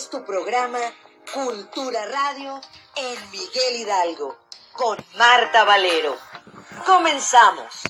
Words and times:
es 0.00 0.08
tu 0.08 0.24
programa 0.24 0.80
Cultura 1.34 2.06
Radio 2.06 2.58
en 2.96 3.30
Miguel 3.32 3.80
Hidalgo 3.80 4.38
con 4.72 4.96
Marta 5.18 5.64
Valero. 5.64 6.16
Comenzamos. 6.86 7.82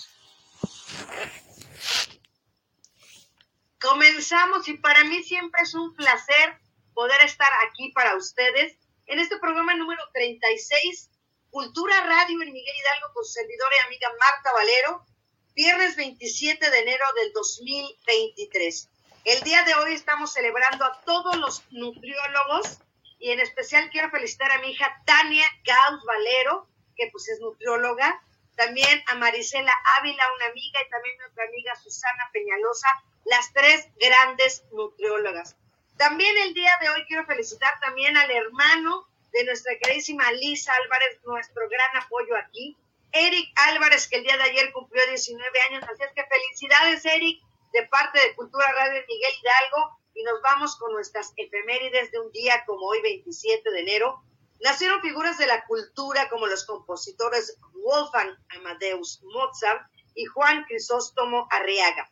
Comenzamos 3.81 4.67
y 4.67 4.77
para 4.79 5.05
mí 5.05 5.23
siempre 5.23 5.63
es 5.63 5.75
un 5.75 5.95
placer 5.95 6.59
poder 6.95 7.23
estar 7.23 7.49
aquí 7.69 7.93
para 7.93 8.17
ustedes 8.17 8.77
en 9.07 9.21
este 9.21 9.39
programa 9.39 9.75
número 9.75 10.03
36, 10.13 11.11
Cultura 11.51 11.95
Radio 12.07 12.43
en 12.43 12.53
Miguel 12.53 12.77
Hidalgo 12.77 13.15
con 13.15 13.25
servidora 13.25 13.77
y 13.77 13.87
amiga 13.87 14.09
Marta 14.19 14.53
Valero, 14.53 15.07
viernes 15.55 15.95
27 15.95 16.71
de 16.71 16.79
enero 16.81 17.05
del 17.23 17.33
2023. 17.35 18.89
El 19.25 19.43
día 19.43 19.63
de 19.65 19.75
hoy 19.75 19.93
estamos 19.93 20.33
celebrando 20.33 20.85
a 20.85 20.99
todos 21.03 21.37
los 21.37 21.63
nutriólogos 21.71 22.79
y 23.19 23.31
en 23.31 23.41
especial 23.41 23.91
quiero 23.91 24.11
felicitar 24.11 24.51
a 24.51 24.61
mi 24.61 24.71
hija 24.71 25.03
Tania 25.05 25.45
Gauss 25.63 26.05
Valero, 26.07 26.67
que 26.97 27.09
pues 27.13 27.29
es 27.29 27.39
nutrióloga, 27.39 28.23
también 28.57 29.03
a 29.09 29.17
Marisela 29.17 29.75
Ávila, 29.99 30.25
una 30.37 30.47
amiga, 30.47 30.81
y 30.87 30.91
también 30.91 31.19
nuestra 31.19 31.45
amiga 31.45 31.75
Susana 31.77 32.31
Peñalosa, 32.33 32.89
las 33.27 33.53
tres 33.53 33.89
grandes 33.99 34.65
nutriólogas. 34.73 35.55
También 35.99 36.35
el 36.39 36.55
día 36.55 36.73
de 36.81 36.89
hoy 36.89 37.05
quiero 37.07 37.27
felicitar 37.27 37.79
también 37.81 38.17
al 38.17 38.31
hermano 38.31 39.07
de 39.33 39.45
nuestra 39.45 39.77
queridísima 39.77 40.33
Lisa 40.33 40.73
Álvarez, 40.83 41.21
nuestro 41.25 41.69
gran 41.69 42.03
apoyo 42.03 42.37
aquí, 42.37 42.75
Eric 43.13 43.53
Álvarez, 43.69 44.09
que 44.09 44.17
el 44.17 44.23
día 44.23 44.39
de 44.39 44.45
ayer 44.45 44.73
cumplió 44.73 45.07
19 45.07 45.61
años, 45.69 45.85
así 45.85 46.03
es 46.03 46.13
que 46.15 46.25
felicidades 46.25 47.05
Eric, 47.05 47.43
de 47.73 47.87
parte 47.87 48.21
de 48.21 48.35
Cultura 48.35 48.73
Radio 48.73 49.03
Miguel 49.07 49.33
Hidalgo 49.41 50.01
y 50.15 50.23
nos 50.25 50.41
vamos 50.43 50.77
con 50.77 50.93
nuestras 50.93 51.33
efemérides 51.37 52.11
de 52.11 52.21
un 52.21 52.33
día 52.33 52.65
como 52.67 52.87
hoy, 52.87 53.01
27 53.03 53.71
de 53.71 53.81
enero. 53.81 54.23
Nacieron 54.61 55.01
figuras 55.01 55.39
de 55.39 55.47
la 55.47 55.65
cultura 55.67 56.29
como 56.29 56.47
los 56.47 56.67
compositores 56.67 57.59
Wolfgang 57.73 58.37
Amadeus 58.51 59.23
Mozart 59.23 59.83
y 60.15 60.25
Juan 60.27 60.65
Crisóstomo 60.65 61.47
Arriaga, 61.51 62.11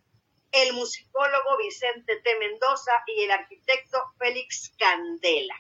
el 0.53 0.73
musicólogo 0.73 1.59
Vicente 1.59 2.21
T. 2.21 2.39
Mendoza 2.39 2.93
y 3.07 3.25
el 3.25 3.31
arquitecto 3.33 3.99
Félix 4.19 4.73
Candela. 4.79 5.57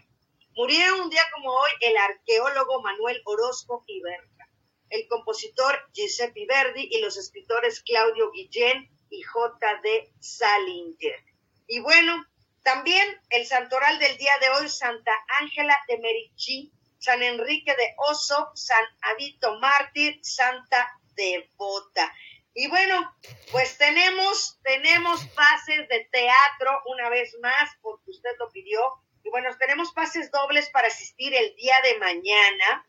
Murieron 0.54 1.00
un 1.00 1.10
día 1.10 1.22
como 1.34 1.52
hoy 1.52 1.70
el 1.80 1.96
arqueólogo 1.96 2.82
Manuel 2.82 3.20
Orozco 3.26 3.84
Iberca, 3.86 4.48
el 4.90 5.06
compositor 5.08 5.78
Giuseppe 5.92 6.46
Verdi 6.46 6.88
y 6.90 7.00
los 7.00 7.16
escritores 7.18 7.82
Claudio 7.82 8.30
Guillén 8.30 8.90
y 9.10 9.22
J.D. 9.22 10.12
Salinger. 10.20 11.24
Y 11.66 11.80
bueno, 11.80 12.26
también 12.62 13.20
el 13.30 13.46
santoral 13.46 13.98
del 13.98 14.16
día 14.18 14.36
de 14.40 14.50
hoy, 14.50 14.68
Santa 14.68 15.12
Ángela 15.40 15.78
de 15.88 15.98
Merici, 15.98 16.72
San 16.98 17.22
Enrique 17.22 17.74
de 17.74 17.94
Oso, 18.10 18.50
San 18.54 18.84
Adito 19.02 19.58
Mártir, 19.60 20.18
Santa 20.22 20.98
Devota. 21.14 22.12
Y 22.54 22.66
bueno, 22.66 23.14
pues 23.52 23.78
tenemos, 23.78 24.58
tenemos 24.62 25.24
pases 25.28 25.88
de 25.88 26.08
teatro 26.10 26.82
una 26.86 27.08
vez 27.08 27.36
más, 27.40 27.70
porque 27.80 28.10
usted 28.10 28.30
lo 28.38 28.50
pidió. 28.50 28.80
Y 29.22 29.30
bueno, 29.30 29.56
tenemos 29.58 29.92
pases 29.92 30.30
dobles 30.30 30.68
para 30.70 30.88
asistir 30.88 31.34
el 31.34 31.54
día 31.56 31.76
de 31.84 31.98
mañana 31.98 32.86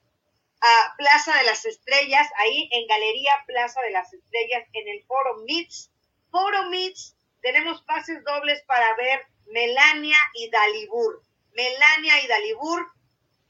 a 0.62 0.96
Plaza 0.98 1.38
de 1.38 1.44
las 1.44 1.66
Estrellas, 1.66 2.28
ahí 2.38 2.70
en 2.72 2.88
Galería 2.88 3.32
Plaza 3.46 3.82
de 3.82 3.92
las 3.92 4.12
Estrellas, 4.14 4.64
en 4.74 4.88
el 4.88 5.06
Foro 5.06 5.38
MITS 5.46 5.92
Foro 6.32 6.70
Meets, 6.70 7.16
tenemos 7.42 7.82
pases 7.84 8.24
dobles 8.24 8.62
para 8.64 8.96
ver 8.96 9.26
Melania 9.48 10.18
y 10.36 10.50
Dalibur. 10.50 11.24
Melania 11.54 12.22
y 12.24 12.28
Dalibur, 12.28 12.92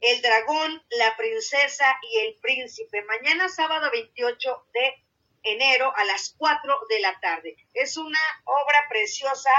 el 0.00 0.22
dragón, 0.22 0.82
la 0.90 1.16
princesa 1.16 1.84
y 2.10 2.18
el 2.20 2.34
príncipe. 2.40 3.02
Mañana 3.04 3.48
sábado 3.48 3.90
28 3.90 4.66
de 4.72 5.04
enero 5.42 5.92
a 5.96 6.04
las 6.04 6.34
4 6.38 6.78
de 6.88 7.00
la 7.00 7.18
tarde. 7.20 7.56
Es 7.74 7.96
una 7.96 8.20
obra 8.44 8.88
preciosa 8.88 9.50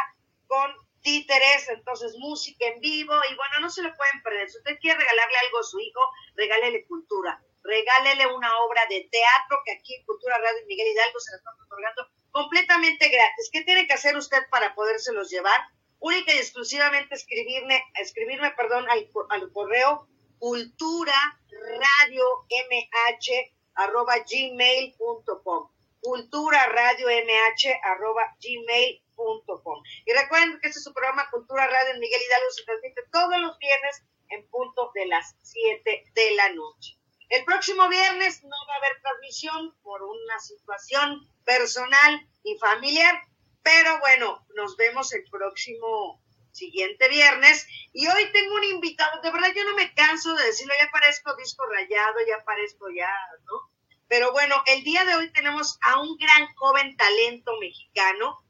con 0.48 0.74
títeres, 1.02 1.70
entonces 1.70 2.16
música 2.18 2.66
en 2.68 2.80
vivo 2.80 3.14
y 3.30 3.36
bueno, 3.36 3.60
no 3.62 3.70
se 3.70 3.82
lo 3.82 3.94
pueden 3.96 4.22
perder. 4.24 4.50
Si 4.50 4.58
usted 4.58 4.78
quiere 4.80 5.00
regalarle 5.00 5.38
algo 5.46 5.60
a 5.60 5.64
su 5.64 5.80
hijo, 5.80 6.02
regálele 6.36 6.86
cultura, 6.86 7.42
regálele 7.64 8.28
una 8.28 8.50
obra 8.60 8.82
de 8.90 9.08
teatro 9.12 9.62
que 9.66 9.74
aquí 9.74 9.96
en 9.96 10.06
Cultura 10.06 10.38
Radio 10.38 10.66
Miguel 10.68 10.88
Hidalgo 10.88 11.20
se 11.20 11.32
la 11.32 11.38
están 11.38 11.54
otorgando 11.62 12.08
completamente 12.32 13.10
gratis. 13.10 13.50
¿Qué 13.52 13.64
tiene 13.64 13.88
que 13.88 13.94
hacer 13.94 14.16
usted 14.18 14.40
para 14.50 14.74
podérselos 14.76 15.30
llevar? 15.30 15.60
Única 16.00 16.34
y 16.34 16.38
exclusivamente 16.38 17.16
escribirme, 17.16 17.84
escribirme 17.96 18.52
perdón, 18.52 18.86
al, 18.90 19.52
correo 19.52 20.08
cultura 20.40 21.14
radio 21.52 22.26
mh 22.50 23.30
arroba 23.76 24.16
gmail.com 24.28 25.70
cultura 26.02 26.66
radio 26.66 27.08
mh 27.08 27.70
arroba 27.84 28.36
gmail.com 28.42 29.84
y 30.06 30.14
recuerden 30.14 30.60
que 30.60 30.70
este 30.70 30.80
es 30.80 30.84
su 30.84 30.94
programa 30.94 31.30
Cultura 31.30 31.68
Radio 31.68 31.94
en 31.94 32.00
Miguel 32.00 32.20
Hidalgo 32.20 32.52
se 32.52 32.64
transmite 32.64 33.04
todos 33.12 33.40
los 33.40 33.58
viernes 33.60 34.04
en 34.30 34.48
punto 34.50 34.92
de 34.96 35.06
las 35.06 35.36
7 35.44 36.04
de 36.16 36.36
la 36.36 36.50
noche. 36.54 36.98
El 37.30 37.46
próximo 37.46 37.88
viernes 37.88 38.44
no 38.44 38.58
va 38.68 38.74
a 38.74 38.78
haber 38.78 39.02
transmisión 39.02 39.76
por 39.84 40.02
una 40.02 40.40
situación 40.40 41.30
personal 41.46 42.28
y 42.44 42.58
familiar, 42.58 43.22
pero 43.64 44.00
bueno, 44.00 44.46
nos 44.56 44.76
vemos 44.78 45.14
el 45.14 45.24
próximo 45.30 46.22
siguiente 46.52 47.08
viernes. 47.10 47.68
Y 47.94 48.08
hoy 48.08 48.32
tengo 48.32 48.56
un 48.56 48.64
invitado, 48.64 49.22
de 49.22 49.32
verdad 49.32 49.52
yo 49.56 49.64
no 49.64 49.76
me 49.76 49.94
canso 49.94 50.34
de 50.36 50.46
decirlo, 50.46 50.74
ya 50.80 50.92
parezco 50.92 51.36
disco 51.36 51.66
rayado, 51.68 52.16
ya 52.28 52.44
parezco 52.44 52.90
ya, 52.90 53.14
¿no? 53.46 53.72
Pero 54.08 54.32
bueno, 54.32 54.62
el 54.68 54.84
día 54.84 55.06
de 55.06 55.16
hoy 55.16 55.32
tenemos 55.32 55.78
a 55.82 56.02
un 56.02 56.18
gran 56.18 56.54
joven 56.56 56.98
talento 56.98 57.54
mexicano. 57.60 58.44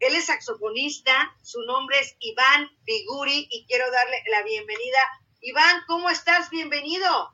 Él 0.00 0.14
es 0.14 0.26
saxofonista, 0.26 1.34
su 1.42 1.62
nombre 1.62 1.98
es 2.00 2.16
Iván 2.18 2.68
Figuri 2.84 3.48
y 3.50 3.66
quiero 3.66 3.90
darle 3.90 4.22
la 4.30 4.42
bienvenida. 4.42 5.08
Iván, 5.40 5.84
¿cómo 5.86 6.10
estás? 6.10 6.50
Bienvenido. 6.50 7.32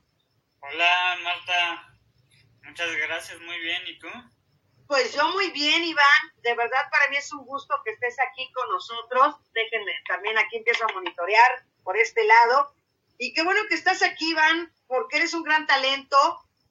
Hola, 0.60 1.18
Marta. 1.24 1.98
Muchas 2.62 2.94
gracias, 2.94 3.40
muy 3.40 3.58
bien. 3.58 3.82
¿Y 3.86 3.98
tú? 3.98 4.08
Pues 4.92 5.14
yo 5.14 5.26
muy 5.30 5.50
bien, 5.52 5.82
Iván. 5.84 6.22
De 6.42 6.54
verdad 6.54 6.82
para 6.90 7.08
mí 7.08 7.16
es 7.16 7.32
un 7.32 7.46
gusto 7.46 7.74
que 7.82 7.92
estés 7.92 8.14
aquí 8.28 8.52
con 8.52 8.68
nosotros. 8.68 9.36
Déjenme, 9.54 9.94
también 10.06 10.36
aquí 10.36 10.58
empiezo 10.58 10.84
a 10.84 10.92
monitorear 10.92 11.64
por 11.82 11.96
este 11.96 12.22
lado. 12.24 12.74
Y 13.16 13.32
qué 13.32 13.42
bueno 13.42 13.62
que 13.70 13.74
estás 13.74 14.02
aquí, 14.02 14.32
Iván, 14.32 14.70
porque 14.86 15.16
eres 15.16 15.32
un 15.32 15.44
gran 15.44 15.66
talento 15.66 16.18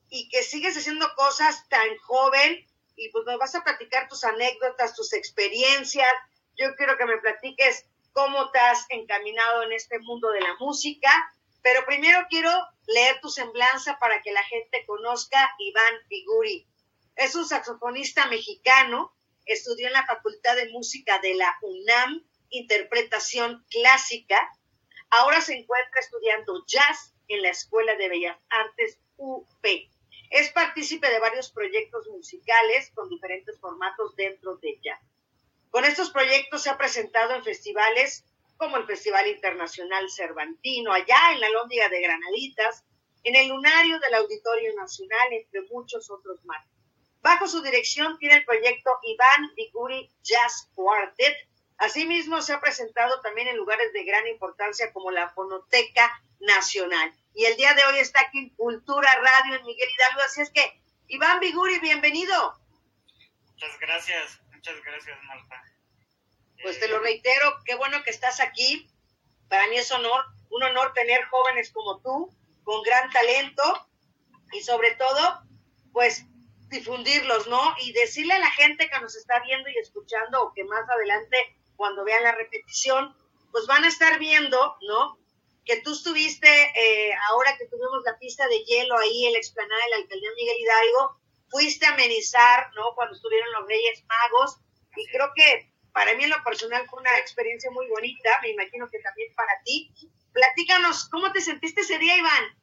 y 0.08 0.30
que 0.30 0.44
sigues 0.44 0.78
haciendo 0.78 1.12
cosas 1.16 1.68
tan 1.68 1.98
joven 1.98 2.64
y 2.96 3.10
pues 3.10 3.26
nos 3.26 3.40
vas 3.40 3.56
a 3.56 3.64
platicar 3.64 4.08
tus 4.08 4.24
anécdotas, 4.24 4.94
tus 4.94 5.14
experiencias. 5.14 6.14
Yo 6.56 6.76
quiero 6.76 7.00
que 7.00 7.06
me 7.08 7.18
platiques 7.18 7.88
cómo 8.14 8.52
te 8.52 8.60
has 8.60 8.86
encaminado 8.90 9.64
en 9.64 9.72
este 9.72 9.98
mundo 9.98 10.30
de 10.30 10.42
la 10.42 10.54
música 10.60 11.10
pero 11.64 11.86
primero 11.86 12.26
quiero 12.30 12.52
leer 12.88 13.20
tu 13.22 13.30
semblanza 13.30 13.98
para 14.00 14.22
que 14.22 14.32
la 14.32 14.44
gente 14.44 14.84
conozca 14.86 15.54
Iván 15.60 15.94
Figuri. 16.08 16.68
Es 17.16 17.36
un 17.36 17.46
saxofonista 17.46 18.28
mexicano, 18.28 19.14
estudió 19.46 19.88
en 19.88 19.94
la 19.94 20.06
Facultad 20.06 20.56
de 20.56 20.70
Música 20.70 21.20
de 21.20 21.36
la 21.36 21.56
UNAM, 21.62 22.26
interpretación 22.50 23.66
clásica. 23.70 24.40
Ahora 25.10 25.42
se 25.42 25.54
encuentra 25.56 26.00
estudiando 26.00 26.66
jazz 26.66 27.14
en 27.28 27.42
la 27.42 27.50
Escuela 27.50 27.96
de 27.96 28.10
Bellas 28.10 28.38
Artes 28.50 29.00
UP. 29.18 29.66
Es 30.30 30.52
partícipe 30.54 31.10
de 31.10 31.20
varios 31.20 31.52
proyectos 31.52 32.08
musicales 32.08 32.92
con 32.94 33.10
diferentes 33.10 33.60
formatos 33.60 34.16
dentro 34.16 34.58
de 34.58 34.80
jazz. 34.82 35.00
Con 35.70 35.86
estos 35.86 36.12
proyectos 36.12 36.64
se 36.64 36.70
ha 36.70 36.78
presentado 36.78 37.34
en 37.36 37.44
festivales 37.44 38.26
como 38.58 38.78
el 38.78 38.86
Festival 38.86 39.28
Internacional 39.28 40.10
Cervantino, 40.10 40.94
allá 40.94 41.34
en 41.34 41.40
la 41.40 41.50
Lóndiga 41.50 41.90
de 41.90 42.02
Granaditas, 42.02 42.84
en 43.24 43.36
el 43.36 43.48
Lunario 43.48 44.00
del 44.00 44.14
Auditorio 44.16 44.76
Nacional, 44.76 45.28
entre 45.32 45.62
muchos 45.64 46.10
otros 46.10 46.44
más. 46.46 46.66
Bajo 47.22 47.48
su 47.48 47.62
dirección 47.62 48.18
tiene 48.18 48.36
el 48.36 48.46
proyecto 48.46 48.92
Iván 49.04 49.54
Viguri 49.56 50.12
Jazz 50.24 50.70
Quartet. 50.74 51.36
Asimismo, 51.78 52.42
se 52.42 52.54
ha 52.54 52.60
presentado 52.60 53.22
también 53.22 53.48
en 53.48 53.58
lugares 53.58 53.94
de 53.94 54.04
gran 54.04 54.28
importancia 54.28 54.92
como 54.92 55.12
la 55.12 55.30
Fonoteca 55.30 56.24
Nacional. 56.40 57.14
Y 57.34 57.46
el 57.46 57.56
día 57.58 57.74
de 57.74 57.84
hoy 57.86 58.00
está 58.00 58.22
aquí 58.22 58.40
en 58.40 58.50
Cultura 58.56 59.10
Radio 59.16 59.56
en 59.56 59.66
Miguel 59.66 59.90
Hidalgo. 59.90 60.22
Así 60.26 60.42
es 60.42 60.50
que, 60.50 60.82
Iván 61.08 61.40
Viguri, 61.40 61.80
bienvenido. 61.80 62.60
Muchas 63.54 63.80
gracias, 63.80 64.42
muchas 64.52 64.84
gracias, 64.84 65.18
Marta. 65.24 65.64
Pues 66.64 66.80
te 66.80 66.88
lo 66.88 67.00
reitero, 67.00 67.58
qué 67.66 67.76
bueno 67.76 68.04
que 68.04 68.10
estás 68.10 68.40
aquí. 68.40 68.88
Para 69.48 69.68
mí 69.68 69.78
es 69.78 69.92
honor, 69.92 70.26
un 70.50 70.64
honor 70.64 70.94
tener 70.94 71.24
jóvenes 71.26 71.72
como 71.72 72.02
tú, 72.02 72.36
con 72.64 72.82
gran 72.84 73.12
talento 73.12 73.88
y 74.54 74.62
sobre 74.62 74.96
todo, 74.96 75.42
pues 75.92 76.26
difundirlos, 76.72 77.48
¿no? 77.48 77.76
Y 77.82 77.94
decirle 77.94 78.34
a 78.34 78.40
la 78.40 78.50
gente 78.52 78.90
que 78.90 79.00
nos 79.00 79.16
está 79.16 79.40
viendo 79.42 79.70
y 79.70 79.78
escuchando 79.78 80.42
o 80.42 80.54
que 80.54 80.64
más 80.64 80.90
adelante, 80.90 81.38
cuando 81.76 82.04
vean 82.04 82.24
la 82.24 82.32
repetición, 82.32 83.16
pues 83.52 83.68
van 83.68 83.84
a 83.84 83.90
estar 83.90 84.18
viendo, 84.18 84.78
¿no? 84.88 85.22
que 85.66 85.82
tú 85.82 85.94
estuviste, 85.94 86.48
eh, 86.50 87.14
ahora 87.30 87.56
que 87.58 87.68
tuvimos 87.68 88.04
la 88.04 88.18
pista 88.18 88.48
de 88.48 88.64
hielo 88.64 88.98
ahí 88.98 89.26
en 89.26 89.34
la 89.34 89.38
explanada 89.38 89.84
de 89.84 89.90
la 89.92 89.96
alcaldía 89.98 90.30
Miguel 90.36 90.58
Hidalgo, 90.60 91.22
fuiste 91.50 91.86
a 91.86 91.94
amenizar, 91.94 92.72
¿no? 92.76 92.96
Cuando 92.96 93.16
estuvieron 93.16 93.52
los 93.52 93.68
Reyes 93.68 94.04
Magos, 94.06 94.58
y 94.96 95.06
creo 95.08 95.32
que 95.36 95.72
para 95.94 96.14
mí 96.16 96.24
en 96.24 96.30
lo 96.30 96.44
personal 96.44 96.88
fue 96.90 97.02
una 97.02 97.18
experiencia 97.18 97.70
muy 97.72 97.88
bonita, 97.88 98.40
me 98.42 98.50
imagino 98.50 98.90
que 98.90 99.00
también 99.00 99.34
para 99.36 99.62
ti. 99.64 99.94
Platícanos, 100.34 101.10
¿cómo 101.10 101.32
te 101.32 101.42
sentiste 101.42 101.82
ese 101.82 102.00
día, 102.00 102.18
Iván? 102.18 102.61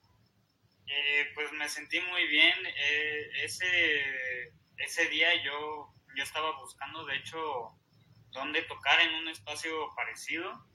Eh, 0.91 1.31
pues 1.35 1.53
me 1.53 1.69
sentí 1.69 2.01
muy 2.01 2.27
bien. 2.29 2.67
Eh, 2.67 3.31
ese, 3.45 4.53
ese 4.79 5.09
día 5.09 5.35
yo, 5.45 5.93
yo 6.17 6.23
estaba 6.23 6.59
buscando, 6.59 7.05
de 7.05 7.17
hecho, 7.17 7.73
dónde 8.31 8.63
tocar 8.63 8.99
en 9.01 9.15
un 9.15 9.29
espacio 9.29 9.95
parecido. 9.95 10.67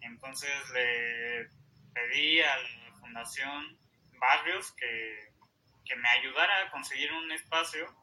Entonces 0.00 0.50
le 0.72 1.48
pedí 1.92 2.40
a 2.40 2.56
la 2.56 2.92
Fundación 3.00 3.78
Barrios 4.18 4.72
que, 4.72 5.32
que 5.84 5.96
me 5.96 6.08
ayudara 6.08 6.62
a 6.62 6.70
conseguir 6.70 7.12
un 7.12 7.30
espacio 7.32 7.94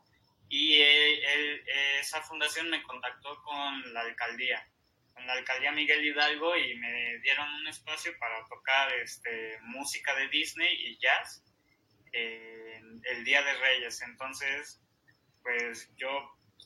y 0.47 0.79
esa 1.99 2.21
fundación 2.21 2.69
me 2.69 2.83
contactó 2.83 3.41
con 3.43 3.93
la 3.93 4.01
alcaldía, 4.01 4.67
con 5.13 5.25
la 5.25 5.33
alcaldía 5.33 5.71
Miguel 5.71 6.05
Hidalgo 6.05 6.55
y 6.55 6.75
me 6.75 7.17
dieron 7.19 7.51
un 7.55 7.67
espacio 7.67 8.11
para 8.19 8.45
tocar 8.47 8.93
este, 8.93 9.57
música 9.63 10.13
de 10.15 10.27
Disney 10.27 10.71
y 10.87 10.97
jazz 10.99 11.43
el 12.15 13.23
Día 13.23 13.41
de 13.43 13.53
Reyes. 13.53 14.01
Entonces, 14.01 14.81
pues 15.43 15.89
yo 15.95 16.09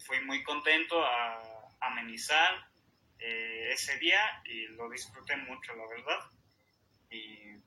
fui 0.06 0.22
muy 0.22 0.44
contento 0.44 1.04
a 1.04 1.42
amenizar 1.82 2.70
eh, 3.20 3.72
ese 3.74 3.98
día 3.98 4.22
y 4.46 4.68
lo 4.70 4.90
disfruté 4.90 5.36
mucho, 5.36 5.76
la 5.76 5.88
verdad. 5.88 6.20
Y 7.10 7.60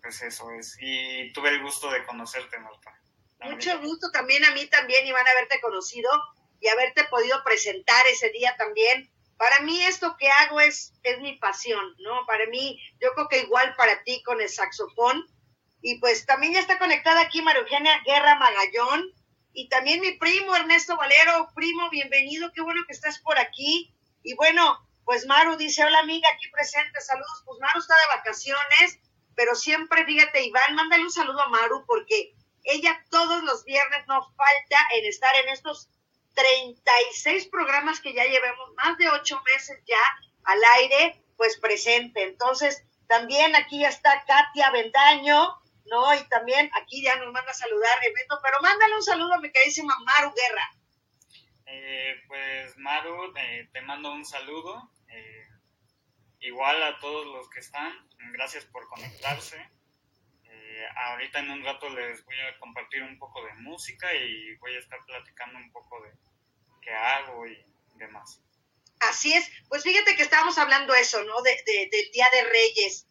pues 0.00 0.22
eso 0.22 0.50
es. 0.52 0.76
Y 0.80 1.32
tuve 1.32 1.50
el 1.50 1.62
gusto 1.62 1.90
de 1.90 2.04
conocerte, 2.04 2.58
Marta. 2.58 2.96
Mucho 3.40 3.80
gusto 3.80 4.10
también 4.12 4.44
a 4.44 4.52
mí 4.52 4.66
también, 4.66 5.04
Iván, 5.06 5.26
haberte 5.26 5.60
conocido 5.60 6.08
y 6.60 6.68
haberte 6.68 7.04
podido 7.04 7.42
presentar 7.42 8.06
ese 8.06 8.30
día 8.30 8.56
también. 8.56 9.10
Para 9.36 9.60
mí 9.60 9.82
esto 9.82 10.16
que 10.16 10.28
hago 10.30 10.60
es, 10.60 10.92
es 11.02 11.20
mi 11.20 11.36
pasión, 11.38 11.96
¿no? 11.98 12.24
Para 12.26 12.46
mí, 12.46 12.80
yo 13.00 13.12
creo 13.14 13.26
que 13.26 13.40
igual 13.40 13.74
para 13.76 14.04
ti 14.04 14.22
con 14.22 14.40
el 14.40 14.48
saxofón. 14.48 15.26
Y 15.82 15.98
pues 15.98 16.24
también 16.26 16.54
ya 16.54 16.60
está 16.60 16.78
conectada 16.78 17.20
aquí 17.20 17.42
María 17.42 17.62
Eugenia 17.62 18.00
Guerra 18.06 18.36
Magallón 18.36 19.12
y 19.52 19.68
también 19.68 20.00
mi 20.00 20.12
primo 20.12 20.54
Ernesto 20.54 20.96
Valero. 20.96 21.48
Primo, 21.54 21.90
bienvenido, 21.90 22.52
qué 22.54 22.62
bueno 22.62 22.82
que 22.86 22.92
estás 22.92 23.18
por 23.18 23.36
aquí. 23.38 23.92
Y 24.22 24.34
bueno, 24.34 24.78
pues 25.04 25.26
Maru 25.26 25.56
dice, 25.56 25.84
hola 25.84 25.98
amiga, 25.98 26.28
aquí 26.32 26.48
presente, 26.50 27.00
saludos. 27.00 27.42
Pues 27.44 27.58
Maru 27.60 27.80
está 27.80 27.94
de 27.94 28.16
vacaciones, 28.16 29.00
pero 29.34 29.56
siempre, 29.56 30.04
fíjate, 30.04 30.44
Iván, 30.44 30.76
mándale 30.76 31.02
un 31.02 31.10
saludo 31.10 31.42
a 31.42 31.48
Maru 31.48 31.84
porque 31.84 32.32
ella 32.62 33.04
todos 33.10 33.42
los 33.42 33.64
viernes 33.64 34.06
no 34.06 34.22
falta 34.22 34.78
en 34.94 35.06
estar 35.06 35.34
en 35.42 35.48
estos 35.48 35.88
36 36.34 37.48
programas 37.48 38.00
que 38.00 38.14
ya 38.14 38.24
llevamos, 38.24 38.72
más 38.76 38.96
de 38.98 39.08
ocho 39.10 39.42
meses 39.52 39.78
ya 39.86 40.00
al 40.44 40.60
aire, 40.78 41.22
pues 41.36 41.58
presente. 41.58 42.22
Entonces, 42.22 42.84
también 43.08 43.54
aquí 43.56 43.80
ya 43.80 43.88
está 43.88 44.24
Katia 44.24 44.70
Bendaño, 44.70 45.61
¿no? 45.86 46.14
Y 46.14 46.28
también 46.28 46.70
aquí 46.74 47.02
ya 47.02 47.16
nos 47.16 47.32
manda 47.32 47.50
a 47.50 47.54
saludar 47.54 47.98
Rebeto, 48.00 48.38
pero 48.42 48.58
mándale 48.60 48.94
un 48.94 49.02
saludo 49.02 49.34
a 49.34 49.40
mi 49.40 49.50
queridísima 49.50 49.96
Maru 50.04 50.32
Guerra. 50.34 50.70
Eh, 51.66 52.22
pues 52.26 52.76
Maru, 52.78 53.32
eh, 53.36 53.68
te 53.72 53.80
mando 53.82 54.12
un 54.12 54.24
saludo. 54.24 54.90
Eh, 55.08 55.48
igual 56.40 56.82
a 56.82 56.98
todos 56.98 57.26
los 57.26 57.48
que 57.50 57.60
están, 57.60 57.92
gracias 58.32 58.64
por 58.66 58.88
conectarse 58.88 59.70
ahorita 60.96 61.40
en 61.40 61.50
un 61.50 61.64
rato 61.64 61.88
les 61.90 62.24
voy 62.24 62.38
a 62.40 62.58
compartir 62.58 63.02
un 63.02 63.18
poco 63.18 63.44
de 63.44 63.54
música 63.54 64.12
y 64.14 64.54
voy 64.56 64.74
a 64.74 64.78
estar 64.78 64.98
platicando 65.04 65.58
un 65.58 65.70
poco 65.72 66.02
de 66.02 66.10
qué 66.80 66.90
hago 66.90 67.46
y 67.46 67.64
demás. 67.96 68.42
Así 69.00 69.32
es, 69.32 69.50
pues 69.68 69.82
fíjate 69.82 70.14
que 70.16 70.22
estábamos 70.22 70.58
hablando 70.58 70.94
eso, 70.94 71.22
¿no? 71.24 71.42
De, 71.42 71.50
del 71.66 72.10
Día 72.12 72.26
de 72.32 72.44
Reyes. 72.44 73.08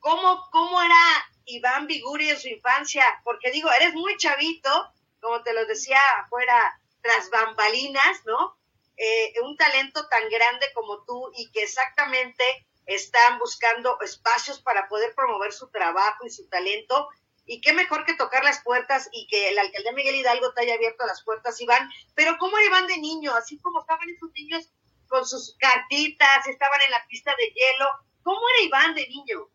¿Cómo, 0.00 0.48
¿Cómo 0.50 0.82
era 0.82 1.30
Iván 1.44 1.86
Viguri 1.86 2.30
en 2.30 2.38
su 2.38 2.48
infancia? 2.48 3.04
Porque 3.24 3.50
digo, 3.50 3.70
eres 3.72 3.94
muy 3.94 4.16
chavito, 4.16 4.92
como 5.20 5.42
te 5.42 5.52
lo 5.52 5.66
decía 5.66 6.00
fuera 6.28 6.80
tras 7.00 7.30
bambalinas, 7.30 8.24
¿no? 8.24 8.56
Eh, 8.96 9.32
un 9.42 9.56
talento 9.56 10.08
tan 10.08 10.28
grande 10.28 10.66
como 10.74 11.04
tú 11.04 11.30
y 11.36 11.50
que 11.52 11.62
exactamente 11.62 12.44
están 12.86 13.38
buscando 13.38 14.00
espacios 14.00 14.60
para 14.60 14.88
poder 14.88 15.14
promover 15.14 15.52
su 15.52 15.68
trabajo 15.70 16.26
y 16.26 16.30
su 16.30 16.48
talento. 16.48 17.08
Y 17.44 17.60
qué 17.60 17.72
mejor 17.72 18.04
que 18.04 18.14
tocar 18.14 18.44
las 18.44 18.62
puertas 18.62 19.08
y 19.12 19.26
que 19.26 19.50
el 19.50 19.58
alcalde 19.58 19.92
Miguel 19.92 20.16
Hidalgo 20.16 20.52
te 20.52 20.62
haya 20.62 20.74
abierto 20.74 21.06
las 21.06 21.22
puertas, 21.22 21.60
Iván. 21.60 21.88
Pero 22.14 22.36
¿cómo 22.38 22.58
Iván 22.58 22.86
de 22.86 22.98
niño? 22.98 23.34
Así 23.34 23.58
como 23.60 23.80
estaban 23.80 24.08
esos 24.10 24.30
niños 24.32 24.68
con 25.08 25.26
sus 25.26 25.56
cartitas, 25.58 26.46
estaban 26.46 26.80
en 26.82 26.90
la 26.90 27.06
pista 27.06 27.34
de 27.36 27.46
hielo. 27.46 27.86
¿Cómo 28.22 28.40
era 28.50 28.66
Iván 28.66 28.94
de 28.94 29.06
niño? 29.06 29.48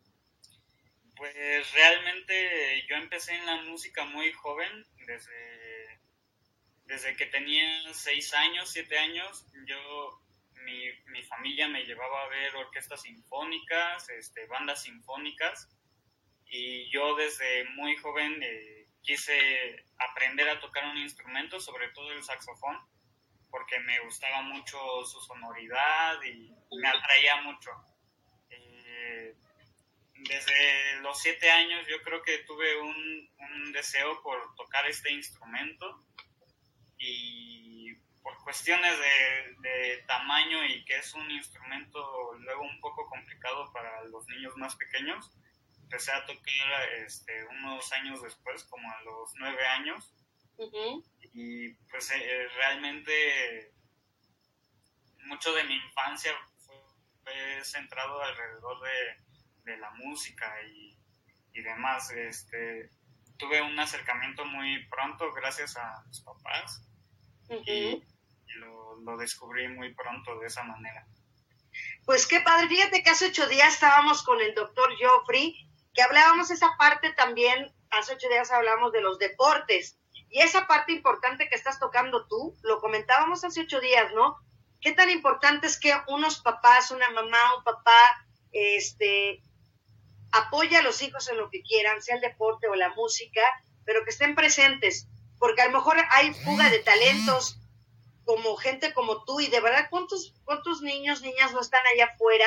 Pues 1.16 1.72
realmente 1.72 2.84
yo 2.88 2.96
empecé 2.96 3.34
en 3.34 3.46
la 3.46 3.62
música 3.62 4.04
muy 4.04 4.32
joven, 4.32 4.84
desde, 5.06 6.00
desde 6.86 7.16
que 7.16 7.26
tenía 7.26 7.94
seis 7.94 8.34
años, 8.34 8.70
siete 8.70 8.98
años. 8.98 9.46
Yo 9.66 10.20
mi, 10.64 10.90
mi, 11.06 11.22
familia 11.22 11.68
me 11.68 11.84
llevaba 11.84 12.22
a 12.22 12.28
ver 12.28 12.56
orquestas 12.56 13.02
sinfónicas, 13.02 14.08
este, 14.10 14.46
bandas 14.46 14.82
sinfónicas, 14.82 15.68
y 16.46 16.90
yo 16.90 17.14
desde 17.14 17.64
muy 17.70 17.96
joven 17.96 18.42
eh, 18.42 18.86
quise 19.02 19.84
aprender 19.98 20.48
a 20.48 20.60
tocar 20.60 20.86
un 20.86 20.98
instrumento, 20.98 21.60
sobre 21.60 21.88
todo 21.90 22.10
el 22.12 22.24
saxofón, 22.24 22.78
porque 23.50 23.78
me 23.80 24.00
gustaba 24.00 24.42
mucho 24.42 24.78
su 25.04 25.20
sonoridad 25.20 26.20
y 26.22 26.52
me 26.76 26.88
atraía 26.88 27.42
mucho. 27.42 27.70
Eh, 28.50 29.34
desde 30.28 31.00
los 31.00 31.20
siete 31.20 31.50
años 31.50 31.86
yo 31.88 32.02
creo 32.02 32.22
que 32.22 32.38
tuve 32.38 32.80
un, 32.80 33.30
un 33.38 33.72
deseo 33.72 34.22
por 34.22 34.54
tocar 34.56 34.86
este 34.86 35.12
instrumento 35.12 36.04
y 36.98 37.94
por 38.22 38.36
cuestiones 38.42 38.98
de, 38.98 40.04
tamaño 40.06 40.64
y 40.64 40.84
que 40.84 40.96
es 40.96 41.14
un 41.14 41.30
instrumento 41.30 42.32
luego 42.38 42.62
un 42.62 42.80
poco 42.80 43.08
complicado 43.08 43.72
para 43.72 44.04
los 44.04 44.26
niños 44.28 44.54
más 44.56 44.74
pequeños, 44.76 45.30
empecé 45.82 46.12
a 46.12 46.24
tocar 46.26 46.88
este, 47.04 47.44
unos 47.46 47.90
años 47.92 48.22
después, 48.22 48.64
como 48.64 48.90
a 48.90 49.02
los 49.02 49.32
nueve 49.36 49.66
años. 49.66 50.12
Y 51.32 51.70
pues 51.90 52.10
eh, 52.12 52.48
realmente 52.56 53.72
mucho 55.24 55.52
de 55.52 55.64
mi 55.64 55.74
infancia 55.74 56.32
fue, 56.58 57.64
centrado 57.64 58.22
alrededor 58.22 58.80
de, 58.82 59.23
la 59.64 59.90
música 59.92 60.54
y, 60.62 61.62
demás. 61.62 62.10
Este, 62.10 62.90
tuve 63.38 63.62
un 63.62 63.78
acercamiento 63.78 64.44
muy 64.44 64.86
pronto 64.86 65.32
gracias 65.32 65.76
a 65.76 66.02
mis 66.06 66.20
papás. 66.20 66.82
y, 67.48 68.02
lo, 68.56 69.16
descubrí 69.18 69.68
muy 69.68 69.92
pronto 69.94 70.38
de 70.38 70.46
esa 70.46 70.62
manera. 70.62 71.06
Pues 72.04 72.26
qué 72.26 72.40
padre, 72.40 72.68
fíjate 72.68 73.02
que 73.02 73.10
hace 73.10 73.26
ocho 73.26 73.46
días 73.48 73.74
estábamos 73.74 74.22
con 74.22 74.40
el 74.40 74.54
doctor 74.54 74.90
Joffrey, 75.00 75.68
que 75.92 76.02
hablábamos 76.02 76.50
esa 76.50 76.76
parte 76.78 77.12
también, 77.12 77.72
hace 77.90 78.14
ocho 78.14 78.28
días 78.28 78.50
hablamos 78.50 78.92
de 78.92 79.00
los 79.00 79.18
deportes, 79.18 79.98
y 80.30 80.40
esa 80.40 80.66
parte 80.66 80.92
importante 80.92 81.48
que 81.48 81.54
estás 81.54 81.78
tocando 81.78 82.26
tú, 82.26 82.56
lo 82.62 82.80
comentábamos 82.80 83.44
hace 83.44 83.62
ocho 83.62 83.80
días, 83.80 84.12
¿no? 84.14 84.36
Qué 84.80 84.92
tan 84.92 85.08
importante 85.10 85.66
es 85.66 85.78
que 85.78 85.94
unos 86.08 86.40
papás, 86.40 86.90
una 86.90 87.08
mamá, 87.10 87.56
un 87.56 87.64
papá, 87.64 88.26
este, 88.52 89.40
apoya 90.34 90.80
a 90.80 90.82
los 90.82 91.00
hijos 91.02 91.28
en 91.28 91.38
lo 91.38 91.50
que 91.50 91.62
quieran, 91.62 92.02
sea 92.02 92.16
el 92.16 92.20
deporte 92.20 92.68
o 92.68 92.74
la 92.74 92.90
música, 92.90 93.40
pero 93.84 94.04
que 94.04 94.10
estén 94.10 94.34
presentes, 94.34 95.08
porque 95.38 95.62
a 95.62 95.66
lo 95.66 95.72
mejor 95.72 95.96
hay 96.10 96.32
fuga 96.34 96.70
de 96.70 96.80
talentos, 96.80 97.58
como 98.24 98.56
gente 98.56 98.92
como 98.92 99.24
tú 99.24 99.40
y 99.40 99.48
de 99.48 99.60
verdad 99.60 99.88
cuántos 99.90 100.34
cuántos 100.44 100.80
niños 100.82 101.22
niñas 101.22 101.52
no 101.52 101.60
están 101.60 101.82
allá 101.86 102.06
afuera 102.06 102.46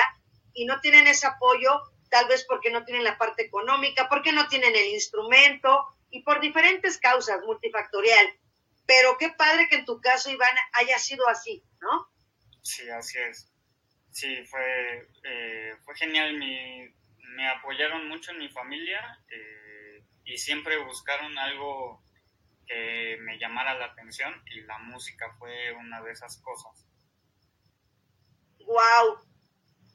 y 0.53 0.65
no 0.65 0.79
tienen 0.82 1.08
ese 1.08 1.27
apoyo 1.27 1.70
tal 2.10 2.27
vez 2.27 2.46
porque 2.48 2.72
no 2.72 2.84
tienen 2.84 3.03
la 3.03 3.17
parte 3.17 3.44
económica 3.44 4.10
porque 4.10 4.32
no 4.32 4.48
tienen 4.48 4.75
el 4.75 4.88
instrumento 4.88 5.86
y 6.10 6.24
por 6.24 6.39
diferentes 6.39 6.98
causas 6.98 7.41
multifactorial 7.46 8.27
pero 8.86 9.17
qué 9.17 9.29
padre 9.29 9.67
que 9.70 9.75
en 9.75 9.86
tu 9.86 10.01
caso 10.01 10.32
Iván 10.32 10.56
haya 10.74 10.98
sido 10.98 11.27
así 11.27 11.63
no 11.79 12.10
sí 12.63 12.89
así 12.89 13.20
es. 13.20 13.51
Sí 14.12 14.44
fue 14.46 15.08
eh, 15.24 15.75
fue 15.86 15.96
genial 15.96 16.39
mi, 16.39 16.89
me 17.36 17.48
apoyaron 17.50 18.07
mucho 18.07 18.31
en 18.31 18.39
mi 18.39 18.50
familia 18.50 19.19
eh, 19.29 20.03
y 20.25 20.38
siempre 20.38 20.77
buscaron 20.77 21.38
algo 21.38 22.03
que 22.67 23.17
me 23.22 23.38
llamara 23.39 23.75
la 23.75 23.86
atención 23.86 24.43
y 24.48 24.62
la 24.62 24.77
música 24.79 25.34
fue 25.39 25.72
una 25.74 26.01
de 26.01 26.12
esas 26.12 26.41
cosas. 26.41 26.86
Wow. 28.65 29.24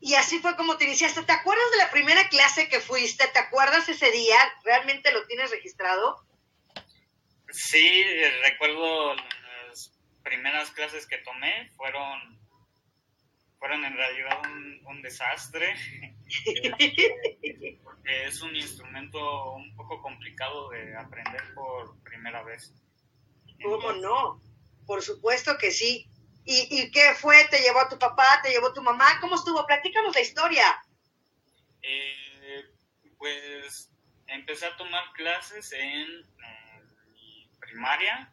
Y 0.00 0.14
así 0.14 0.40
fue 0.40 0.56
como 0.56 0.76
te 0.78 0.84
iniciaste. 0.84 1.22
¿Te 1.22 1.32
acuerdas 1.32 1.70
de 1.70 1.76
la 1.76 1.90
primera 1.90 2.28
clase 2.28 2.68
que 2.68 2.80
fuiste? 2.80 3.26
¿Te 3.28 3.38
acuerdas 3.38 3.88
ese 3.88 4.10
día? 4.10 4.36
¿Realmente 4.64 5.12
lo 5.12 5.26
tienes 5.26 5.50
registrado? 5.50 6.26
Sí, 7.50 8.02
recuerdo 8.42 9.14
las 9.14 9.92
primeras 10.22 10.70
clases 10.70 11.06
que 11.06 11.18
tomé 11.18 11.70
fueron 11.76 12.40
fueron 13.58 13.84
en 13.84 13.96
realidad 13.96 14.42
un, 14.86 15.02
desastre. 15.02 15.72
porque 17.82 18.26
es 18.26 18.42
un 18.42 18.54
instrumento 18.56 19.52
un 19.52 19.74
poco 19.76 20.00
complicado 20.02 20.70
de 20.70 20.96
aprender 20.96 21.42
por 21.54 22.00
primera 22.02 22.42
vez. 22.42 22.72
¿Cómo 23.62 23.92
no? 23.92 24.40
Por 24.86 25.02
supuesto 25.02 25.56
que 25.58 25.70
sí. 25.70 26.08
¿Y, 26.44 26.66
¿Y, 26.70 26.90
qué 26.90 27.14
fue? 27.14 27.36
¿Te 27.50 27.60
llevó 27.60 27.80
a 27.80 27.88
tu 27.88 27.98
papá? 27.98 28.40
¿Te 28.42 28.50
llevó 28.50 28.72
tu 28.72 28.82
mamá? 28.82 29.20
¿Cómo 29.20 29.36
estuvo? 29.36 29.64
Platícanos 29.64 30.14
la 30.14 30.20
historia. 30.20 30.64
Eh, 31.82 32.64
pues 33.18 33.90
empecé 34.26 34.66
a 34.66 34.76
tomar 34.76 35.12
clases 35.12 35.72
en, 35.72 36.22
mi 37.12 37.48
primaria. 37.60 38.32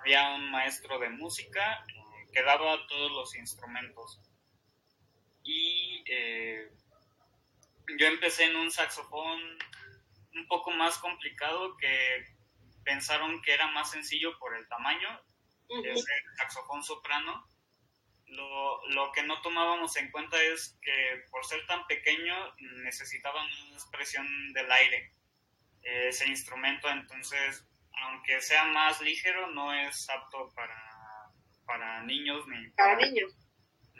Había 0.00 0.34
un 0.34 0.50
maestro 0.50 0.98
de 0.98 1.08
música 1.08 1.84
que 2.32 2.42
daba 2.42 2.86
todos 2.88 3.10
los 3.12 3.34
instrumentos. 3.36 4.20
Y 5.42 6.04
eh, 6.06 6.70
yo 7.98 8.06
empecé 8.06 8.44
en 8.44 8.56
un 8.56 8.70
saxofón 8.70 9.40
un 10.34 10.46
poco 10.46 10.70
más 10.70 10.98
complicado 10.98 11.76
que 11.76 12.24
pensaron 12.84 13.42
que 13.42 13.52
era 13.52 13.68
más 13.68 13.90
sencillo 13.90 14.38
por 14.38 14.56
el 14.56 14.66
tamaño, 14.68 15.08
ese 15.84 16.12
saxofón 16.36 16.82
soprano. 16.82 17.48
Lo, 18.26 18.88
lo, 18.90 19.10
que 19.10 19.24
no 19.24 19.42
tomábamos 19.42 19.96
en 19.96 20.08
cuenta 20.12 20.40
es 20.40 20.78
que 20.82 21.24
por 21.32 21.44
ser 21.44 21.66
tan 21.66 21.84
pequeño 21.88 22.54
necesitaba 22.84 23.44
más 23.72 23.86
presión 23.90 24.52
del 24.52 24.70
aire 24.70 25.12
ese 25.82 26.28
instrumento, 26.28 26.88
entonces 26.88 27.66
aunque 28.02 28.40
sea 28.40 28.64
más 28.66 29.00
ligero 29.00 29.48
no 29.48 29.72
es 29.72 30.08
apto 30.08 30.52
para 30.54 30.76
para 31.66 32.02
niños 32.04 32.46
ni 32.48 32.68
para, 32.70 32.96
niños 32.96 33.34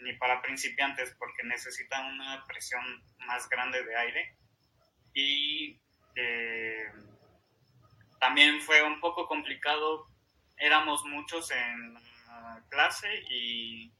ni 0.03 0.15
para 0.15 0.43
principiantes 0.43 1.15
porque 1.19 1.43
necesitan 1.45 2.15
una 2.15 2.45
presión 2.47 2.83
más 3.27 3.49
grande 3.49 3.83
de 3.85 3.97
aire. 3.97 4.37
Y 5.15 5.81
eh, 6.17 6.91
también 8.21 8.61
fue 8.61 8.83
un 8.83 9.01
poco 9.01 9.27
complicado. 9.27 10.09
Éramos 10.57 11.05
muchos 11.05 11.51
en 11.51 11.95
la 11.95 12.63
clase 12.69 13.09
y, 13.31 13.93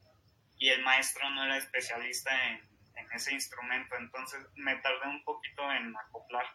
y 0.57 0.69
el 0.69 0.81
maestro 0.83 1.29
no 1.31 1.43
era 1.43 1.57
especialista 1.57 2.31
en, 2.49 2.61
en 2.95 3.11
ese 3.13 3.33
instrumento. 3.33 3.95
Entonces 3.95 4.39
me 4.55 4.75
tardé 4.77 5.07
un 5.07 5.23
poquito 5.23 5.69
en 5.71 5.95
acoplar. 5.97 6.45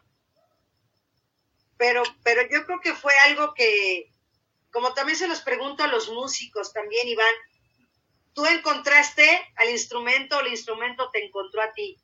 Pero 1.77 2.03
pero 2.23 2.41
yo 2.49 2.65
creo 2.65 2.79
que 2.79 2.93
fue 2.93 3.13
algo 3.25 3.53
que 3.53 4.09
como 4.71 4.93
también 4.93 5.17
se 5.17 5.27
los 5.27 5.41
pregunto 5.41 5.83
a 5.83 5.87
los 5.87 6.09
músicos 6.09 6.73
también, 6.73 7.07
Iván, 7.07 7.33
¿tú 8.37 8.45
encontraste 8.45 9.51
al 9.55 9.71
instrumento 9.71 10.37
o 10.37 10.41
el 10.41 10.49
instrumento 10.49 11.09
te 11.09 11.25
encontró 11.25 11.59
a 11.63 11.73
ti? 11.73 11.99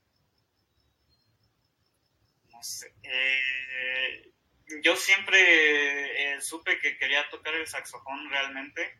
No 2.51 2.63
sé. 2.63 2.91
Eh, 3.03 4.33
yo 4.81 4.95
siempre 4.95 6.33
eh, 6.33 6.41
supe 6.41 6.79
que 6.79 6.97
quería 6.97 7.29
tocar 7.29 7.53
el 7.53 7.67
saxofón 7.67 8.31
realmente. 8.31 8.99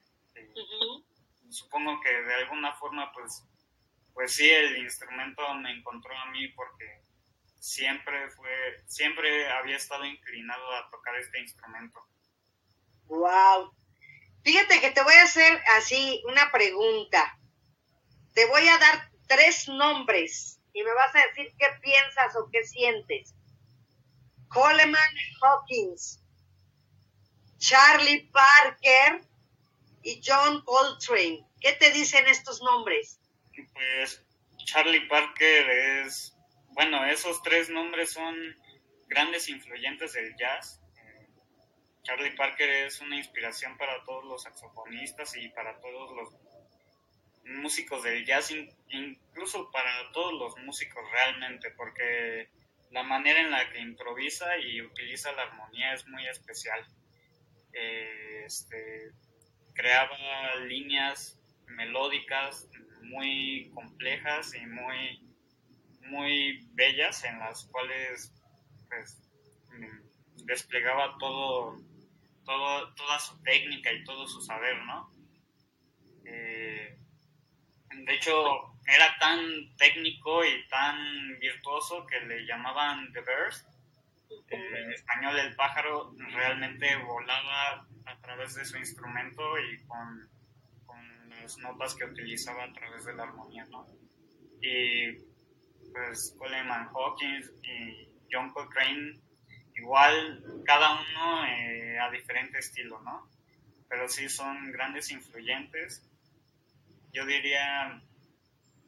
Supongo 1.50 2.00
que 2.02 2.12
de 2.12 2.36
alguna 2.36 2.76
forma, 2.76 3.12
pues, 3.12 3.44
pues 4.14 4.34
sí, 4.34 4.48
el 4.48 4.78
instrumento 4.78 5.42
me 5.56 5.72
encontró 5.72 6.16
a 6.16 6.28
mí 6.28 6.50
porque 6.50 7.02
siempre 7.60 8.30
fue, 8.30 8.84
siempre 8.86 9.50
había 9.50 9.78
estado 9.78 10.06
inclinado 10.06 10.72
a 10.72 10.88
tocar 10.92 11.16
este 11.16 11.40
instrumento. 11.40 12.00
Wow. 13.08 13.74
Fíjate 14.44 14.82
que 14.82 14.92
te 14.92 15.02
voy 15.02 15.14
a 15.14 15.24
hacer 15.24 15.62
así 15.78 16.22
una 16.28 16.52
pregunta. 16.52 17.40
Te 18.34 18.46
voy 18.48 18.68
a 18.68 18.78
dar 18.78 19.10
tres 19.28 19.70
nombres 19.70 20.60
y 20.74 20.84
me 20.84 20.94
vas 20.94 21.16
a 21.16 21.28
decir 21.28 21.54
qué 21.58 21.68
piensas 21.82 22.36
o 22.36 22.50
qué 22.52 22.64
sientes. 22.64 23.34
Coleman 24.50 25.16
Hawkins, 25.42 26.22
Charlie 27.58 28.30
Parker 28.32 29.22
y 30.04 30.22
John 30.24 30.62
Coltrane. 30.66 31.48
¿Qué 31.62 31.74
te 31.74 31.92
dicen 31.92 32.28
estos 32.28 32.62
nombres? 32.62 33.20
Pues 33.74 34.24
Charlie 34.66 35.08
Parker 35.08 35.70
es, 35.70 36.36
bueno, 36.72 37.06
esos 37.06 37.42
tres 37.44 37.70
nombres 37.70 38.12
son 38.12 38.36
grandes 39.08 39.48
influyentes 39.48 40.14
del 40.14 40.36
jazz 40.38 40.83
Charlie 42.04 42.36
Parker 42.36 42.70
es 42.70 43.00
una 43.00 43.16
inspiración 43.16 43.78
para 43.78 44.04
todos 44.04 44.26
los 44.26 44.44
saxofonistas 44.44 45.38
y 45.38 45.48
para 45.50 45.80
todos 45.80 46.16
los 46.16 46.36
músicos 47.46 48.04
del 48.04 48.26
jazz, 48.26 48.54
incluso 48.90 49.72
para 49.72 50.12
todos 50.12 50.34
los 50.34 50.58
músicos 50.66 51.02
realmente, 51.12 51.72
porque 51.72 52.50
la 52.92 53.04
manera 53.04 53.40
en 53.40 53.52
la 53.52 53.70
que 53.72 53.80
improvisa 53.80 54.58
y 54.58 54.82
utiliza 54.82 55.32
la 55.32 55.44
armonía 55.44 55.94
es 55.94 56.06
muy 56.08 56.28
especial. 56.28 56.86
Eh, 57.72 58.44
este, 58.46 59.12
creaba 59.74 60.56
líneas 60.68 61.40
melódicas 61.68 62.68
muy 63.02 63.72
complejas 63.74 64.54
y 64.56 64.66
muy, 64.66 65.22
muy 66.02 66.68
bellas 66.74 67.24
en 67.24 67.40
las 67.40 67.66
cuales 67.66 68.34
pues, 68.90 69.22
desplegaba 70.46 71.18
todo 71.18 71.78
todo, 72.44 72.94
toda 72.94 73.20
su 73.20 73.42
técnica 73.42 73.92
y 73.92 74.04
todo 74.04 74.28
su 74.28 74.42
saber, 74.42 74.78
¿no? 74.86 75.12
Eh, 76.26 76.98
de 78.06 78.14
hecho, 78.14 78.34
era 78.86 79.16
tan 79.20 79.40
técnico 79.78 80.44
y 80.44 80.68
tan 80.68 81.40
virtuoso 81.40 82.06
que 82.06 82.20
le 82.22 82.46
llamaban 82.46 83.12
The 83.14 83.22
Bird. 83.22 83.54
en 84.50 84.92
español, 84.92 85.38
el 85.40 85.56
pájaro 85.56 86.14
realmente 86.32 86.96
volaba 86.98 87.88
a 88.06 88.22
través 88.22 88.56
de 88.56 88.66
su 88.66 88.78
instrumento 88.78 89.42
y 89.60 89.86
con, 89.86 90.30
con 90.86 91.30
las 91.30 91.58
notas 91.60 91.96
que 91.96 92.06
utilizaba 92.06 92.66
a 92.66 92.74
través 92.74 93.06
de 93.06 93.14
la 93.14 93.24
armonía, 93.24 93.66
¿no? 93.66 93.88
Y 94.62 95.14
pues 95.94 96.36
Coleman 96.38 96.90
Hawkins 96.94 97.52
y 97.64 98.10
John 98.32 98.52
Coltrane 98.52 99.20
igual 99.76 100.64
cada 100.66 101.02
uno 101.02 101.46
eh, 101.46 102.00
a 102.00 102.10
diferente 102.10 102.60
estilo, 102.60 103.02
¿no? 103.02 103.30
Pero 103.88 104.08
sí 104.08 104.30
son 104.30 104.72
grandes 104.72 105.12
influyentes. 105.12 106.02
Yo 107.12 107.26
diría, 107.26 108.02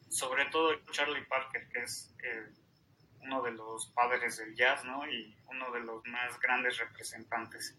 sobre 0.08 0.46
todo 0.46 0.74
Charlie 0.90 1.24
Parker, 1.24 1.68
que 1.68 1.82
es 1.82 2.14
eh, 2.24 2.46
uno 3.20 3.42
de 3.42 3.52
los 3.52 3.88
padres 3.88 4.38
del 4.38 4.54
jazz, 4.54 4.84
¿no? 4.84 5.08
Y 5.08 5.36
uno 5.48 5.70
de 5.72 5.80
los 5.80 6.04
más 6.06 6.38
grandes 6.40 6.78
representantes. 6.78 7.76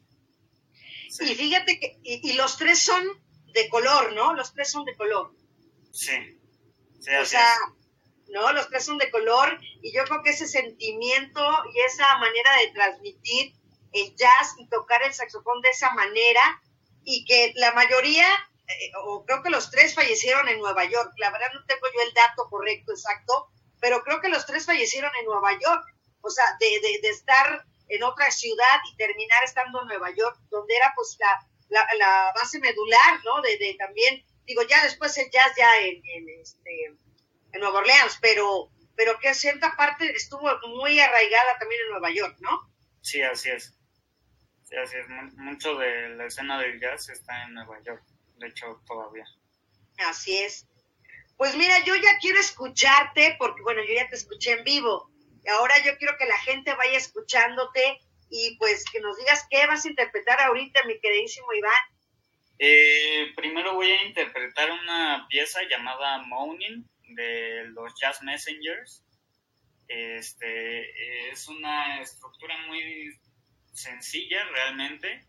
Y 1.20 1.36
fíjate 1.36 1.80
que, 1.80 2.00
y, 2.04 2.34
los 2.34 2.58
tres 2.58 2.84
son 2.84 3.04
de 3.54 3.70
color, 3.70 4.14
¿no? 4.14 4.34
Los 4.34 4.54
tres 4.54 4.72
son 4.72 4.86
de 4.86 4.96
color. 4.96 5.34
Sí. 5.92 6.40
sí 7.00 7.16
o 7.16 7.26
sea, 7.26 7.48
¿no? 8.30 8.52
Los 8.54 8.70
tres 8.70 8.86
son 8.86 8.98
de 8.98 9.10
color 9.10 9.58
y 9.82 9.94
yo 9.94 10.04
creo 10.06 10.22
que 10.24 10.32
ese 10.32 10.48
sentimiento 10.48 11.42
y 11.74 11.80
esa 11.82 12.18
manera 12.18 12.58
de 12.58 12.72
transmitir 12.72 13.54
el 13.94 14.16
jazz 14.16 14.56
y 14.58 14.68
tocar 14.68 15.02
el 15.04 15.14
saxofón 15.14 15.62
de 15.62 15.70
esa 15.70 15.92
manera 15.92 16.62
y 17.04 17.26
que 17.26 17.54
la 17.56 17.72
mayoría, 17.74 18.28
eh, 18.68 18.92
o 19.06 19.26
creo 19.26 19.42
que 19.42 19.50
los 19.50 19.72
tres 19.72 19.96
fallecieron 19.96 20.48
en 20.50 20.60
Nueva 20.60 20.86
York, 20.86 21.14
la 21.18 21.32
verdad 21.32 21.48
no 21.54 21.64
tengo 21.66 21.88
yo 21.94 22.02
el 22.02 22.14
dato 22.14 22.50
correcto, 22.50 22.92
exacto, 22.92 23.48
pero 23.80 24.02
creo 24.04 24.20
que 24.20 24.30
los 24.30 24.46
tres 24.46 24.66
fallecieron 24.66 25.12
en 25.20 25.26
Nueva 25.26 25.54
York, 25.54 25.86
o 26.22 26.30
sea, 26.30 26.44
de, 26.60 27.00
de, 27.02 27.10
estar 27.10 27.64
en 27.88 28.04
otra 28.04 28.30
ciudad 28.32 28.82
y 28.92 28.98
terminar 28.98 29.44
estando 29.44 29.82
en 29.82 29.88
Nueva 29.88 30.10
York, 30.14 30.38
donde 30.50 30.76
era 30.76 30.92
pues 30.96 31.18
la, 31.70 31.88
la, 31.98 32.34
base 32.36 32.60
medular, 32.60 33.20
¿no? 33.24 33.42
De, 33.42 33.58
de, 33.58 33.76
también, 33.76 34.26
digo, 34.46 34.64
ya 34.64 34.84
después 34.84 35.18
el 35.18 35.30
jazz 35.32 35.54
ya 35.56 35.70
en 35.80 36.02
este 36.42 36.98
en 37.58 37.62
Nueva 37.62 37.80
Orleans, 37.80 38.18
pero, 38.22 38.72
pero 38.96 39.20
que 39.20 39.34
cierta 39.34 39.76
parte 39.76 40.10
estuvo 40.12 40.50
muy 40.70 41.00
arraigada 41.00 41.58
también 41.60 41.82
en 41.82 41.92
Nueva 41.92 42.12
York, 42.12 42.38
¿no? 42.40 42.72
Sí, 43.02 43.22
así 43.22 43.50
es. 43.50 43.76
Sí, 44.64 44.76
así 44.76 44.98
es. 44.98 45.08
Mucho 45.36 45.76
de 45.76 46.10
la 46.10 46.26
escena 46.26 46.60
del 46.60 46.80
jazz 46.80 47.10
está 47.10 47.44
en 47.44 47.54
Nueva 47.54 47.82
York, 47.84 48.04
de 48.38 48.48
hecho, 48.48 48.82
todavía. 48.86 49.26
Así 49.98 50.38
es. 50.38 50.68
Pues 51.38 51.56
mira, 51.56 51.84
yo 51.86 51.96
ya 51.96 52.18
quiero 52.20 52.40
escucharte, 52.40 53.36
porque 53.38 53.62
bueno, 53.62 53.82
yo 53.84 53.94
ya 53.94 54.10
te 54.10 54.16
escuché 54.16 54.54
en 54.54 54.64
vivo. 54.64 55.12
Ahora 55.48 55.76
yo 55.84 55.98
quiero 55.98 56.18
que 56.18 56.26
la 56.26 56.38
gente 56.40 56.74
vaya 56.74 56.98
escuchándote 56.98 58.00
y 58.30 58.58
pues 58.58 58.84
que 58.86 59.00
nos 59.00 59.18
digas 59.18 59.48
qué 59.50 59.66
vas 59.68 59.86
a 59.86 59.90
interpretar 59.90 60.42
ahorita, 60.42 60.84
mi 60.86 61.00
queridísimo 61.00 61.54
Iván. 61.54 61.72
Eh, 62.60 63.32
primero 63.36 63.76
voy 63.76 63.92
a 63.92 64.04
interpretar 64.04 64.72
una 64.72 65.28
pieza 65.30 65.62
llamada 65.70 66.18
Moaning 66.24 66.90
de 67.18 67.66
los 67.74 67.94
Jazz 68.00 68.22
Messengers. 68.22 69.04
Este, 69.88 71.30
es 71.32 71.48
una 71.48 72.02
estructura 72.02 72.56
muy 72.68 73.12
sencilla 73.74 74.46
realmente. 74.46 75.26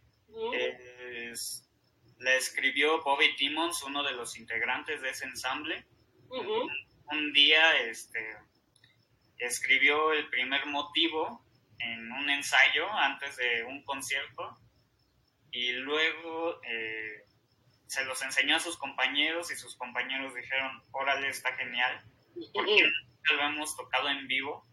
la 2.18 2.34
escribió 2.34 3.02
Bobby 3.02 3.34
Timmons, 3.36 3.82
uno 3.82 4.02
de 4.02 4.12
los 4.12 4.36
integrantes 4.36 5.00
de 5.00 5.10
ese 5.10 5.24
ensamble. 5.24 5.86
un, 6.28 7.32
día 7.32 7.76
este, 7.82 8.36
escribió 9.38 10.12
el 10.12 10.28
primer 10.28 10.66
motivo 10.66 11.42
en 11.78 12.12
un 12.12 12.28
ensayo 12.28 12.92
antes 12.92 13.36
de 13.36 13.64
un 13.64 13.82
concierto 13.84 14.58
y 15.50 15.72
luego 15.72 16.60
eh, 16.64 17.24
se 17.88 18.04
los 18.04 18.22
enseñó 18.22 18.56
a 18.56 18.60
sus 18.60 18.76
compañeros 18.76 19.50
y 19.50 19.56
sus 19.56 19.74
compañeros 19.74 20.34
dijeron, 20.34 20.82
órale, 20.92 21.28
está 21.28 21.54
genial, 21.54 22.04
porque 22.52 22.82
nunca 22.82 23.32
lo 23.32 23.42
hemos 23.42 23.76
tocado 23.76 24.08
en 24.10 24.28
vivo. 24.28 24.66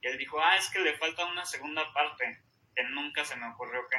Y 0.00 0.06
él 0.06 0.18
dijo, 0.18 0.40
ah, 0.40 0.56
es 0.56 0.70
que 0.70 0.78
le 0.78 0.96
falta 0.96 1.26
una 1.26 1.44
segunda 1.44 1.92
parte, 1.92 2.42
que 2.74 2.84
nunca 2.84 3.24
se 3.24 3.36
me 3.36 3.48
ocurrió 3.48 3.80
que. 3.88 3.96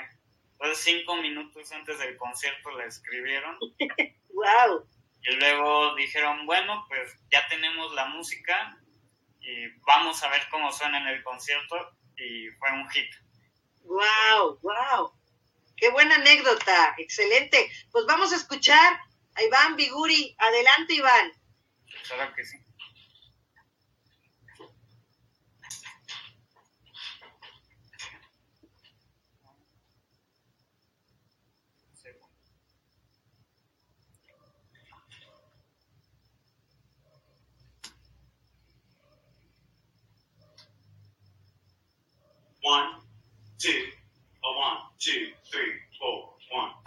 Entonces, 0.53 0.83
cinco 0.85 1.17
minutos 1.17 1.69
antes 1.73 1.99
del 1.99 2.15
concierto 2.15 2.71
la 2.71 2.85
escribieron. 2.85 3.59
¡Wow! 4.29 4.87
Y 5.23 5.35
luego 5.35 5.95
dijeron, 5.95 6.45
bueno, 6.45 6.85
pues 6.87 7.13
ya 7.29 7.45
tenemos 7.49 7.93
la 7.93 8.05
música 8.05 8.77
y 9.41 9.67
vamos 9.85 10.23
a 10.23 10.29
ver 10.29 10.41
cómo 10.49 10.71
suena 10.71 10.99
en 10.99 11.07
el 11.07 11.23
concierto. 11.23 11.75
Y 12.15 12.47
fue 12.51 12.71
un 12.71 12.89
hit. 12.89 13.11
¡Wow! 13.81 14.59
¡Wow! 14.61 15.13
Qué 15.77 15.89
buena 15.89 16.15
anécdota, 16.15 16.95
excelente. 16.97 17.69
Pues 17.91 18.05
vamos 18.05 18.31
a 18.31 18.37
escuchar 18.37 18.99
a 19.35 19.43
Iván 19.43 19.75
Biguri. 19.75 20.35
Adelante, 20.37 20.93
Iván. 20.95 21.31
Claro 22.07 22.33
que 22.33 22.45
sí. 22.45 22.57
One, 42.67 42.99
two, 43.59 43.69
a 44.43 44.49
one, 44.57 44.79
two, 44.97 45.31
three, 45.55 45.73
four, 45.99 46.19
one. 46.51 46.84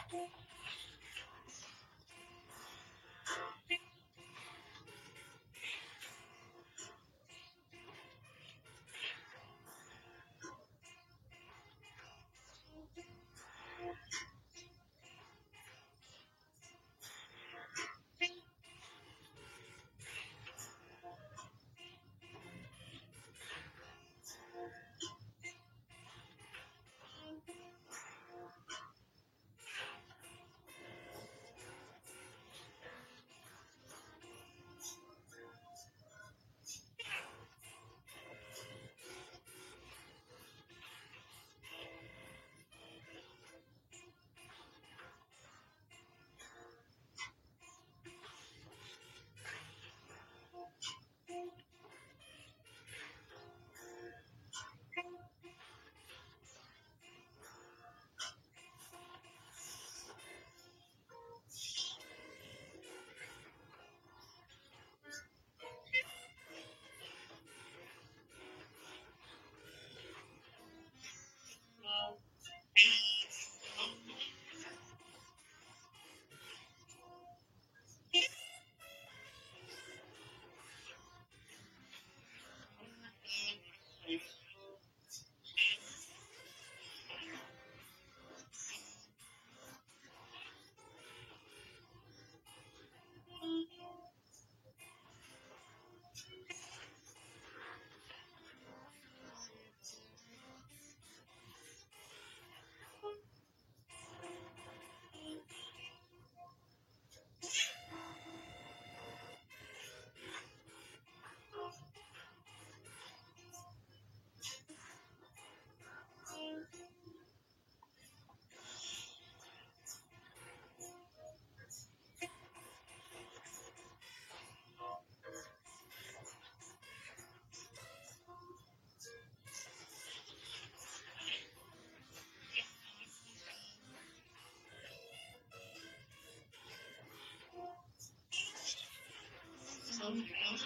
I'm, 140.08 140.24
I'm 140.50 140.57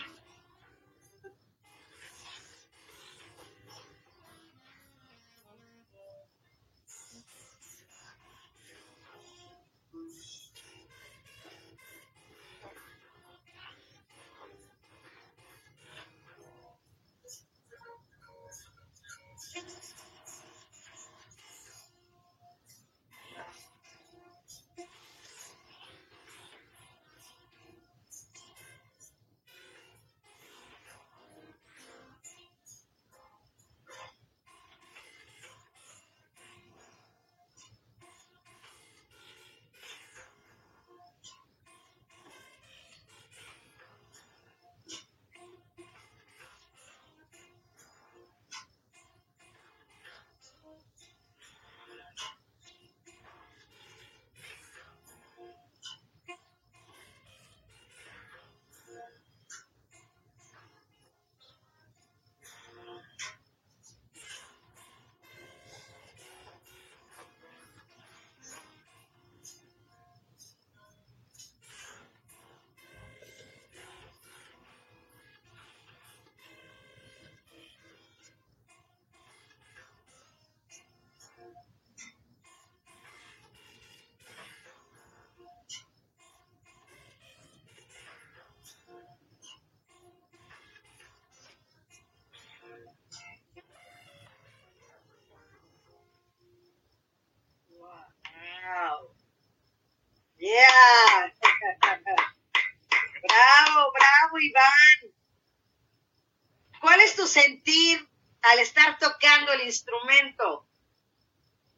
sentir 107.27 108.09
al 108.43 108.59
estar 108.59 108.99
tocando 108.99 109.53
el 109.53 109.63
instrumento? 109.63 110.67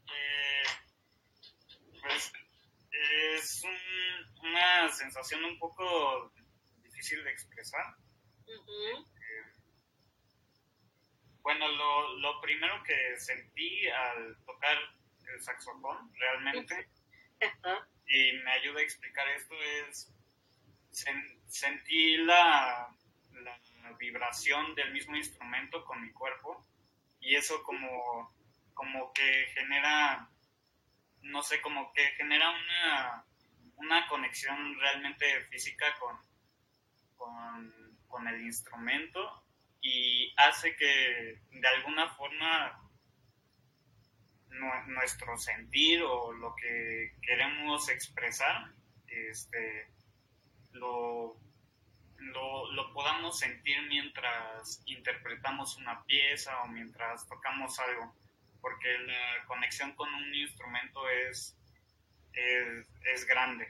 Eh, 0.09 0.63
pues 2.03 2.33
es 2.91 3.63
un- 3.65 4.49
una 4.49 4.89
sensación 4.93 5.45
un 5.45 5.59
poco 5.59 6.33
difícil 6.83 7.23
de 7.25 7.31
expresar. 7.31 7.97
Ujú, 8.47 9.07
Bueno, 11.43 11.69
lo, 11.69 12.17
lo 12.21 12.41
primero 12.41 12.83
que 12.85 13.21
sentí 13.21 13.87
al 13.89 14.37
tocar 14.47 14.79
el 15.35 15.43
saxofón 15.43 16.11
realmente, 16.15 16.89
y 18.07 18.33
me 18.45 18.51
ayuda 18.53 18.81
a 18.81 18.83
explicar 18.83 19.29
esto, 19.29 19.55
es 19.63 20.11
sen- 20.91 21.39
sentí 21.47 22.17
la 22.19 22.89
vibración 23.99 24.75
del 24.75 24.93
mismo 24.93 25.17
instrumento 25.17 25.85
con 25.85 26.01
mi 26.03 26.11
cuerpo 26.13 26.65
y 27.21 27.35
eso 27.37 27.63
como, 27.63 28.35
como 28.75 29.13
que 29.13 29.47
genera, 29.55 30.29
no 31.23 31.43
sé, 31.43 31.61
como 31.61 31.93
que 31.93 32.05
genera 32.17 32.51
una, 32.51 33.25
una 33.77 34.07
conexión 34.09 34.79
realmente 34.79 35.41
física 35.51 35.87
con, 35.99 36.19
con, 37.17 37.99
con 38.09 38.29
el 38.29 38.41
instrumento 38.43 39.43
y 39.81 40.33
hace 40.37 40.75
que 40.77 41.41
de 41.51 41.69
alguna 41.69 42.09
forma 42.11 42.81
nue- 44.51 44.87
nuestro 44.87 45.37
sentir 45.37 46.03
o 46.03 46.33
lo 46.33 46.55
que 46.57 47.15
queremos 47.23 47.89
expresar 47.89 48.73
este 49.07 49.89
lo, 50.73 51.37
lo, 52.19 52.71
lo 52.73 52.93
podamos 52.93 53.39
sentir 53.39 53.81
mientras 53.89 54.83
interpretamos 54.87 55.77
una 55.77 56.03
pieza 56.05 56.63
o 56.63 56.69
mientras 56.69 57.27
tocamos 57.29 57.79
algo 57.79 58.15
porque 58.61 58.99
la 58.99 59.45
conexión 59.47 59.93
con 59.93 60.13
un 60.15 60.35
instrumento 60.35 61.09
es 61.09 61.57
es, 62.33 62.89
es 63.13 63.27
grande 63.27 63.69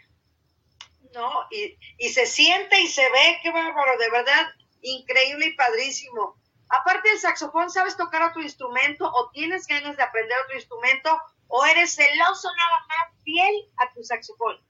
¿no? 1.12 1.30
Y, 1.50 1.76
y 1.98 2.09
se 2.11 2.26
siente 2.26 2.80
y 2.80 2.88
se 2.88 3.02
ve, 3.02 3.38
qué 3.42 3.50
bárbaro, 3.50 3.98
de 3.98 4.11
verdad, 4.11 4.46
increíble 4.83 5.46
y 5.46 5.54
padrísimo. 5.54 6.37
Aparte 6.68 7.09
del 7.09 7.18
saxofón, 7.18 7.70
¿sabes 7.70 7.96
tocar 7.96 8.22
otro 8.22 8.42
instrumento 8.42 9.07
o 9.07 9.30
tienes 9.30 9.66
ganas 9.66 9.96
de 9.96 10.02
aprender 10.02 10.37
otro 10.44 10.57
instrumento 10.57 11.20
o 11.48 11.64
eres 11.66 11.94
celoso 11.94 12.48
nada 12.57 12.87
más 12.88 13.22
fiel 13.22 13.54
a 13.76 13.92
tu 13.92 14.02
saxofón? 14.02 14.61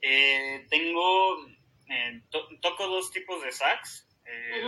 Eh, 0.00 0.66
tengo 0.70 1.46
eh, 1.88 2.22
to- 2.30 2.48
toco 2.60 2.86
dos 2.88 3.10
tipos 3.10 3.42
de 3.42 3.52
sax 3.52 4.08
Eh, 4.26 4.62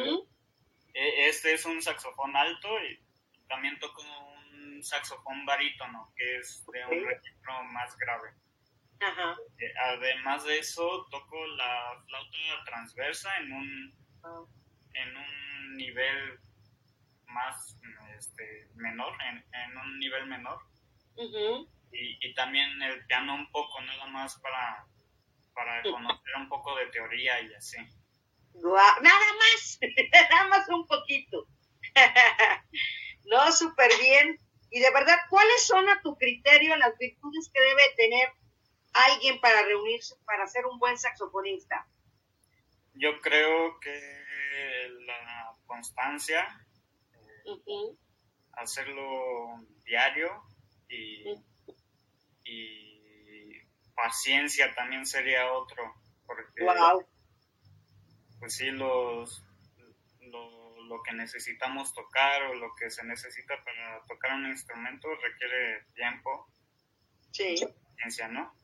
E- 0.95 1.29
Este 1.29 1.55
es 1.55 1.65
un 1.65 1.81
saxofón 1.81 2.37
alto 2.37 2.69
y 2.85 3.01
también 3.49 3.79
toco 3.79 4.03
un 4.03 4.83
saxofón 4.83 5.47
barítono, 5.47 6.13
que 6.17 6.39
es 6.39 6.65
de 6.73 6.85
un 6.85 7.05
registro 7.07 7.65
más 7.65 7.97
grave. 7.99 8.31
Eh, 9.59 9.73
Además 9.79 10.45
de 10.45 10.59
eso, 10.59 11.07
toco 11.11 11.47
la 11.49 12.03
flauta 12.07 12.65
transversa 12.67 13.37
en 13.39 13.53
un, 13.53 13.95
Ah, 14.25 14.43
en 14.95 15.17
un 15.17 15.77
nivel 15.77 16.39
más 17.29 17.79
este, 18.19 18.69
menor, 18.75 19.13
en, 19.29 19.45
en 19.53 19.77
un 19.77 19.99
nivel 19.99 20.27
menor. 20.27 20.59
Y, 21.93 22.19
y 22.27 22.35
también 22.35 22.81
el 22.83 23.07
piano 23.07 23.35
un 23.35 23.51
poco, 23.51 23.81
nada 23.83 24.07
más 24.07 24.39
para, 24.41 24.87
para 25.57 25.83
conocer 25.83 26.37
un 26.37 26.49
poco 26.51 26.77
de 26.77 26.87
teoría 26.89 27.41
y 27.41 27.55
así. 27.55 27.79
Nada 28.55 29.01
más, 29.01 29.79
nada 30.31 30.49
más 30.49 30.69
un 30.69 30.87
poquito. 30.87 31.47
no, 33.25 33.51
súper 33.53 33.91
bien. 33.99 34.39
Y 34.71 34.81
de 34.81 34.91
verdad, 34.91 35.17
¿cuáles 35.31 35.67
son 35.67 35.89
a 35.89 36.01
tu 36.03 36.15
criterio 36.17 36.77
las 36.77 36.97
virtudes 36.99 37.51
que 37.53 37.61
debe 37.63 37.83
tener 37.97 38.29
alguien 38.93 39.41
para 39.41 39.63
reunirse, 39.63 40.15
para 40.27 40.47
ser 40.47 40.67
un 40.67 40.79
buen 40.79 40.99
saxofonista? 40.99 41.89
Yo 42.95 43.19
creo 43.23 43.81
que 43.81 43.99
la 45.07 45.53
constancia, 45.67 46.47
Ujú, 47.47 47.99
hacerlo 48.53 49.57
diario 49.85 50.43
y, 50.89 51.35
y 52.45 52.86
paciencia 53.97 54.73
también 54.75 55.05
sería 55.07 55.53
otro, 55.53 55.83
porque 56.27 56.63
Guau. 56.63 57.05
pues 58.39 58.55
sí, 58.55 58.71
los, 58.71 59.43
lo, 60.21 60.81
lo 60.83 61.03
que 61.03 61.13
necesitamos 61.15 61.93
tocar 61.95 62.43
o 62.45 62.55
lo 62.55 62.75
que 62.77 62.91
se 62.91 63.03
necesita 63.05 63.55
para 63.65 64.05
tocar 64.07 64.35
un 64.35 64.47
instrumento 64.47 65.09
requiere 65.17 65.85
tiempo, 65.95 66.49
Sí, 67.33 67.57
paciencia, 67.95 68.29
¿no? 68.29 68.55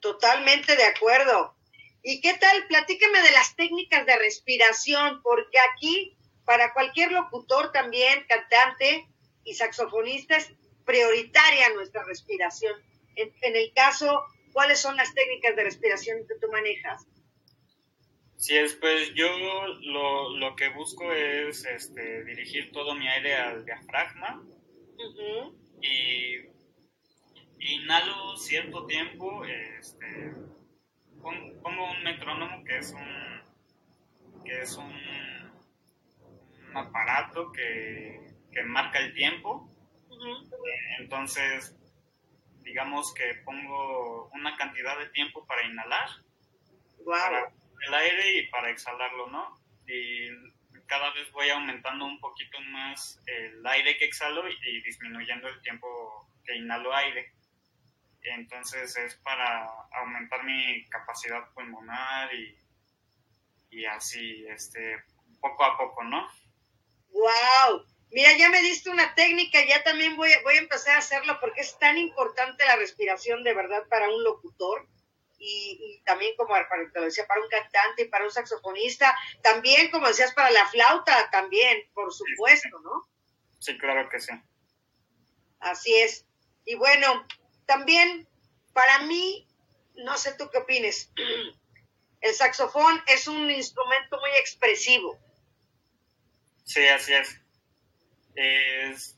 totalmente 0.00 0.76
de 0.76 0.84
acuerdo. 0.84 1.54
¿Y 2.02 2.20
qué 2.20 2.34
tal? 2.34 2.66
Platícame 2.68 3.20
de 3.22 3.32
las 3.32 3.54
técnicas 3.56 4.06
de 4.06 4.16
respiración, 4.16 5.20
porque 5.22 5.58
aquí, 5.72 6.16
para 6.44 6.72
cualquier 6.72 7.12
locutor 7.12 7.72
también, 7.72 8.24
cantante 8.26 9.06
y 9.44 9.54
saxofonista, 9.54 10.36
es 10.36 10.52
prioritaria 10.86 11.68
nuestra 11.74 12.02
respiración. 12.04 12.74
En, 13.16 13.32
en 13.42 13.56
el 13.56 13.72
caso, 13.74 14.24
¿cuáles 14.52 14.80
son 14.80 14.96
las 14.96 15.14
técnicas 15.14 15.56
de 15.56 15.64
respiración 15.64 16.26
que 16.26 16.34
tú 16.40 16.48
manejas? 16.52 17.06
Sí, 18.36 18.56
es, 18.56 18.74
pues 18.74 19.14
yo 19.14 19.28
lo, 19.82 20.36
lo 20.36 20.56
que 20.56 20.68
busco 20.70 21.12
es 21.12 21.64
este, 21.64 22.24
dirigir 22.24 22.72
todo 22.72 22.94
mi 22.96 23.06
aire 23.06 23.36
al 23.36 23.64
diafragma. 23.64 24.42
Ujú, 25.04 25.58
y 25.82 26.50
inhalo 27.58 28.36
cierto 28.36 28.86
tiempo, 28.86 29.44
este, 29.44 30.32
pon- 31.22 31.60
pongo 31.62 31.90
un 31.92 32.02
metrónomo 32.02 32.64
que 32.64 32.78
es 32.78 32.92
un 32.92 33.40
que 34.44 34.62
es 34.62 34.76
un, 34.76 34.92
un 36.68 36.76
aparato 36.76 37.52
que, 37.52 38.34
que 38.52 38.62
marca 38.64 38.98
el 38.98 39.14
tiempo, 39.14 39.70
entonces 40.98 41.76
digamos 42.62 43.12
que 43.14 43.34
pongo 43.44 44.28
una 44.32 44.56
cantidad 44.56 44.98
de 44.98 45.08
tiempo 45.10 45.46
para 45.46 45.64
inhalar, 45.64 46.08
para 47.04 47.52
el 47.86 47.94
aire 47.94 48.38
y 48.38 48.46
para 48.48 48.70
exhalarlo, 48.70 49.28
¿no? 49.28 49.58
Y 49.86 50.28
cada 50.86 51.12
vez 51.12 51.30
voy 51.32 51.48
aumentando 51.50 52.04
un 52.04 52.20
poquito 52.20 52.60
más 52.60 53.20
el 53.26 53.66
aire 53.66 53.96
que 53.96 54.06
exhalo 54.06 54.48
y, 54.48 54.56
y 54.62 54.82
disminuyendo 54.82 55.48
el 55.48 55.60
tiempo 55.62 56.28
que 56.44 56.56
inhalo 56.56 56.94
aire. 56.94 57.32
Entonces 58.22 58.96
es 58.96 59.14
para 59.16 59.66
aumentar 59.92 60.44
mi 60.44 60.84
capacidad 60.88 61.48
pulmonar 61.54 62.34
y, 62.34 62.56
y 63.70 63.84
así, 63.86 64.44
este, 64.48 65.02
poco 65.40 65.64
a 65.64 65.78
poco, 65.78 66.04
¿no? 66.04 66.28
Wow. 67.10 67.86
Mira, 68.12 68.32
ya 68.36 68.50
me 68.50 68.60
diste 68.62 68.90
una 68.90 69.14
técnica, 69.14 69.64
ya 69.64 69.82
también 69.84 70.16
voy, 70.16 70.32
a- 70.32 70.42
voy 70.42 70.56
a 70.56 70.60
empezar 70.60 70.96
a 70.96 70.98
hacerlo 70.98 71.38
porque 71.40 71.60
es 71.60 71.78
tan 71.78 71.96
importante 71.96 72.64
la 72.64 72.76
respiración 72.76 73.44
de 73.44 73.54
verdad 73.54 73.84
para 73.88 74.08
un 74.08 74.24
locutor 74.24 74.88
y, 75.38 75.78
y 75.80 76.02
también 76.04 76.34
como 76.36 76.50
para, 76.50 76.90
te 76.92 76.98
lo 76.98 77.06
decía, 77.06 77.26
para 77.26 77.40
un 77.40 77.48
cantante 77.48 78.02
y 78.02 78.08
para 78.08 78.24
un 78.24 78.30
saxofonista, 78.32 79.16
también 79.42 79.90
como 79.90 80.08
decías 80.08 80.32
para 80.34 80.50
la 80.50 80.66
flauta 80.66 81.30
también, 81.30 81.88
por 81.94 82.12
supuesto, 82.12 82.78
¿no? 82.80 83.08
Sí, 83.58 83.78
claro 83.78 84.08
que 84.08 84.20
sí. 84.20 84.32
Así 85.60 85.94
es. 85.94 86.26
Y 86.64 86.74
bueno, 86.74 87.26
también 87.66 88.28
para 88.72 89.00
mí, 89.00 89.46
no 89.94 90.16
sé 90.18 90.34
tú 90.34 90.48
qué 90.50 90.58
opines, 90.58 91.10
el 92.20 92.34
saxofón 92.34 93.02
es 93.06 93.28
un 93.28 93.50
instrumento 93.50 94.18
muy 94.18 94.30
expresivo. 94.40 95.18
Sí, 96.64 96.86
así 96.86 97.14
es. 97.14 97.39
Es- 98.34 99.16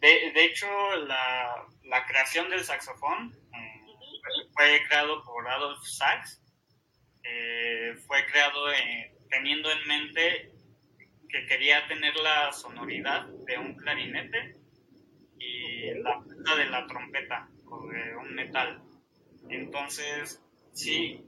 de, 0.00 0.32
de 0.32 0.44
hecho, 0.44 0.66
la, 1.06 1.66
la 1.84 2.06
creación 2.06 2.48
del 2.50 2.64
saxofón 2.64 3.34
eh, 3.54 4.48
fue 4.52 4.82
creado 4.88 5.22
por 5.24 5.46
Adolf 5.48 5.82
Sax. 5.84 6.42
Eh, 7.22 7.94
fue 8.06 8.24
creado 8.26 8.72
eh, 8.72 9.14
teniendo 9.28 9.70
en 9.70 9.86
mente 9.86 10.52
que 11.28 11.46
quería 11.46 11.86
tener 11.86 12.14
la 12.16 12.52
sonoridad 12.52 13.26
de 13.46 13.58
un 13.58 13.76
clarinete 13.76 14.56
y 15.38 15.90
la 16.02 16.18
punta 16.20 16.56
de 16.56 16.66
la 16.66 16.86
trompeta 16.86 17.48
o 17.66 17.86
de 17.86 18.16
un 18.16 18.34
metal. 18.34 18.82
Entonces, 19.48 20.42
sí, 20.72 21.24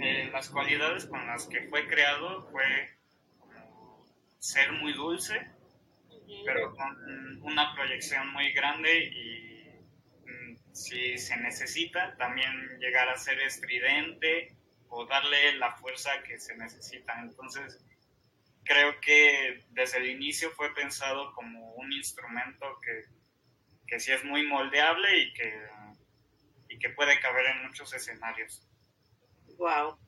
eh, 0.00 0.28
las 0.32 0.48
cualidades 0.50 1.06
con 1.06 1.26
las 1.26 1.46
que 1.48 1.62
fue 1.68 1.86
creado 1.88 2.48
fue 2.50 2.64
ser 4.38 4.72
muy 4.72 4.92
dulce, 4.92 5.50
pero 6.44 6.74
con 6.74 7.42
una 7.42 7.74
proyección 7.74 8.32
muy 8.32 8.52
grande 8.52 9.04
y 9.04 9.80
mm, 10.26 10.74
si 10.74 11.18
se 11.18 11.36
necesita 11.36 12.16
también 12.16 12.78
llegar 12.78 13.08
a 13.08 13.16
ser 13.16 13.40
estridente 13.40 14.56
o 14.88 15.06
darle 15.06 15.56
la 15.56 15.72
fuerza 15.76 16.10
que 16.22 16.38
se 16.38 16.56
necesita. 16.56 17.18
Entonces, 17.20 17.82
creo 18.64 19.00
que 19.00 19.64
desde 19.70 19.98
el 19.98 20.10
inicio 20.10 20.50
fue 20.52 20.74
pensado 20.74 21.32
como 21.34 21.72
un 21.74 21.92
instrumento 21.92 22.66
que, 22.82 23.04
que 23.86 24.00
sí 24.00 24.12
es 24.12 24.24
muy 24.24 24.46
moldeable 24.46 25.18
y 25.18 25.32
que, 25.32 25.66
y 26.68 26.78
que 26.78 26.90
puede 26.90 27.18
caber 27.20 27.46
en 27.46 27.66
muchos 27.66 27.92
escenarios. 27.94 28.66
Wow. 29.56 29.98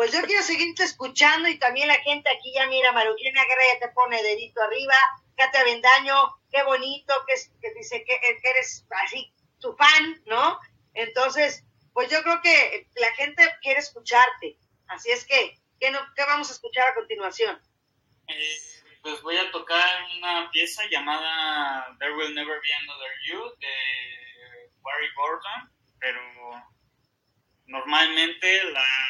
Pues 0.00 0.12
yo 0.12 0.22
quiero 0.22 0.42
seguirte 0.42 0.82
escuchando 0.82 1.46
y 1.46 1.58
también 1.58 1.86
la 1.86 2.00
gente 2.00 2.30
aquí 2.30 2.54
ya 2.54 2.66
mira, 2.68 2.90
Maruquina 2.90 3.44
Guerra 3.44 3.62
ya 3.74 3.80
te 3.80 3.92
pone 3.92 4.22
dedito 4.22 4.62
arriba, 4.62 4.94
Katia 5.36 5.62
Vendaño, 5.62 6.16
qué 6.50 6.62
bonito, 6.62 7.12
que, 7.26 7.34
que 7.60 7.74
dice 7.74 8.02
que, 8.06 8.18
que 8.18 8.48
eres 8.48 8.86
así 9.04 9.30
tu 9.58 9.76
fan, 9.76 10.22
¿no? 10.24 10.58
Entonces, 10.94 11.66
pues 11.92 12.10
yo 12.10 12.22
creo 12.22 12.40
que 12.40 12.88
la 12.94 13.12
gente 13.12 13.44
quiere 13.60 13.80
escucharte. 13.80 14.56
Así 14.86 15.10
es 15.10 15.26
que, 15.26 15.60
¿qué, 15.78 15.90
no, 15.90 16.00
qué 16.16 16.24
vamos 16.24 16.48
a 16.48 16.54
escuchar 16.54 16.88
a 16.88 16.94
continuación? 16.94 17.60
Eh, 18.28 18.58
pues 19.02 19.20
voy 19.20 19.36
a 19.36 19.50
tocar 19.50 20.02
una 20.16 20.50
pieza 20.50 20.82
llamada 20.90 21.94
There 21.98 22.14
Will 22.14 22.34
Never 22.34 22.58
Be 22.58 22.72
Another 22.72 23.12
You 23.26 23.54
de 23.58 24.70
Barry 24.80 25.12
Gordon, 25.14 25.70
pero 25.98 26.22
normalmente 27.66 28.64
la, 28.72 29.09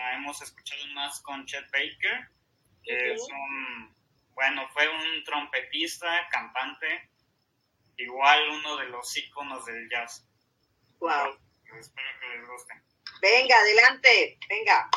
la 0.00 0.14
hemos 0.14 0.40
escuchado 0.40 0.86
más 0.94 1.20
con 1.20 1.44
Chet 1.44 1.70
Baker, 1.70 2.28
que 2.82 3.12
es 3.12 3.22
un, 3.30 3.94
bueno, 4.34 4.66
fue 4.72 4.88
un 4.88 5.22
trompetista, 5.24 6.26
cantante, 6.30 7.10
igual 7.98 8.48
uno 8.50 8.76
de 8.78 8.86
los 8.86 9.14
íconos 9.16 9.66
del 9.66 9.88
jazz. 9.90 10.26
Wow. 11.00 11.38
Espero 11.78 12.08
que 12.20 12.28
les 12.28 12.48
guste. 12.48 12.74
Venga, 13.20 13.56
adelante, 13.58 14.38
venga. 14.48 14.88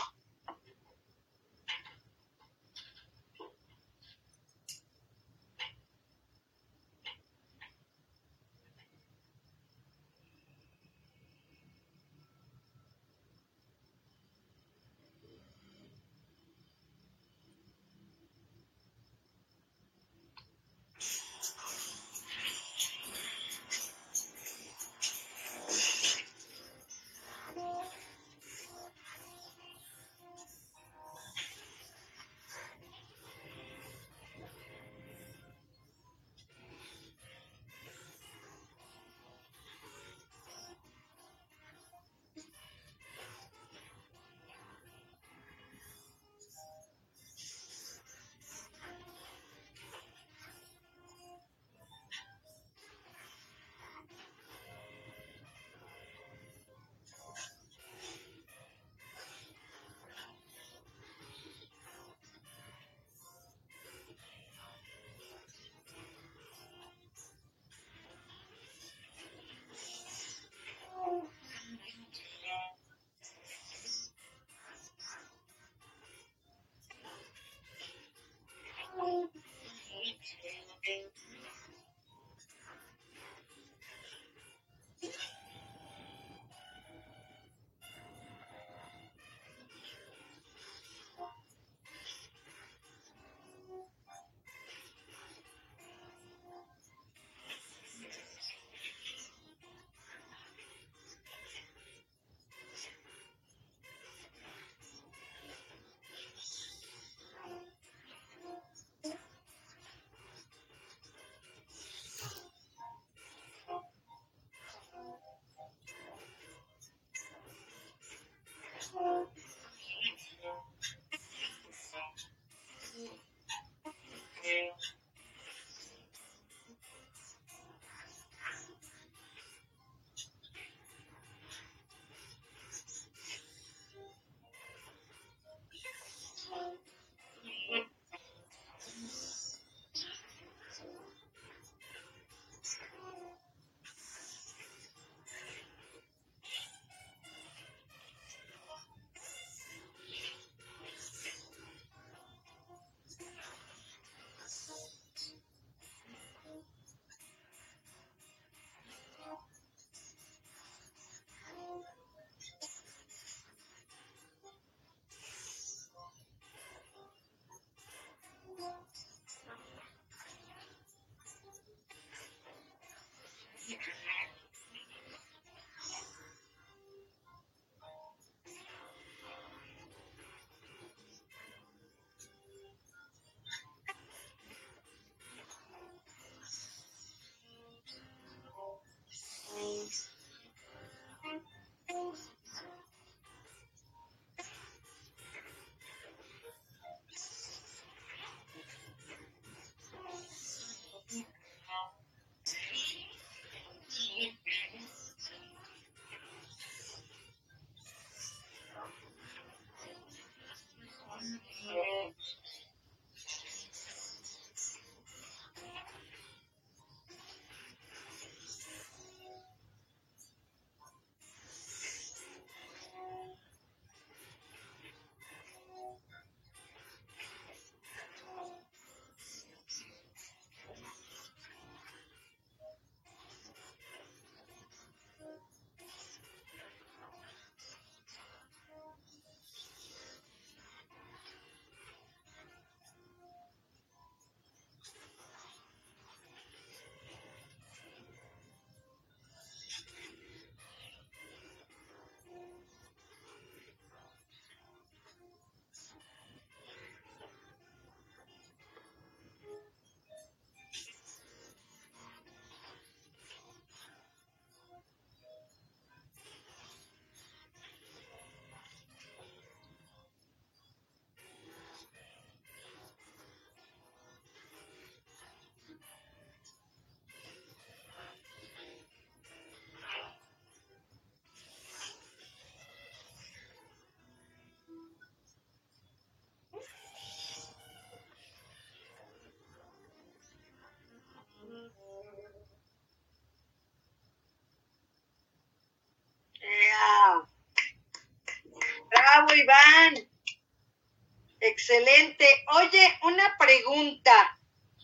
Excelente. 301.68 302.26
Oye, 302.56 302.88
una 303.04 303.38
pregunta. 303.40 304.12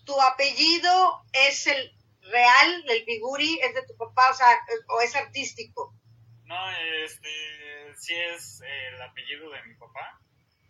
¿Tu 0.06 0.20
apellido 0.22 1.24
es 1.34 1.68
el 1.68 1.92
real, 2.22 2.84
el 2.88 3.04
Biguri, 3.06 3.60
es 3.62 3.76
de 3.76 3.86
tu 3.86 3.96
papá, 3.98 4.30
o 4.32 4.34
sea, 4.34 4.48
o 4.88 5.02
es 5.02 5.14
artístico? 5.16 5.94
No, 6.46 6.72
este, 7.06 7.30
sí 7.98 8.16
es 8.16 8.62
el 8.62 9.02
apellido 9.02 9.52
de 9.52 9.62
mi 9.64 9.76
papá. 9.76 10.20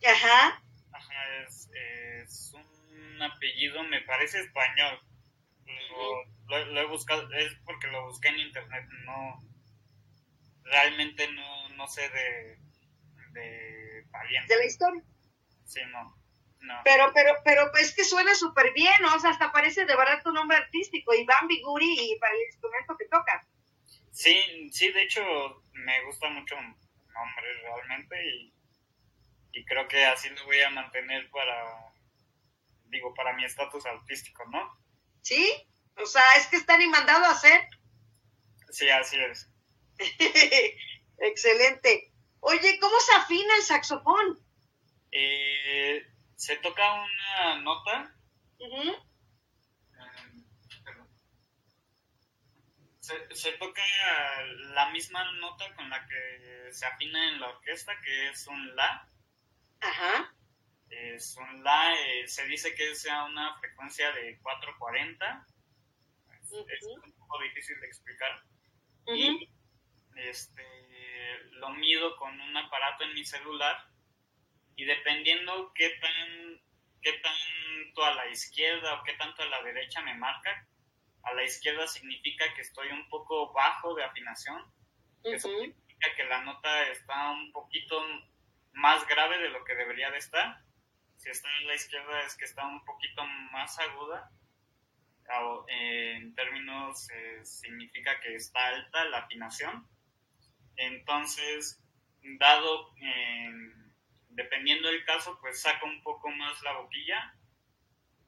Ajá. 0.06 0.62
Ajá, 0.91 1.38
es, 1.48 1.69
es 1.72 2.54
un 2.54 3.22
apellido, 3.22 3.84
me 3.84 4.02
parece 4.02 4.39
español. 4.41 5.00
Lo, 5.67 6.24
lo- 6.48 6.65
lo 6.65 6.82
he 6.82 6.86
buscado, 6.88 7.32
es 7.34 7.54
porque 7.65 7.88
lo 7.88 8.08
busqué 8.08 8.30
en 8.30 8.39
internet, 8.39 8.84
no, 9.06 9.39
realmente 10.63 11.32
no, 11.32 11.69
no 11.69 11.88
sé 11.88 12.10
de, 12.10 12.58
de 13.34 14.06
pariente. 14.12 14.54
De 14.54 14.60
la 14.60 14.65
historia. 14.65 15.04
Sí, 15.69 15.82
no, 15.91 16.17
no. 16.62 16.82
Pero, 16.84 17.12
pero, 17.13 17.32
pero 17.45 17.71
es 17.75 17.93
que 17.93 18.03
suena 18.03 18.34
súper 18.34 18.73
bien, 18.73 18.93
¿no? 19.01 19.15
O 19.15 19.19
sea, 19.19 19.29
hasta 19.29 19.51
parece 19.51 19.86
de 19.86 19.95
verdad 19.95 20.23
tu 20.23 20.32
nombre 20.32 20.58
artístico, 20.58 21.13
Iván 21.13 21.47
Biguri, 21.47 22.12
y 22.12 22.19
para 22.19 22.34
el 22.34 22.41
instrumento 22.41 22.97
que 22.97 23.05
tocas. 23.05 23.45
Sí, 24.12 24.69
sí, 24.71 24.91
de 24.91 25.03
hecho 25.03 25.21
me 25.73 26.03
gusta 26.05 26.27
mucho 26.29 26.55
el 26.55 26.65
nombre 26.65 27.53
realmente 27.62 28.15
y, 28.25 28.53
y 29.51 29.65
creo 29.65 29.88
que 29.88 30.03
así 30.08 30.29
lo 30.29 30.43
voy 30.45 30.60
a 30.62 30.71
mantener 30.71 31.29
para, 31.29 31.93
digo, 32.86 33.13
para 33.13 33.34
mi 33.34 33.45
estatus 33.45 33.86
artístico, 33.86 34.43
¿no? 34.49 34.75
¿Sí? 35.21 35.53
O 35.97 36.05
sea, 36.08 36.23
es 36.38 36.47
que 36.47 36.55
está 36.55 36.79
ni 36.79 36.88
mandado 36.88 37.25
a 37.25 37.32
hacer. 37.32 37.62
Sí, 38.71 38.89
así 38.89 39.17
es. 39.19 39.47
Excelente. 41.19 42.12
Oye, 42.39 42.79
¿cómo 42.79 42.99
se 43.01 43.13
afina 43.13 43.55
el 43.55 43.62
saxofón? 43.62 44.48
Eh, 45.12 46.06
se 46.36 46.56
toca 46.58 46.93
una 46.93 47.62
nota, 47.62 48.15
eh, 48.60 48.98
se, 53.00 53.36
se 53.36 53.52
toca 53.54 53.82
la 54.74 54.89
misma 54.91 55.32
nota 55.34 55.74
con 55.76 55.89
la 55.89 56.06
que 56.06 56.72
se 56.72 56.86
afina 56.86 57.30
en 57.30 57.39
la 57.39 57.50
orquesta, 57.50 58.00
que 58.02 58.30
es 58.30 58.45
un 58.48 58.76
la. 58.76 59.10
Ajá. 59.82 60.34
Es 60.89 61.36
un 61.38 61.63
la, 61.63 61.93
eh, 61.93 62.28
se 62.28 62.45
dice 62.45 62.76
que 62.76 62.95
sea 62.95 63.24
una 63.24 63.58
frecuencia 63.60 64.12
de 64.12 64.39
440. 64.41 65.45
Es, 66.41 66.52
es 66.52 66.86
un 66.86 67.13
poco 67.13 67.41
difícil 67.41 67.80
de 67.80 67.88
explicar. 67.88 68.43
Y 69.08 69.50
este, 70.15 71.43
lo 71.54 71.69
mido 71.72 72.15
con 72.17 72.39
un 72.39 72.58
aparato 72.58 73.04
en 73.04 73.13
mi 73.13 73.26
celular 73.26 73.89
y 74.80 74.86
dependiendo 74.86 75.74
qué 75.76 75.89
tan 76.00 76.62
qué 77.02 77.12
tanto 77.22 78.06
a 78.06 78.15
la 78.15 78.28
izquierda 78.28 78.94
o 78.94 79.04
qué 79.04 79.13
tanto 79.13 79.42
a 79.42 79.48
la 79.48 79.62
derecha 79.62 80.02
me 80.02 80.15
marca, 80.15 80.65
a 81.24 81.34
la 81.34 81.44
izquierda 81.44 81.86
significa 81.86 82.54
que 82.54 82.62
estoy 82.62 82.88
un 82.89 83.10
poco 83.10 83.52
bajo 83.52 83.94
de 83.94 84.06
afinación, 84.06 84.63
eso 85.30 85.50
Ujú. 85.50 85.60
significa 85.60 86.15
que 86.15 86.24
la 86.24 86.44
nota 86.46 86.88
está 86.88 87.32
un 87.32 87.52
poquito 87.52 88.02
más 88.72 89.06
grave 89.06 89.39
de 89.39 89.50
lo 89.50 89.65
que 89.65 89.76
debería 89.76 90.12
de 90.12 90.20
estar. 90.20 90.62
Si 91.18 91.30
está 91.30 91.50
a 91.50 91.62
la 91.63 91.76
izquierda 91.76 92.22
es 92.22 92.38
que 92.38 92.46
está 92.46 92.65
un 92.65 92.84
poquito 92.86 93.26
más 93.52 93.78
aguda. 93.80 94.32
O, 95.42 95.65
eh, 95.68 96.13
en 96.15 96.34
términos 96.36 97.10
eh, 97.12 97.44
significa 97.44 98.18
que 98.22 98.36
está 98.36 98.68
alta 98.68 99.04
la 99.06 99.20
afinación. 99.20 99.86
Entonces, 100.78 101.84
dado, 102.39 102.96
eh, 103.02 103.52
dependiendo 104.30 104.88
del 104.88 105.04
caso, 105.06 105.38
pues 105.42 105.62
saco 105.62 105.86
un 105.86 106.02
poco 106.04 106.30
más 106.30 106.62
la 106.63 106.74
boquilla 106.74 107.36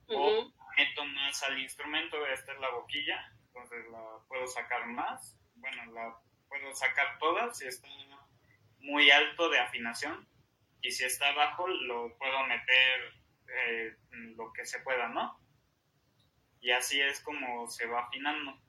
o 0.07 0.51
meto 0.77 1.05
más 1.05 1.41
al 1.43 1.59
instrumento, 1.59 2.25
esta 2.27 2.53
es 2.53 2.59
la 2.59 2.69
boquilla, 2.71 3.33
entonces 3.47 3.85
la 3.91 4.19
puedo 4.27 4.45
sacar 4.47 4.85
más, 4.87 5.37
bueno, 5.55 5.85
la 5.93 6.17
puedo 6.49 6.73
sacar 6.75 7.17
toda 7.19 7.53
si 7.53 7.67
está 7.67 7.87
muy 8.79 9.09
alto 9.11 9.49
de 9.49 9.59
afinación 9.59 10.27
y 10.81 10.91
si 10.91 11.05
está 11.05 11.31
bajo 11.33 11.67
lo 11.67 12.17
puedo 12.17 12.43
meter 12.45 13.13
eh, 13.47 13.95
lo 14.11 14.51
que 14.53 14.65
se 14.65 14.79
pueda, 14.79 15.07
¿no? 15.09 15.39
Y 16.59 16.71
así 16.71 17.01
es 17.01 17.21
como 17.21 17.67
se 17.67 17.85
va 17.85 18.01
afinando. 18.01 18.59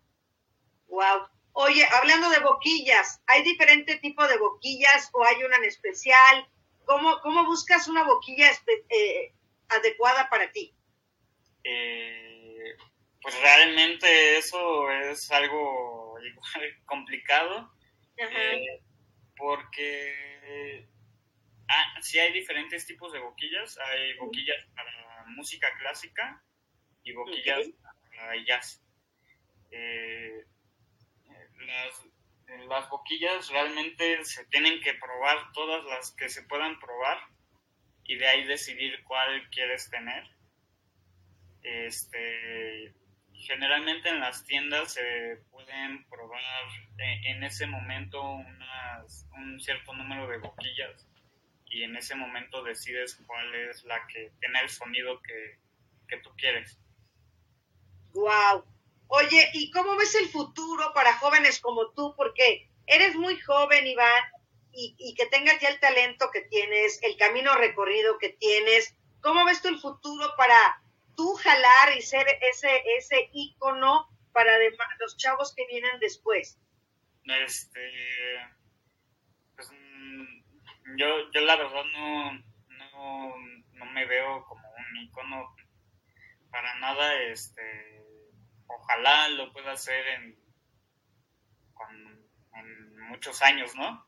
Wow. 0.86 1.28
Oye, 1.52 1.86
hablando 1.92 2.30
de 2.30 2.40
boquillas, 2.40 3.22
¿hay 3.26 3.42
diferente 3.42 3.96
tipo 3.96 4.26
de 4.26 4.38
boquillas 4.38 5.10
o 5.12 5.24
hay 5.24 5.42
una 5.44 5.56
en 5.56 5.64
especial? 5.64 6.48
¿Cómo, 6.84 7.20
cómo 7.20 7.44
buscas 7.46 7.88
una 7.88 8.04
boquilla 8.04 8.50
eh, 8.88 9.34
adecuada 9.68 10.28
para 10.28 10.50
ti? 10.52 10.74
Eh, 11.64 12.76
pues 13.20 13.40
realmente 13.40 14.38
eso 14.38 14.90
es 14.90 15.30
algo 15.30 16.18
igual 16.24 16.84
complicado. 16.84 17.72
Eh, 18.16 18.80
porque 19.36 20.86
ah, 21.68 22.00
sí 22.02 22.18
hay 22.18 22.32
diferentes 22.32 22.86
tipos 22.86 23.12
de 23.12 23.20
boquillas. 23.20 23.78
Hay 23.78 24.14
boquillas 24.18 24.64
para 24.74 25.24
música 25.26 25.68
clásica 25.78 26.42
y 27.02 27.12
boquillas 27.12 27.66
Ok. 27.66 28.16
para 28.16 28.44
jazz. 28.44 28.84
Eh, 29.70 30.44
las, 31.66 32.06
las 32.68 32.88
boquillas 32.88 33.48
realmente 33.50 34.24
se 34.24 34.44
tienen 34.46 34.80
que 34.80 34.94
probar 34.94 35.52
todas 35.52 35.84
las 35.84 36.12
que 36.12 36.28
se 36.28 36.42
puedan 36.44 36.78
probar 36.78 37.18
y 38.04 38.16
de 38.16 38.26
ahí 38.26 38.44
decidir 38.44 39.02
cuál 39.04 39.48
quieres 39.50 39.90
tener. 39.90 40.24
Este, 41.62 42.94
generalmente 43.34 44.08
en 44.08 44.20
las 44.20 44.44
tiendas 44.44 44.94
se 44.94 45.38
pueden 45.50 46.04
probar 46.08 46.64
en, 46.98 47.42
ese 47.44 47.66
momento 47.66 48.22
unas, 48.22 49.26
un 49.36 49.60
cierto 49.60 49.94
número 49.94 50.28
de 50.28 50.38
boquillas 50.38 51.08
y 51.66 51.84
en 51.84 51.96
ese 51.96 52.14
momento 52.14 52.62
decides 52.62 53.20
cuál 53.26 53.54
es 53.54 53.84
la 53.84 54.06
que 54.06 54.32
tiene 54.40 54.60
el 54.60 54.68
sonido 54.68 55.20
que, 55.22 55.58
que 56.08 56.18
tú 56.18 56.30
quieres. 56.36 56.78
Wow. 58.12 58.71
Oye, 59.14 59.50
¿y 59.52 59.70
cómo 59.72 59.94
ves 59.96 60.14
el 60.14 60.30
futuro 60.30 60.94
para 60.94 61.18
jóvenes 61.18 61.60
como 61.60 61.90
tú? 61.90 62.14
Porque 62.16 62.70
eres 62.86 63.14
muy 63.14 63.38
joven, 63.40 63.86
Iván, 63.86 64.24
y, 64.72 65.14
que 65.14 65.26
tengas 65.26 65.60
ya 65.60 65.68
el 65.68 65.78
talento 65.80 66.30
que 66.32 66.40
tienes, 66.40 66.98
el 67.02 67.18
camino 67.18 67.54
recorrido 67.56 68.16
que 68.16 68.30
tienes. 68.30 68.96
¿Cómo 69.20 69.44
ves 69.44 69.60
tú 69.60 69.68
el 69.68 69.78
futuro 69.78 70.32
para 70.38 70.82
tú 71.14 71.34
jalar 71.34 71.94
y 71.94 72.00
ser 72.00 72.26
ese, 72.40 72.70
ese 72.96 73.28
ícono 73.34 74.08
para 74.32 74.50
los 74.98 75.18
chavos 75.18 75.54
que 75.54 75.66
vienen 75.66 76.00
después? 76.00 76.58
Este, 77.24 77.92
pues, 79.56 79.70
mm, 79.72 80.96
yo, 80.96 81.30
yo 81.32 81.40
la 81.42 81.56
verdad 81.56 81.84
no, 81.92 82.32
no, 82.78 83.36
no 83.72 83.84
me 83.92 84.06
veo 84.06 84.42
como 84.46 84.66
un 84.70 84.96
icono 85.02 85.54
para 86.50 86.78
nada, 86.78 87.22
este, 87.24 88.01
ojalá 88.78 89.28
lo 89.28 89.52
pueda 89.52 89.72
hacer 89.72 90.06
en, 90.08 90.36
con- 91.74 92.26
en 92.54 92.98
muchos 93.08 93.42
años, 93.42 93.74
¿no? 93.74 94.06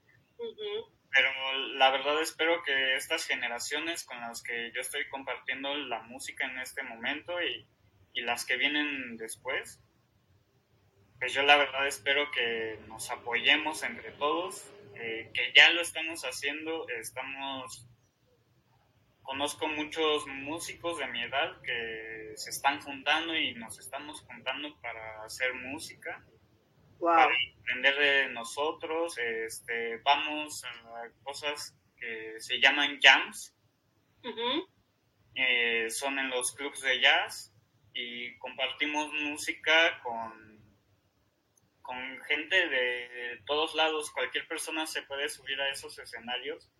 Pero 1.11 1.31
la 1.75 1.91
verdad 1.91 2.21
espero 2.21 2.63
que 2.65 2.97
estas 2.97 3.25
generaciones 3.27 4.05
con 4.05 4.21
las 4.21 4.43
que 4.43 4.73
yo 4.75 4.81
estoy 4.81 5.09
compartiendo 5.09 5.75
la 5.75 6.03
música 6.03 6.45
en 6.47 6.59
este 6.59 6.83
momento 6.83 7.41
y, 7.43 7.69
y 8.13 8.23
las 8.23 8.45
que 8.45 8.57
vienen 8.57 9.17
después, 9.17 9.81
pues 11.21 11.33
yo 11.33 11.43
la 11.43 11.57
verdad 11.57 11.87
espero 11.87 12.31
que 12.33 12.79
nos 12.89 13.11
apoyemos 13.11 13.83
entre 13.85 14.11
todos, 14.13 14.69
eh, 14.97 15.31
que 15.33 15.53
ya 15.55 15.71
lo 15.71 15.81
estamos 15.81 16.23
haciendo, 16.25 16.89
estamos... 16.89 17.87
Conozco 19.25 19.67
muchos 19.67 20.27
músicos 20.27 20.99
de 20.99 21.07
mi 21.09 21.23
edad 21.23 21.61
que 21.63 22.33
se 22.37 22.51
están 22.51 22.81
juntando 22.83 23.35
y 23.35 23.55
nos 23.55 23.79
estamos 23.79 24.21
juntando 24.21 24.79
para 24.81 25.25
hacer 25.25 25.53
música 25.55 26.25
Wow. 26.99 27.13
para 27.13 27.35
aprender 27.61 27.97
de 27.97 28.29
nosotros. 28.29 29.19
Este, 29.19 29.97
vamos 30.05 30.63
a 30.65 31.11
cosas 31.23 31.77
que 31.99 32.39
se 32.39 32.61
llaman 32.61 33.01
jams, 33.03 33.55
eh, 35.35 35.91
son 35.91 36.19
en 36.19 36.31
los 36.31 36.53
clubs 36.55 36.81
de 36.83 37.01
jazz 37.01 37.53
y 37.95 38.37
compartimos 38.39 39.13
música 39.13 40.01
con, 40.03 40.63
con 41.83 42.21
gente 42.23 42.69
de 42.69 43.43
todos 43.47 43.75
lados. 43.75 44.11
Cualquier 44.11 44.47
persona 44.47 44.87
se 44.87 45.03
puede 45.03 45.29
subir 45.29 45.61
a 45.61 45.71
esos 45.71 45.99
escenarios 45.99 46.71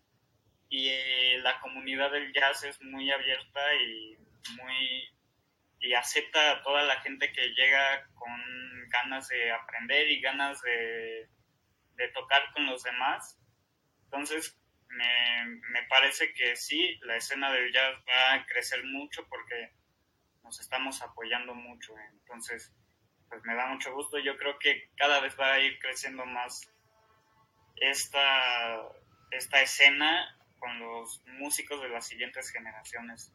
y 0.75 0.89
eh, 0.89 1.39
la 1.41 1.57
comunidad 1.61 2.11
del 2.11 2.33
jazz 2.33 2.65
es 2.65 2.81
muy 2.81 3.09
abierta 3.09 3.73
y 3.75 4.17
muy 4.57 5.09
y 5.79 5.93
acepta 5.93 6.51
a 6.51 6.63
toda 6.63 6.83
la 6.83 6.99
gente 6.99 7.31
que 7.31 7.53
llega 7.53 8.09
con 8.15 8.89
ganas 8.89 9.29
de 9.29 9.51
aprender 9.51 10.09
y 10.09 10.19
ganas 10.19 10.61
de, 10.63 11.29
de 11.95 12.07
tocar 12.09 12.51
con 12.53 12.65
los 12.65 12.83
demás. 12.83 13.39
Entonces, 14.05 14.59
me, 14.89 15.45
me 15.69 15.83
parece 15.83 16.33
que 16.33 16.57
sí, 16.57 16.99
la 17.03 17.15
escena 17.15 17.53
del 17.53 17.71
jazz 17.71 17.95
va 18.09 18.33
a 18.33 18.45
crecer 18.45 18.83
mucho 18.83 19.25
porque 19.29 19.71
nos 20.43 20.59
estamos 20.59 21.01
apoyando 21.01 21.55
mucho. 21.55 21.93
Entonces, 22.19 22.73
pues 23.29 23.41
me 23.45 23.55
da 23.55 23.67
mucho 23.67 23.93
gusto. 23.93 24.19
Yo 24.19 24.35
creo 24.37 24.59
que 24.59 24.89
cada 24.97 25.21
vez 25.21 25.39
va 25.39 25.53
a 25.53 25.59
ir 25.59 25.79
creciendo 25.79 26.25
más 26.25 26.69
esta, 27.77 28.89
esta 29.31 29.61
escena 29.61 30.35
con 30.65 30.79
los 30.79 31.21
músicos 31.37 31.79
de 31.81 31.89
las 31.89 32.07
siguientes 32.07 32.49
generaciones. 32.49 33.31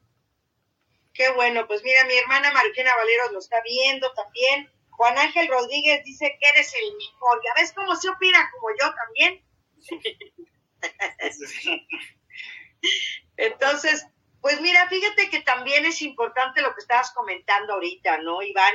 Qué 1.15 1.31
bueno, 1.31 1.69
pues 1.69 1.83
mira, 1.85 2.05
mi 2.05 2.15
hermana 2.15 2.53
Marquina 2.53 2.95
Valero 2.97 3.31
lo 3.33 3.39
está 3.39 3.61
viendo 3.63 4.13
también. 4.15 4.69
Juan 4.91 5.17
Ángel 5.17 5.47
Rodríguez 5.49 6.03
dice 6.05 6.37
que 6.41 6.49
eres 6.49 6.75
el 6.75 6.97
mejor. 6.97 7.41
¿Ya 7.45 7.55
ves 7.61 7.73
cómo 7.73 7.95
se 7.95 8.09
opina 8.09 8.51
como 8.53 8.71
yo 8.71 8.93
también? 8.95 9.45
Entonces, 13.37 14.07
pues 14.41 14.61
mira, 14.61 14.89
fíjate 14.89 15.31
que 15.31 15.41
también 15.41 15.85
es 15.85 16.03
importante 16.03 16.63
lo 16.63 16.75
que 16.75 16.81
estabas 16.81 17.13
comentando 17.13 17.75
ahorita, 17.75 18.19
¿no, 18.19 18.43
Iván? 18.43 18.75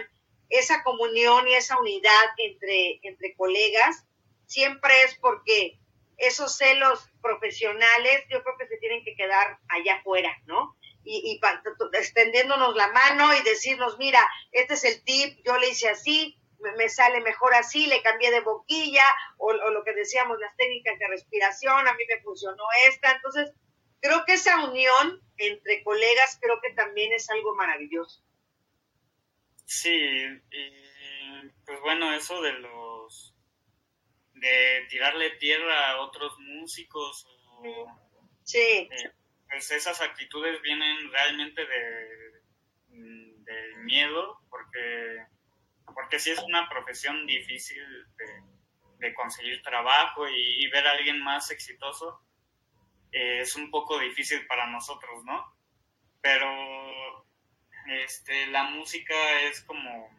Esa 0.49 0.82
comunión 0.84 1.45
y 1.47 1.56
esa 1.56 1.78
unidad 1.78 2.26
entre, 2.38 2.99
entre 3.03 3.36
colegas 3.36 4.06
siempre 4.45 5.03
es 5.03 5.16
porque 5.16 5.80
esos 6.18 6.57
celos 6.57 7.09
profesionales 7.22 8.26
yo 8.30 8.43
creo 8.43 8.57
que 8.57 8.68
se 8.68 8.78
tienen 8.78 9.03
que 9.03 9.16
quedar 9.16 9.59
allá 9.70 9.95
afuera, 9.95 10.36
¿no? 10.45 10.76
Y, 11.03 11.39
y 11.39 11.97
extendiéndonos 11.97 12.76
la 12.76 12.88
mano 12.91 13.34
y 13.36 13.43
decirnos, 13.43 13.97
mira, 13.99 14.26
este 14.51 14.74
es 14.74 14.84
el 14.86 15.03
tip, 15.03 15.38
yo 15.45 15.57
le 15.57 15.70
hice 15.70 15.89
así, 15.89 16.39
me, 16.78 16.89
sale 16.89 17.22
mejor 17.22 17.53
así, 17.53 17.86
le 17.86 18.01
cambié 18.01 18.32
de 18.32 18.41
boquilla, 18.41 19.03
o, 19.38 19.47
o, 19.47 19.70
lo 19.70 19.84
que 19.84 19.93
decíamos, 19.93 20.39
las 20.39 20.55
técnicas 20.57 20.97
de 20.97 21.07
respiración, 21.07 21.88
a 21.88 21.93
mí 21.93 22.03
me 22.07 22.22
funcionó 22.22 22.63
esta. 22.88 23.11
Entonces, 23.11 23.51
creo 24.01 24.26
que 24.26 24.34
esa 24.34 24.66
unión 24.66 25.22
entre 25.38 25.84
colegas 25.84 26.39
creo 26.41 26.59
que 26.61 26.72
también 26.74 27.13
es 27.13 27.30
algo 27.30 27.55
maravilloso. 27.55 28.24
Sí, 29.66 29.91
y 29.91 30.86
pues 31.66 31.80
bueno, 31.82 32.13
eso 32.13 32.41
de 32.41 32.53
los 32.53 32.85
de 34.46 34.86
tirarle 34.89 35.32
tierra 35.32 35.91
a 35.91 36.02
otros 36.02 36.38
músicos 36.39 37.26
o, 37.28 37.88
sí. 38.43 38.58
Eh, 38.60 39.12
pues 39.50 39.72
esas 39.72 40.02
actitudes 40.02 40.62
vienen 40.62 41.12
realmente 41.12 41.66
de 41.66 42.26
del 42.88 43.78
miedo 43.84 44.41
porque 44.50 45.26
porque 45.93 46.20
sí 46.20 46.32
es 46.32 46.39
una 46.39 46.68
profesión 46.68 47.26
difícil 47.26 47.84
de, 49.00 49.14
conseguir 49.14 49.62
trabajo 49.62 50.28
y, 50.28 50.68
ver 50.70 50.88
a 50.88 50.93
alguien 50.93 51.22
más 51.22 51.52
exitoso 51.52 52.22
eh, 53.12 53.41
es 53.41 53.56
un 53.56 53.70
poco 53.70 54.00
difícil 54.00 54.48
para 54.48 54.66
nosotros, 54.66 55.24
¿no? 55.26 55.56
Pero 56.22 56.50
este, 57.88 58.48
la 58.48 58.64
música 58.64 59.41
es 59.41 59.62
como 59.62 60.10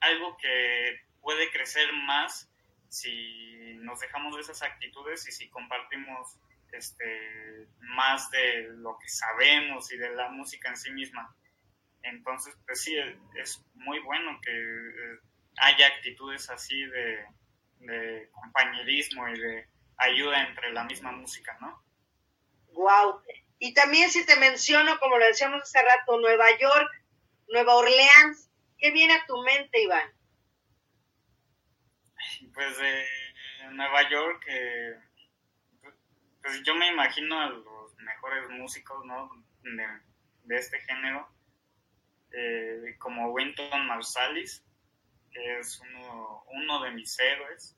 algo 0.00 0.36
que 0.38 1.04
puede 1.20 1.52
crecer 1.52 1.92
más 1.92 2.50
si 2.94 3.74
nos 3.80 3.98
dejamos 3.98 4.36
de 4.36 4.42
esas 4.42 4.62
actitudes 4.62 5.26
y 5.26 5.32
si 5.32 5.48
compartimos 5.48 6.38
este, 6.70 7.66
más 7.80 8.30
de 8.30 8.68
lo 8.76 8.96
que 8.98 9.08
sabemos 9.08 9.92
y 9.92 9.96
de 9.96 10.10
la 10.10 10.28
música 10.30 10.68
en 10.68 10.76
sí 10.76 10.92
misma. 10.92 11.34
Entonces, 12.02 12.54
pues 12.66 12.82
sí, 12.82 12.96
es 13.34 13.64
muy 13.74 13.98
bueno 14.00 14.38
que 14.42 14.52
eh, 14.52 15.18
haya 15.58 15.88
actitudes 15.88 16.48
así 16.50 16.84
de, 16.86 17.26
compañerismo 18.30 19.28
y 19.28 19.38
de 19.38 19.68
ayuda 19.98 20.46
entre 20.46 20.72
la 20.72 20.84
misma 20.84 21.12
música, 21.12 21.56
¿no? 21.60 21.84
Wow. 22.72 23.20
Y 23.58 23.74
también 23.74 24.10
si 24.10 24.24
te 24.24 24.36
menciono, 24.36 24.98
como 25.00 25.18
lo 25.18 25.26
decíamos 25.26 25.62
hace 25.62 25.82
rato, 25.82 26.18
Nueva 26.18 26.46
York, 26.58 26.90
Nueva 27.48 27.74
Orleans, 27.74 28.50
¿qué 28.78 28.90
viene 28.90 29.14
a 29.14 29.26
tu 29.26 29.36
mente, 29.42 29.82
Iván? 29.82 30.13
Pues 32.54 32.78
de 32.78 33.04
Nueva 33.72 34.08
York, 34.08 34.46
pues 36.42 36.62
yo 36.62 36.74
me 36.74 36.88
imagino 36.88 37.40
a 37.40 37.50
los 37.50 37.94
mejores 37.96 38.48
músicos, 38.50 39.04
¿no? 39.04 39.30
de 40.44 40.56
este 40.56 40.78
género 40.80 41.26
eh, 42.36 42.96
como 42.98 43.30
Winton 43.30 43.86
Marsalis, 43.86 44.64
que 45.30 45.58
es 45.58 45.80
uno, 45.80 46.44
uno 46.48 46.82
de 46.82 46.90
mis 46.90 47.18
héroes. 47.18 47.76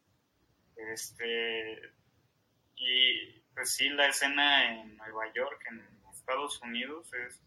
Este, 0.76 1.92
y 2.76 3.40
pues 3.54 3.74
sí, 3.74 3.88
la 3.90 4.08
escena 4.08 4.80
en 4.80 4.96
Nueva 4.96 5.32
York, 5.34 5.62
en 5.70 5.86
Estados 6.10 6.60
Unidos, 6.62 7.12
es, 7.14 7.42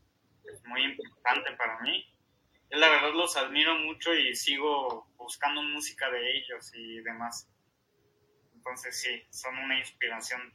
es 0.53 0.63
muy 0.65 0.83
importante 0.83 1.51
para 1.53 1.79
mí. 1.79 2.13
Yo 2.71 2.77
la 2.77 2.89
verdad 2.89 3.13
los 3.13 3.35
admiro 3.37 3.75
mucho 3.75 4.13
y 4.13 4.35
sigo 4.35 5.07
buscando 5.17 5.61
música 5.61 6.09
de 6.09 6.37
ellos 6.37 6.71
y 6.73 7.01
demás. 7.01 7.49
Entonces 8.53 8.99
sí, 9.01 9.23
son 9.31 9.57
una 9.57 9.79
inspiración 9.79 10.53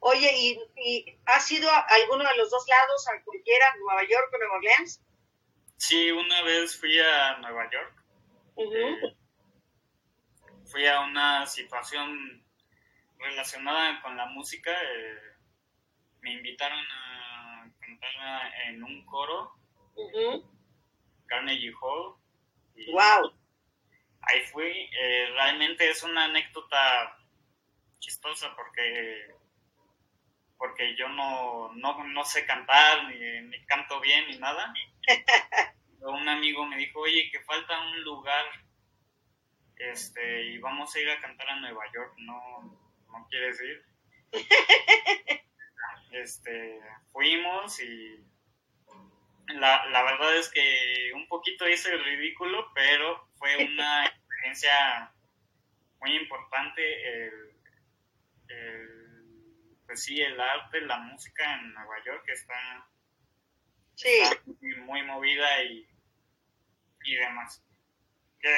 Oye, 0.00 0.30
¿y, 0.36 0.58
y 0.76 1.18
has 1.26 1.50
ido 1.50 1.68
a 1.70 1.80
alguno 1.80 2.24
de 2.24 2.36
los 2.36 2.50
dos 2.50 2.64
lados, 2.68 3.08
a 3.08 3.22
cualquiera, 3.24 3.66
Nueva 3.80 4.02
York 4.02 4.30
o 4.32 4.38
Nueva 4.38 4.54
Orleans? 4.56 5.02
Sí, 5.76 6.10
una 6.10 6.42
vez 6.42 6.78
fui 6.78 6.98
a 7.00 7.38
Nueva 7.38 7.68
York. 7.70 8.04
Eh, 8.56 9.16
fui 10.70 10.86
a 10.86 11.00
una 11.00 11.46
situación 11.46 12.44
relacionada 13.18 14.00
con 14.02 14.16
la 14.16 14.26
música. 14.26 14.70
Eh, 14.72 15.18
me 16.20 16.32
invitaron 16.32 16.84
a 16.92 17.70
cantar 17.80 18.52
en 18.66 18.82
un 18.82 19.04
coro, 19.04 19.57
Carnegie 21.26 21.72
Hall. 21.80 22.16
¡Wow! 22.92 23.32
Ahí 24.22 24.40
fui. 24.52 24.70
Eh, 24.70 25.26
realmente 25.32 25.88
es 25.88 26.02
una 26.02 26.24
anécdota 26.24 27.18
chistosa 27.98 28.54
porque 28.54 29.34
porque 30.58 30.96
yo 30.96 31.08
no, 31.08 31.72
no, 31.74 32.04
no 32.04 32.24
sé 32.24 32.44
cantar, 32.44 33.04
ni, 33.08 33.64
canto 33.66 34.00
bien, 34.00 34.26
ni 34.28 34.38
nada. 34.38 34.74
un 36.00 36.28
amigo 36.28 36.66
me 36.66 36.76
dijo, 36.76 37.00
oye, 37.00 37.30
que 37.30 37.40
falta 37.40 37.80
un 37.80 38.02
lugar, 38.02 38.44
este, 39.76 40.46
y 40.46 40.58
vamos 40.58 40.94
a 40.94 41.00
ir 41.00 41.10
a 41.10 41.20
cantar 41.20 41.48
a 41.48 41.60
Nueva 41.60 41.84
York, 41.94 42.12
¿no, 42.18 42.76
no 43.08 43.26
quieres 43.30 43.60
ir? 43.60 43.84
este, 46.10 46.80
fuimos 47.12 47.80
y 47.80 48.27
la, 49.48 49.86
la 49.86 50.02
verdad 50.02 50.36
es 50.36 50.48
que 50.50 51.12
un 51.14 51.26
poquito 51.26 51.68
hice 51.68 51.92
el 51.92 52.04
ridículo, 52.04 52.70
pero 52.74 53.28
fue 53.38 53.56
una 53.64 54.06
experiencia 54.06 55.12
muy 56.00 56.16
importante 56.16 57.26
el, 57.26 57.52
el 58.48 58.98
pues 59.86 60.04
sí, 60.04 60.20
el 60.20 60.38
arte, 60.38 60.82
la 60.82 60.98
música 60.98 61.54
en 61.54 61.72
Nueva 61.72 62.04
York 62.04 62.22
está, 62.28 62.86
sí. 63.94 64.20
muy, 64.84 65.02
movida 65.02 65.62
y, 65.62 65.88
y 67.04 67.14
demás. 67.14 67.64
Que, 68.38 68.54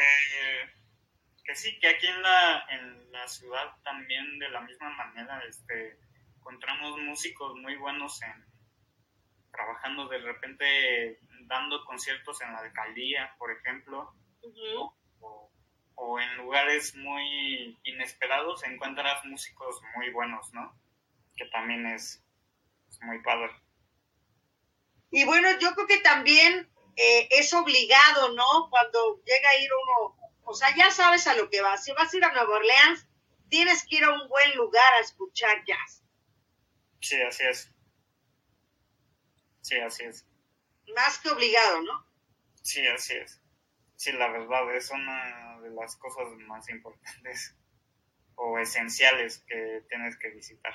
que, 1.45 1.55
sí, 1.55 1.79
que 1.79 1.89
aquí 1.89 2.09
en 2.09 2.21
la, 2.21 2.67
en 2.71 3.13
la 3.13 3.29
ciudad 3.29 3.77
también 3.85 4.41
de 4.41 4.49
la 4.51 4.61
misma 4.63 4.91
manera 4.91 5.41
este, 5.49 6.01
encontramos 6.37 6.99
músicos 6.99 7.55
muy 7.59 7.77
buenos 7.77 8.21
en 8.23 8.50
trabajando 9.53 10.09
de 10.09 10.19
repente 10.19 11.19
dando 11.47 11.85
conciertos 11.85 12.41
en 12.43 12.53
la 12.53 12.61
alcaldía, 12.61 13.35
por 13.39 13.51
ejemplo, 13.51 14.15
o, 15.21 15.53
o 15.95 16.21
en 16.21 16.37
lugares 16.37 16.95
muy 16.97 17.79
inesperados 17.85 18.65
encuentras 18.65 19.25
músicos 19.25 19.81
muy 19.97 20.11
buenos, 20.11 20.53
¿no? 20.53 20.81
que 21.41 21.47
también 21.47 21.87
es, 21.87 22.23
muy 23.03 23.23
padre. 23.23 23.51
Y 25.11 25.25
bueno, 25.25 25.49
yo 25.59 25.75
creo 25.75 25.87
que 25.87 26.01
también 26.01 26.71
eh, 26.97 27.29
es 27.31 27.53
obligado, 27.55 28.35
¿no? 28.35 28.69
Cuando 28.69 29.23
llega 29.25 29.49
a 29.49 29.57
ir 29.57 29.71
uno, 29.73 30.17
o 30.43 30.55
sea, 30.55 30.75
ya 30.77 30.91
sabes 30.91 31.27
a 31.27 31.35
lo 31.35 31.49
que 31.49 31.63
vas. 31.63 31.83
Si 31.83 31.93
vas 31.93 32.13
a 32.13 32.17
ir 32.17 32.25
a 32.25 32.33
Nueva 32.33 32.57
Orleans, 32.57 33.07
tienes 33.49 33.87
que 33.87 33.97
ir 33.97 34.05
a 34.05 34.13
un 34.13 34.29
buen 34.29 34.55
lugar 34.55 34.93
a 34.99 35.01
escuchar 35.01 35.65
jazz. 35.65 36.05
Sí, 37.01 37.21
así 37.23 37.45
es. 37.45 37.73
Sí, 39.71 39.79
así 39.79 40.03
es. 40.03 40.27
Más 40.97 41.19
que 41.21 41.29
obligado, 41.31 41.81
¿no? 41.83 42.05
Sí, 42.61 42.85
así 42.89 43.15
es. 43.15 43.41
Sí, 43.95 44.11
la 44.11 44.27
verdad, 44.33 44.75
es 44.75 44.91
una 44.91 45.61
de 45.61 45.71
las 45.71 45.95
cosas 45.95 46.27
más 46.49 46.69
importantes 46.69 47.57
o 48.35 48.59
esenciales 48.59 49.45
que 49.47 49.85
tienes 49.89 50.19
que 50.19 50.31
visitar. 50.31 50.75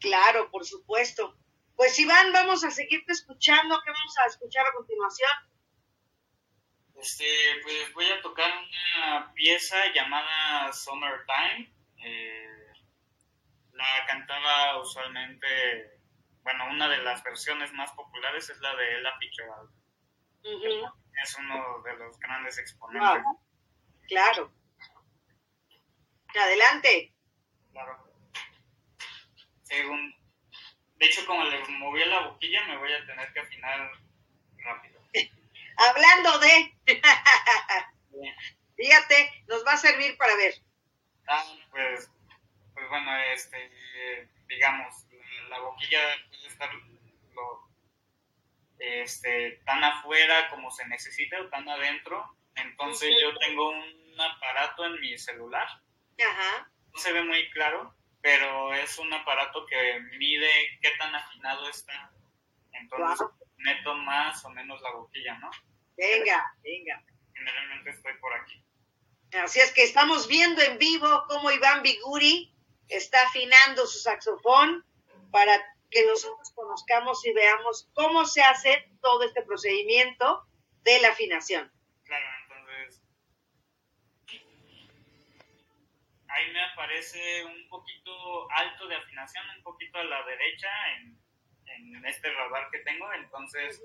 Claro, 0.00 0.50
por 0.50 0.64
supuesto. 0.64 1.38
Pues 1.76 1.96
Iván, 2.00 2.32
vamos 2.32 2.64
a 2.64 2.72
seguirte 2.72 3.12
escuchando. 3.12 3.80
¿Qué 3.84 3.90
vamos 3.92 4.18
a 4.18 4.26
escuchar 4.26 4.66
a 4.66 4.72
continuación? 4.72 5.30
Este, 6.96 7.24
pues 7.62 7.94
voy 7.94 8.06
a 8.06 8.20
tocar 8.20 8.50
una 8.96 9.32
pieza 9.34 9.76
llamada 9.94 10.72
Summertime. 10.72 11.72
Eh, 12.04 12.48
La 13.74 14.06
cantaba 14.08 14.80
usualmente, 14.80 16.00
bueno, 16.44 16.68
una 16.70 16.88
de 16.88 16.98
las 16.98 17.22
versiones 17.22 17.72
más 17.72 17.90
populares 17.92 18.48
es 18.50 18.60
la 18.60 18.76
de 18.76 18.98
Ella 18.98 19.12
Fitzgerald. 19.18 19.70
Es 21.22 21.36
uno 21.38 21.82
de 21.82 21.96
los 21.96 22.18
grandes 22.18 22.58
exponentes. 22.58 23.22
Wow. 23.22 23.40
Claro. 24.06 24.52
Adelante. 26.38 27.14
Claro. 27.72 28.12
Según, 29.62 30.14
de 30.96 31.06
hecho, 31.06 31.24
como 31.26 31.44
le 31.44 31.66
moví 31.68 32.04
la 32.04 32.26
boquilla, 32.26 32.66
me 32.66 32.76
voy 32.76 32.92
a 32.92 33.06
tener 33.06 33.32
que 33.32 33.40
afinar 33.40 33.90
rápido. 34.58 35.00
Hablando 35.76 36.38
de, 36.40 36.76
fíjate, 38.76 39.44
nos 39.48 39.66
va 39.66 39.72
a 39.72 39.78
servir 39.78 40.16
para 40.18 40.36
ver. 40.36 40.54
Ah, 41.26 41.42
pues, 41.70 42.10
pues 42.74 42.88
bueno, 42.90 43.16
este, 43.32 44.28
digamos, 44.46 45.06
la 45.54 45.60
boquilla 45.60 46.00
puede 46.28 46.46
estar 46.48 46.70
lo, 47.34 47.68
este, 48.78 49.62
tan 49.64 49.82
afuera 49.84 50.50
como 50.50 50.70
se 50.70 50.86
necesite 50.88 51.36
o 51.38 51.48
tan 51.48 51.68
adentro. 51.68 52.36
Entonces 52.56 53.14
yo 53.20 53.36
tengo 53.38 53.70
un 53.70 54.20
aparato 54.20 54.84
en 54.86 55.00
mi 55.00 55.18
celular, 55.18 55.66
Ajá. 56.20 56.70
no 56.92 56.98
se 56.98 57.12
ve 57.12 57.22
muy 57.22 57.50
claro, 57.50 57.94
pero 58.20 58.72
es 58.74 58.98
un 58.98 59.12
aparato 59.12 59.66
que 59.66 60.00
mide 60.18 60.78
qué 60.80 60.90
tan 60.98 61.14
afinado 61.14 61.68
está. 61.68 62.12
Entonces 62.72 63.26
meto 63.56 63.94
más 63.94 64.44
o 64.44 64.50
menos 64.50 64.80
la 64.82 64.92
boquilla, 64.92 65.38
¿no? 65.38 65.50
Venga, 65.96 66.54
venga. 66.62 67.02
Generalmente 67.32 67.90
estoy 67.90 68.12
por 68.18 68.32
aquí. 68.34 68.62
Así 69.42 69.58
es 69.60 69.72
que 69.72 69.82
estamos 69.82 70.28
viendo 70.28 70.62
en 70.62 70.78
vivo 70.78 71.24
cómo 71.28 71.50
Iván 71.50 71.82
Biguri 71.82 72.54
está 72.88 73.22
afinando 73.22 73.86
su 73.86 73.98
saxofón 73.98 74.84
para 75.34 75.60
que 75.90 76.06
nosotros 76.06 76.52
conozcamos 76.54 77.26
y 77.26 77.32
veamos 77.32 77.90
cómo 77.92 78.24
se 78.24 78.40
hace 78.40 78.88
todo 79.02 79.24
este 79.24 79.42
procedimiento 79.42 80.46
de 80.84 81.00
la 81.00 81.08
afinación. 81.08 81.72
Claro, 82.04 82.24
entonces 82.42 83.02
ahí 86.28 86.52
me 86.52 86.62
aparece 86.62 87.44
un 87.46 87.68
poquito 87.68 88.48
alto 88.52 88.86
de 88.86 88.94
afinación, 88.94 89.44
un 89.56 89.62
poquito 89.64 89.98
a 89.98 90.04
la 90.04 90.24
derecha 90.24 90.68
en, 90.98 91.18
en 91.66 92.06
este 92.06 92.32
radar 92.32 92.70
que 92.70 92.78
tengo, 92.78 93.12
entonces 93.14 93.82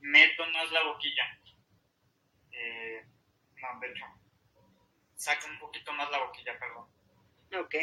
meto 0.00 0.46
más 0.54 0.72
la 0.72 0.84
boquilla. 0.84 1.38
Eh, 2.50 3.04
no, 3.56 3.78
de 3.78 3.90
hecho, 3.90 4.06
saco 5.16 5.48
un 5.48 5.58
poquito 5.58 5.92
más 5.92 6.10
la 6.10 6.24
boquilla, 6.24 6.58
perdón. 6.58 6.88
Ok. 7.62 7.74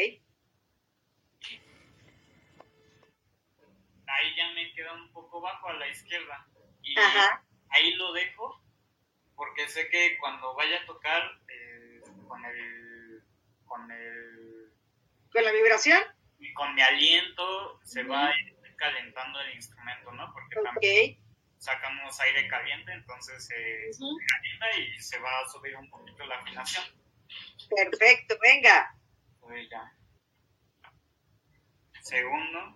Ahí 4.20 4.36
ya 4.36 4.52
me 4.54 4.72
queda 4.74 4.94
un 4.94 5.12
poco 5.12 5.42
bajo 5.42 5.70
a 5.70 5.74
la 5.74 5.88
izquierda. 5.88 6.46
Y 6.82 6.98
Ajá. 7.00 7.44
ahí 7.70 7.94
lo 7.96 8.12
dejo 8.14 8.62
porque 9.36 9.68
sé 9.70 9.90
que 9.90 10.18
cuando 10.18 10.54
vaya 10.56 10.82
a 10.82 10.86
tocar 10.86 11.24
eh, 11.48 12.02
con 12.28 12.44
el 12.46 13.24
con 13.66 13.92
el 13.92 14.74
¿Con 15.32 15.44
la 15.44 15.52
vibración? 15.52 16.02
y 16.40 16.54
con 16.54 16.74
mi 16.76 16.82
aliento 16.82 17.80
se 17.84 18.04
va 18.04 18.28
a 18.28 18.40
ir 18.40 18.76
calentando 18.76 19.40
el 19.42 19.56
instrumento, 19.56 20.12
¿no? 20.12 20.32
Porque 20.34 20.56
también 20.64 21.18
sacamos 21.58 22.20
aire 22.22 22.48
caliente, 22.48 22.92
entonces 22.94 23.46
se 23.46 23.90
Ujú. 24.04 24.18
calienta 24.28 24.78
y 24.80 25.00
se 25.00 25.20
va 25.20 25.30
a 25.40 25.48
subir 25.50 25.76
un 25.76 25.90
poquito 25.90 26.26
la 26.26 26.40
afinación. 26.40 26.84
Perfecto, 27.70 28.36
venga. 28.42 28.96
Pues 29.42 29.70
ya. 29.70 29.94
Segundo. 32.02 32.76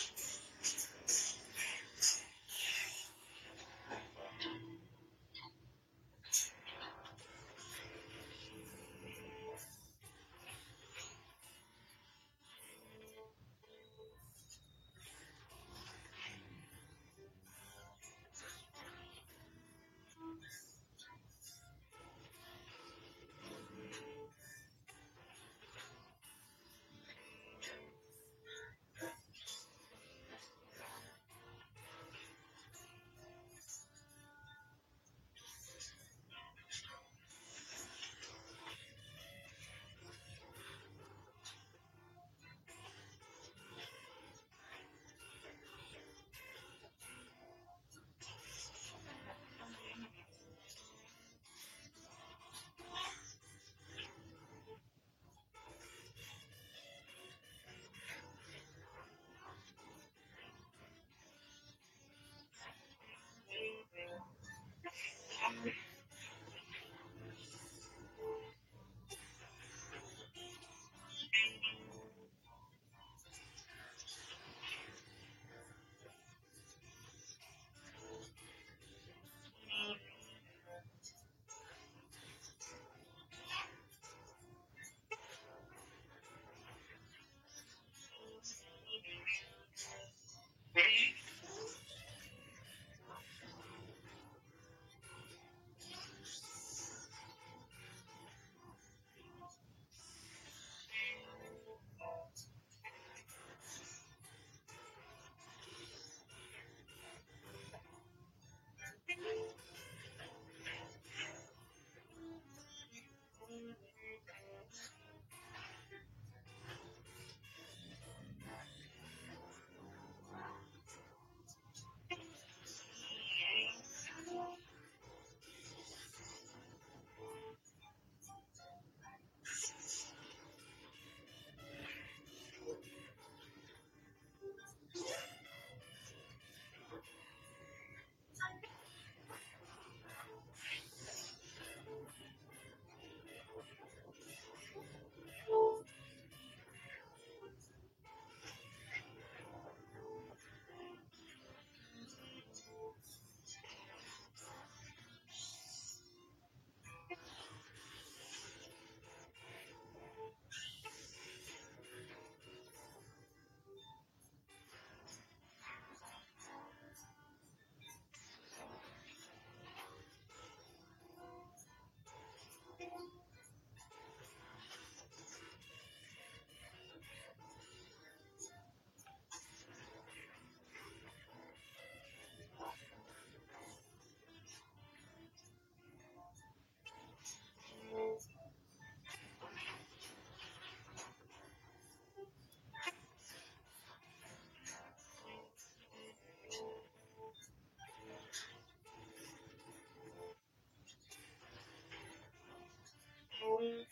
own 203.61 203.90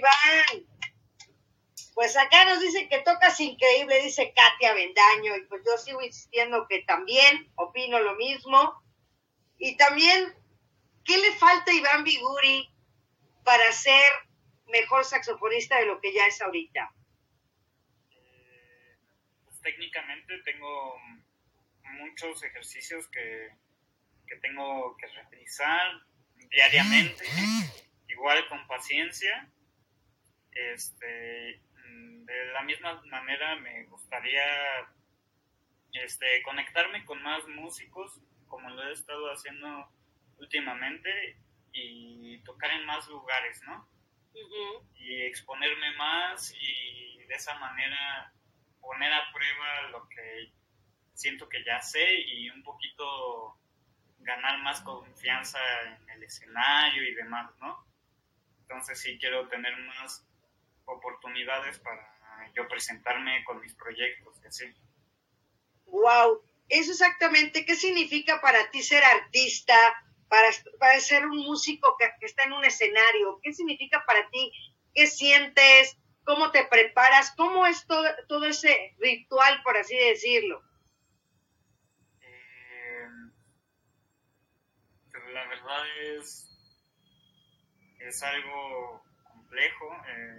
Iván. 0.00 0.66
Pues 1.94 2.16
acá 2.16 2.44
nos 2.46 2.60
dicen 2.60 2.88
que 2.88 3.00
tocas 3.02 3.38
increíble, 3.40 4.02
dice 4.02 4.32
Katia 4.34 4.72
Bendaño, 4.72 5.36
y 5.36 5.44
pues 5.46 5.62
yo 5.66 5.76
sigo 5.76 6.00
insistiendo 6.00 6.66
que 6.68 6.82
también 6.82 7.52
opino 7.56 7.98
lo 8.00 8.14
mismo. 8.16 8.82
Y 9.58 9.76
también, 9.76 10.34
¿qué 11.04 11.18
le 11.18 11.32
falta 11.32 11.70
a 11.70 11.74
Iván 11.74 12.04
Biguri 12.04 12.72
para 13.44 13.70
ser 13.72 14.10
mejor 14.68 15.04
saxofonista 15.04 15.78
de 15.78 15.86
lo 15.86 16.00
que 16.00 16.14
ya 16.14 16.26
es 16.26 16.40
ahorita? 16.40 16.90
Eh, 18.10 18.96
pues 19.44 19.60
técnicamente 19.60 20.38
tengo 20.44 20.96
muchos 21.98 22.42
ejercicios 22.42 23.08
que, 23.08 23.50
que 24.26 24.36
tengo 24.36 24.96
que 24.96 25.06
realizar 25.08 26.00
diariamente, 26.50 27.24
igual 28.08 28.48
con 28.48 28.66
paciencia. 28.66 29.50
Este, 30.52 31.60
de 31.86 32.52
la 32.52 32.62
misma 32.62 33.00
manera 33.06 33.56
me 33.56 33.84
gustaría 33.84 34.44
este, 35.92 36.42
conectarme 36.42 37.04
con 37.04 37.22
más 37.22 37.46
músicos, 37.48 38.20
como 38.48 38.70
lo 38.70 38.88
he 38.88 38.92
estado 38.92 39.32
haciendo 39.32 39.88
últimamente, 40.38 41.36
y 41.72 42.38
tocar 42.38 42.70
en 42.72 42.84
más 42.86 43.06
lugares, 43.08 43.62
¿no? 43.62 43.88
Y 44.94 45.22
exponerme 45.22 45.92
más 45.96 46.52
y 46.54 47.18
de 47.24 47.34
esa 47.34 47.54
manera 47.58 48.32
poner 48.80 49.12
a 49.12 49.32
prueba 49.32 49.88
lo 49.90 50.08
que 50.08 50.52
siento 51.14 51.48
que 51.48 51.62
ya 51.64 51.80
sé 51.80 52.20
y 52.20 52.48
un 52.50 52.62
poquito 52.62 53.56
ganar 54.18 54.58
más 54.60 54.80
confianza 54.82 55.58
en 55.84 56.10
el 56.10 56.22
escenario 56.24 57.02
y 57.02 57.14
demás, 57.14 57.52
¿no? 57.60 57.84
Entonces 58.62 59.00
sí 59.00 59.18
quiero 59.18 59.48
tener 59.48 59.76
más 59.78 60.26
oportunidades 60.90 61.78
para 61.78 62.10
yo 62.54 62.66
presentarme 62.68 63.44
con 63.44 63.60
mis 63.60 63.74
proyectos 63.74 64.40
y 64.42 64.46
así. 64.46 64.64
Wow, 65.86 66.42
eso 66.68 66.92
exactamente, 66.92 67.64
¿qué 67.64 67.74
significa 67.74 68.40
para 68.40 68.70
ti 68.70 68.82
ser 68.82 69.02
artista, 69.02 69.74
para, 70.28 70.48
para 70.78 71.00
ser 71.00 71.26
un 71.26 71.38
músico 71.38 71.96
que, 71.98 72.08
que, 72.20 72.26
está 72.26 72.44
en 72.44 72.52
un 72.52 72.64
escenario? 72.64 73.40
¿Qué 73.42 73.52
significa 73.52 74.04
para 74.06 74.28
ti? 74.30 74.52
¿Qué 74.94 75.06
sientes? 75.06 75.96
¿Cómo 76.24 76.52
te 76.52 76.64
preparas? 76.66 77.32
¿Cómo 77.36 77.66
es 77.66 77.86
todo, 77.86 78.04
todo 78.28 78.46
ese 78.46 78.94
ritual, 78.98 79.62
por 79.64 79.76
así 79.76 79.96
decirlo? 79.96 80.62
Eh, 82.20 83.06
la 85.32 85.46
verdad 85.48 85.82
es, 86.14 86.48
es 87.98 88.22
algo 88.22 89.02
complejo, 89.24 89.96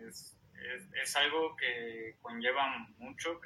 es 0.08 0.41
es, 0.62 0.94
es 0.94 1.16
algo 1.16 1.56
que 1.56 2.16
conlleva 2.22 2.78
mucho. 2.98 3.40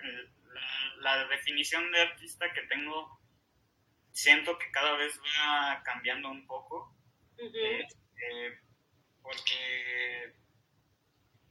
La, 1.01 1.15
la, 1.17 1.27
definición 1.27 1.91
de 1.91 2.01
artista 2.01 2.51
que 2.53 2.61
tengo, 2.63 3.19
siento 4.11 4.57
que 4.57 4.71
cada 4.71 4.95
vez 4.97 5.19
va 5.19 5.81
cambiando 5.83 6.29
un 6.29 6.45
poco. 6.45 6.93
Uh 7.37 7.43
-huh. 7.43 7.87
eh, 8.21 8.59
porque 9.21 10.33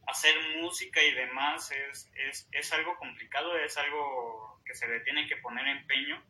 hacer 0.07 0.35
música 0.63 1.03
y 1.03 1.13
demás 1.13 1.71
es, 1.73 2.11
es, 2.15 2.49
es, 2.53 2.73
algo 2.73 2.97
complicado, 2.99 3.57
es 3.59 3.77
algo 3.77 4.63
que 4.65 4.75
se 4.75 4.87
le 4.89 5.01
tiene 5.01 5.27
que 5.27 5.37
poner 5.39 5.67
empeño. 5.67 6.23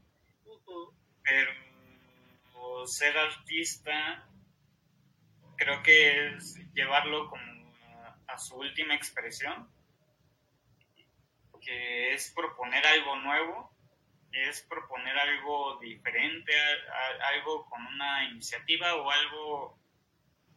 Uh 0.45 0.61
-huh. 0.65 0.95
Pero 1.23 1.53
ser 2.87 3.17
artista 3.17 4.27
creo 5.57 5.83
que 5.83 6.35
es 6.35 6.57
llevarlo 6.75 7.29
como 7.29 7.54
a 8.29 8.39
su 8.39 8.57
última 8.57 8.95
expresión, 8.95 9.69
que 11.61 12.13
es 12.13 12.31
proponer 12.35 12.87
algo 12.87 13.17
nuevo, 13.17 13.75
es 14.33 14.63
proponer 14.63 15.17
algo 15.17 15.79
diferente, 15.81 16.53
algo 17.33 17.69
con 17.69 17.87
una 17.87 18.25
iniciativa 18.25 18.95
o 18.97 19.11
algo 19.11 19.79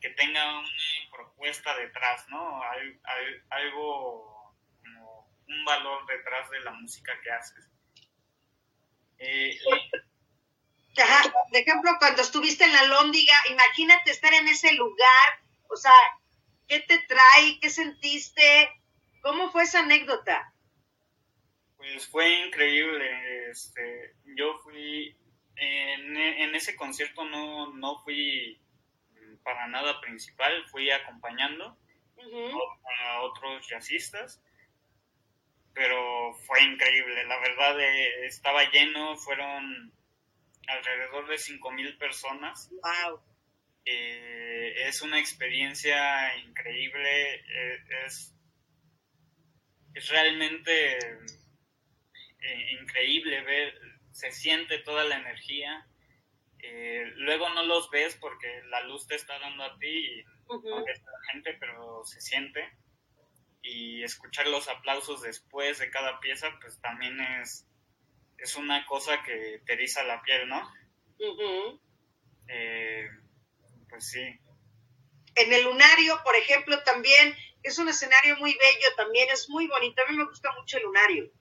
que 0.01 0.09
tenga 0.11 0.59
una 0.59 0.68
propuesta 1.11 1.76
detrás, 1.78 2.28
¿no? 2.30 2.61
Al, 2.61 2.99
al, 3.03 3.45
algo 3.49 4.55
como 4.82 5.32
un 5.47 5.65
valor 5.65 6.05
detrás 6.07 6.49
de 6.49 6.59
la 6.61 6.72
música 6.72 7.13
que 7.22 7.32
haces. 7.32 7.70
Eh, 9.20 9.57
Ajá. 10.99 11.32
Por 11.32 11.59
ejemplo, 11.59 11.91
cuando 11.99 12.24
estuviste 12.24 12.63
en 12.63 12.74
la 12.74 12.84
Lóndiga, 12.84 13.34
imagínate 13.49 14.11
estar 14.11 14.34
en 14.34 14.47
ese 14.47 14.74
lugar, 14.74 15.41
o 15.70 15.76
sea, 15.76 15.91
¿Qué 16.68 16.82
te 16.82 16.99
trae? 17.18 17.59
¿Qué 17.59 17.70
sentiste? 17.70 18.70
¿Cómo 19.22 19.51
fue 19.51 19.63
esa 19.63 19.80
anécdota? 19.80 20.53
Pues 21.78 22.07
fue 22.07 22.45
increíble. 22.45 23.49
Este, 23.49 24.15
yo 24.36 24.57
fui, 24.59 25.18
en, 25.55 26.18
en 26.18 26.55
ese 26.55 26.76
concierto 26.76 27.26
no, 27.26 27.74
no 27.74 27.97
fui 28.03 28.59
para 29.43 29.68
nada 29.68 29.99
principal, 30.01 30.65
fui 30.70 30.91
acompañando 30.91 31.78
uh 32.18 32.22
-huh. 32.22 32.80
a 32.99 33.22
otros 33.22 33.68
jazzistas, 33.68 34.43
pero 35.74 36.34
fue 36.45 36.61
increíble. 36.63 37.26
La 37.26 37.39
verdad 37.39 37.80
eh, 37.80 38.26
estaba 38.26 38.70
lleno, 38.70 39.15
fueron 39.18 39.93
alrededor 40.68 41.28
de 41.28 41.38
5.000 41.38 41.97
personas. 41.97 42.70
¡Wow! 42.72 43.22
Eh, 43.90 44.88
es 44.90 45.02
una 45.02 45.18
experiencia 45.18 46.38
increíble, 46.40 47.36
eh, 47.36 47.80
es, 48.06 48.36
es, 49.94 50.10
realmente 50.10 50.98
eh, 50.98 52.72
increíble 52.82 53.44
ver, 53.44 53.80
se 54.12 54.30
siente 54.34 54.80
toda 54.80 55.06
la 55.06 55.16
energía. 55.16 55.88
luego 57.16 57.50
no 57.52 57.64
los 57.64 57.90
ves 57.90 58.18
porque 58.20 58.62
la 58.66 58.82
luz 58.82 59.08
te 59.08 59.16
está 59.16 59.40
dando 59.40 59.64
a 59.64 59.78
ti 59.80 59.88
y 59.88 60.22
uh 60.22 60.62
-huh. 60.62 60.70
no 60.70 60.84
ves 60.84 61.00
a 61.00 61.12
la 61.12 61.32
gente, 61.32 61.54
pero 61.58 62.04
se 62.04 62.20
siente. 62.20 62.70
Y 63.62 64.04
escuchar 64.04 64.48
los 64.48 64.68
aplausos 64.68 65.22
después 65.22 65.80
de 65.80 65.90
cada 65.90 66.20
pieza, 66.20 66.58
pues 66.60 66.82
también 66.82 67.22
es, 67.22 67.66
es 68.38 68.58
una 68.58 68.86
cosa 68.86 69.24
que 69.24 69.62
te 69.66 69.74
eriza 69.74 70.04
la 70.04 70.22
piel, 70.24 70.50
¿no? 70.50 70.62
Uh 71.20 71.38
-huh. 71.38 71.80
Pues 73.90 74.10
sí. 74.10 74.40
En 75.36 75.54
el 75.54 75.64
lunario, 75.64 76.20
por 76.24 76.36
ejemplo, 76.36 76.82
también 76.84 77.36
es 77.64 77.78
un 77.78 77.90
escenario 77.90 78.38
muy 78.38 78.52
bello, 78.54 78.96
también 78.96 79.28
es 79.32 79.50
muy 79.50 79.68
bonito. 79.68 80.02
A 80.02 80.12
mí 80.12 80.18
me 80.18 80.26
gusta 80.26 80.52
mucho 80.54 80.78
el 80.78 80.84
lunario. 80.84 81.32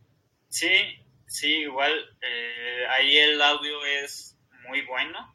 Sí, 0.49 1.03
sí, 1.26 1.61
igual. 1.61 2.16
Eh, 2.20 2.86
ahí 2.90 3.16
el 3.18 3.40
audio 3.40 3.84
es 3.84 4.38
muy 4.68 4.82
bueno. 4.82 5.34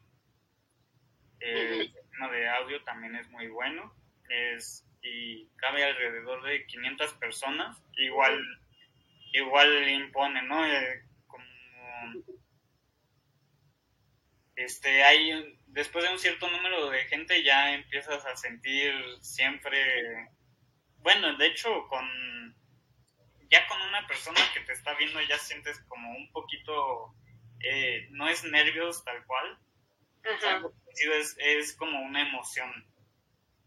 El 1.40 1.82
uh 1.82 2.24
-huh. 2.24 2.30
de 2.30 2.48
audio 2.48 2.82
también 2.84 3.16
es 3.16 3.28
muy 3.30 3.48
bueno. 3.48 3.94
Es, 4.28 4.86
y 5.02 5.48
cabe 5.56 5.84
alrededor 5.84 6.42
de 6.44 6.66
500 6.66 7.14
personas. 7.14 7.82
Igual, 7.96 8.34
uh 8.34 8.42
-huh. 8.42 9.28
igual 9.32 9.88
impone, 9.88 10.42
¿no? 10.42 10.64
Eh, 10.66 11.02
como. 11.26 11.44
Este, 14.54 15.02
hay 15.02 15.58
después 15.72 16.04
de 16.04 16.12
un 16.12 16.18
cierto 16.18 16.48
número 16.48 16.90
de 16.90 17.04
gente 17.06 17.42
ya 17.42 17.74
empiezas 17.74 18.24
a 18.24 18.36
sentir 18.36 18.92
siempre, 19.20 20.30
bueno, 20.98 21.36
de 21.36 21.46
hecho 21.46 21.86
con 21.88 22.06
ya 23.50 23.66
con 23.66 23.80
una 23.82 24.06
persona 24.06 24.40
que 24.54 24.60
te 24.60 24.72
está 24.72 24.94
viendo 24.94 25.20
ya 25.22 25.38
sientes 25.38 25.78
como 25.88 26.10
un 26.10 26.30
poquito, 26.32 27.14
eh, 27.60 28.08
no 28.10 28.28
es 28.28 28.44
nervios 28.44 29.04
tal 29.04 29.24
cual, 29.26 29.58
-huh. 30.22 30.72
es, 30.94 31.36
es, 31.38 31.74
como 31.74 32.00
una 32.00 32.26
emoción. 32.26 32.70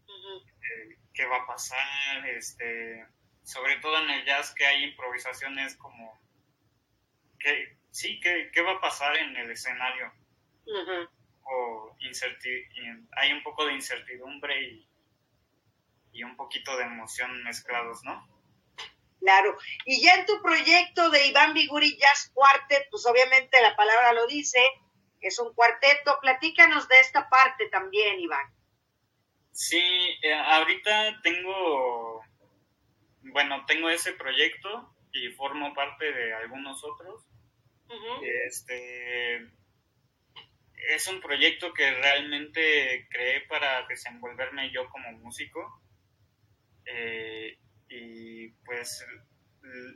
Uh 0.06 0.12
-huh. 0.12 0.42
eh, 0.42 0.98
¿Qué 1.14 1.24
va 1.26 1.36
a 1.36 1.46
pasar? 1.46 2.26
Este, 2.26 3.06
sobre 3.44 3.76
todo 3.76 4.02
en 4.02 4.10
el 4.10 4.24
jazz 4.24 4.52
que 4.54 4.66
hay 4.66 4.84
improvisaciones 4.84 5.76
como, 5.76 6.20
que, 7.38 7.78
sí, 7.92 8.18
¿qué, 8.20 8.50
qué 8.52 8.62
va 8.62 8.72
a 8.72 8.80
pasar 8.80 9.16
en 9.16 9.36
el 9.36 9.50
escenario? 9.52 10.12
Uh 10.66 10.84
-huh 10.84 11.08
o 11.46 11.85
hay 13.16 13.32
un 13.32 13.42
poco 13.42 13.66
de 13.66 13.74
incertidumbre 13.74 14.60
y, 14.62 14.88
y, 16.12 16.22
un 16.22 16.36
poquito 16.36 16.76
de 16.76 16.84
emoción 16.84 17.42
mezclados, 17.44 18.02
¿no? 18.04 18.26
Claro, 19.20 19.56
y 19.84 20.02
ya 20.02 20.14
en 20.14 20.26
tu 20.26 20.40
proyecto 20.42 21.10
de 21.10 21.26
Iván 21.26 21.54
Biguri 21.54 21.96
Jazz 21.96 22.30
Quartet, 22.34 22.88
pues 22.90 23.06
obviamente 23.06 23.60
la 23.60 23.74
palabra 23.74 24.12
lo 24.12 24.26
dice, 24.26 24.60
es 25.20 25.38
un 25.38 25.52
cuarteto, 25.54 26.18
platícanos 26.20 26.86
de 26.88 27.00
esta 27.00 27.28
parte 27.28 27.68
también, 27.68 28.20
Iván. 28.20 28.46
Sí, 29.52 29.82
eh, 30.22 30.34
ahorita 30.34 31.22
tengo, 31.22 32.22
bueno, 33.22 33.64
tengo 33.66 33.88
ese 33.88 34.12
proyecto 34.12 34.94
y 35.12 35.30
formo 35.30 35.74
parte 35.74 36.12
de 36.12 36.34
algunos 36.34 36.84
otros. 36.84 37.24
Uh 37.88 37.94
-huh. 37.94 38.46
Este, 38.46 39.48
es 40.76 41.06
un 41.06 41.20
proyecto 41.20 41.72
que 41.72 41.90
realmente 41.90 43.06
creé 43.10 43.42
para 43.42 43.86
desenvolverme 43.86 44.70
yo 44.70 44.88
como 44.90 45.12
músico. 45.12 45.82
Eh, 46.84 47.58
y 47.88 48.48
pues 48.64 49.04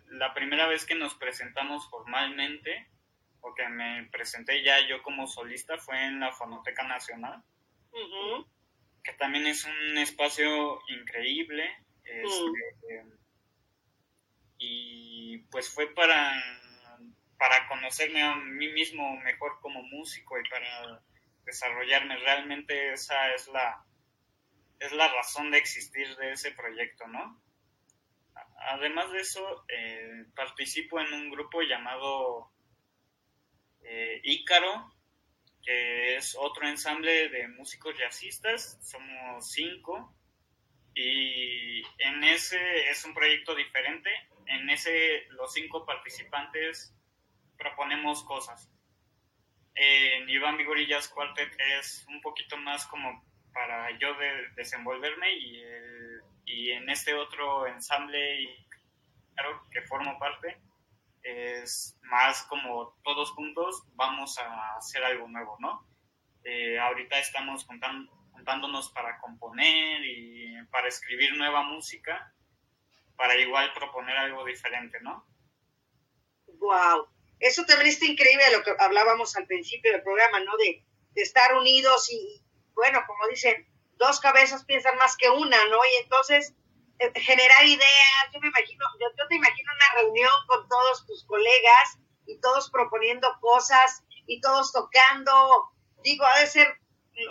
la 0.08 0.34
primera 0.34 0.66
vez 0.66 0.84
que 0.84 0.94
nos 0.94 1.14
presentamos 1.14 1.88
formalmente, 1.88 2.88
o 3.40 3.54
que 3.54 3.68
me 3.68 4.08
presenté 4.10 4.62
ya 4.62 4.86
yo 4.86 5.02
como 5.02 5.26
solista, 5.26 5.78
fue 5.78 6.04
en 6.04 6.20
la 6.20 6.32
Fonoteca 6.32 6.82
Nacional, 6.86 7.42
que 9.02 9.12
también 9.14 9.46
es 9.46 9.64
un 9.64 9.98
espacio 9.98 10.80
increíble. 10.88 11.70
este, 12.04 13.04
Y 14.58 15.38
pues 15.50 15.72
fue 15.72 15.86
para, 15.94 16.34
para 17.40 17.66
conocerme 17.68 18.22
a 18.22 18.36
mí 18.36 18.68
mismo 18.68 19.16
mejor 19.16 19.60
como 19.62 19.82
músico 19.82 20.38
y 20.38 20.46
para 20.50 21.02
desarrollarme. 21.46 22.18
Realmente 22.18 22.92
esa 22.92 23.34
es 23.34 23.48
la, 23.48 23.82
es 24.78 24.92
la 24.92 25.08
razón 25.08 25.50
de 25.50 25.56
existir 25.56 26.14
de 26.16 26.32
ese 26.32 26.50
proyecto, 26.50 27.08
¿no? 27.08 27.42
Además 28.68 29.10
de 29.12 29.20
eso, 29.20 29.64
eh, 29.68 30.26
participo 30.36 31.00
en 31.00 31.14
un 31.14 31.30
grupo 31.30 31.62
llamado 31.62 32.52
eh, 33.84 34.20
Ícaro, 34.22 34.94
que 35.64 36.16
es 36.16 36.36
otro 36.38 36.68
ensamble 36.68 37.30
de 37.30 37.48
músicos 37.48 37.96
jazzistas, 37.98 38.78
somos 38.82 39.50
cinco, 39.50 40.14
y 40.94 41.82
en 42.00 42.22
ese 42.22 42.90
es 42.90 43.02
un 43.06 43.14
proyecto 43.14 43.54
diferente, 43.54 44.10
en 44.44 44.68
ese 44.68 45.24
los 45.30 45.54
cinco 45.54 45.86
participantes 45.86 46.94
proponemos 47.60 48.24
cosas. 48.24 48.68
En 49.74 50.28
Iván 50.28 50.56
Vigori 50.56 50.86
Jazz 50.86 51.08
Quartet 51.08 51.52
es 51.78 52.04
un 52.08 52.20
poquito 52.20 52.56
más 52.56 52.86
como 52.86 53.24
para 53.52 53.96
yo 53.98 54.14
de- 54.14 54.48
desenvolverme 54.56 55.32
y, 55.34 55.60
el- 55.62 56.20
y 56.44 56.70
en 56.72 56.88
este 56.90 57.14
otro 57.14 57.66
ensamble 57.68 58.40
y 58.42 58.66
claro 59.34 59.64
que 59.70 59.82
formo 59.82 60.18
parte 60.18 60.60
es 61.22 61.96
más 62.02 62.42
como 62.44 62.94
todos 63.04 63.30
juntos 63.32 63.84
vamos 63.94 64.38
a 64.38 64.76
hacer 64.76 65.04
algo 65.04 65.28
nuevo, 65.28 65.56
¿no? 65.60 65.86
Eh, 66.44 66.78
ahorita 66.78 67.18
estamos 67.18 67.66
juntan- 67.66 68.08
juntándonos 68.32 68.90
para 68.90 69.18
componer 69.20 70.02
y 70.04 70.56
para 70.70 70.88
escribir 70.88 71.36
nueva 71.36 71.62
música, 71.62 72.32
para 73.16 73.36
igual 73.36 73.72
proponer 73.74 74.16
algo 74.16 74.44
diferente, 74.44 74.98
¿no? 75.02 75.26
Wow. 76.58 77.08
Eso 77.40 77.64
también 77.64 77.88
está 77.88 78.06
increíble 78.06 78.44
lo 78.52 78.62
que 78.62 78.74
hablábamos 78.78 79.34
al 79.36 79.46
principio 79.46 79.92
del 79.92 80.02
programa, 80.02 80.40
¿no? 80.40 80.56
De, 80.58 80.84
de 81.14 81.22
estar 81.22 81.54
unidos 81.54 82.10
y, 82.10 82.42
bueno, 82.74 83.02
como 83.06 83.26
dicen, 83.28 83.66
dos 83.96 84.20
cabezas 84.20 84.64
piensan 84.64 84.96
más 84.96 85.16
que 85.16 85.28
una, 85.28 85.56
¿no? 85.66 85.78
Y 85.84 86.02
entonces 86.02 86.54
eh, 87.00 87.12
generar 87.18 87.64
ideas, 87.64 88.30
yo 88.32 88.40
me 88.40 88.48
imagino, 88.48 88.84
yo, 89.00 89.26
te 89.26 89.34
imagino 89.34 89.72
una 89.74 90.02
reunión 90.02 90.30
con 90.46 90.68
todos 90.68 91.06
tus 91.06 91.24
colegas 91.24 91.98
y 92.26 92.38
todos 92.40 92.70
proponiendo 92.70 93.26
cosas 93.40 94.04
y 94.26 94.40
todos 94.42 94.70
tocando, 94.72 95.70
digo, 96.02 96.26
ha 96.26 96.40
de 96.40 96.46
ser 96.46 96.78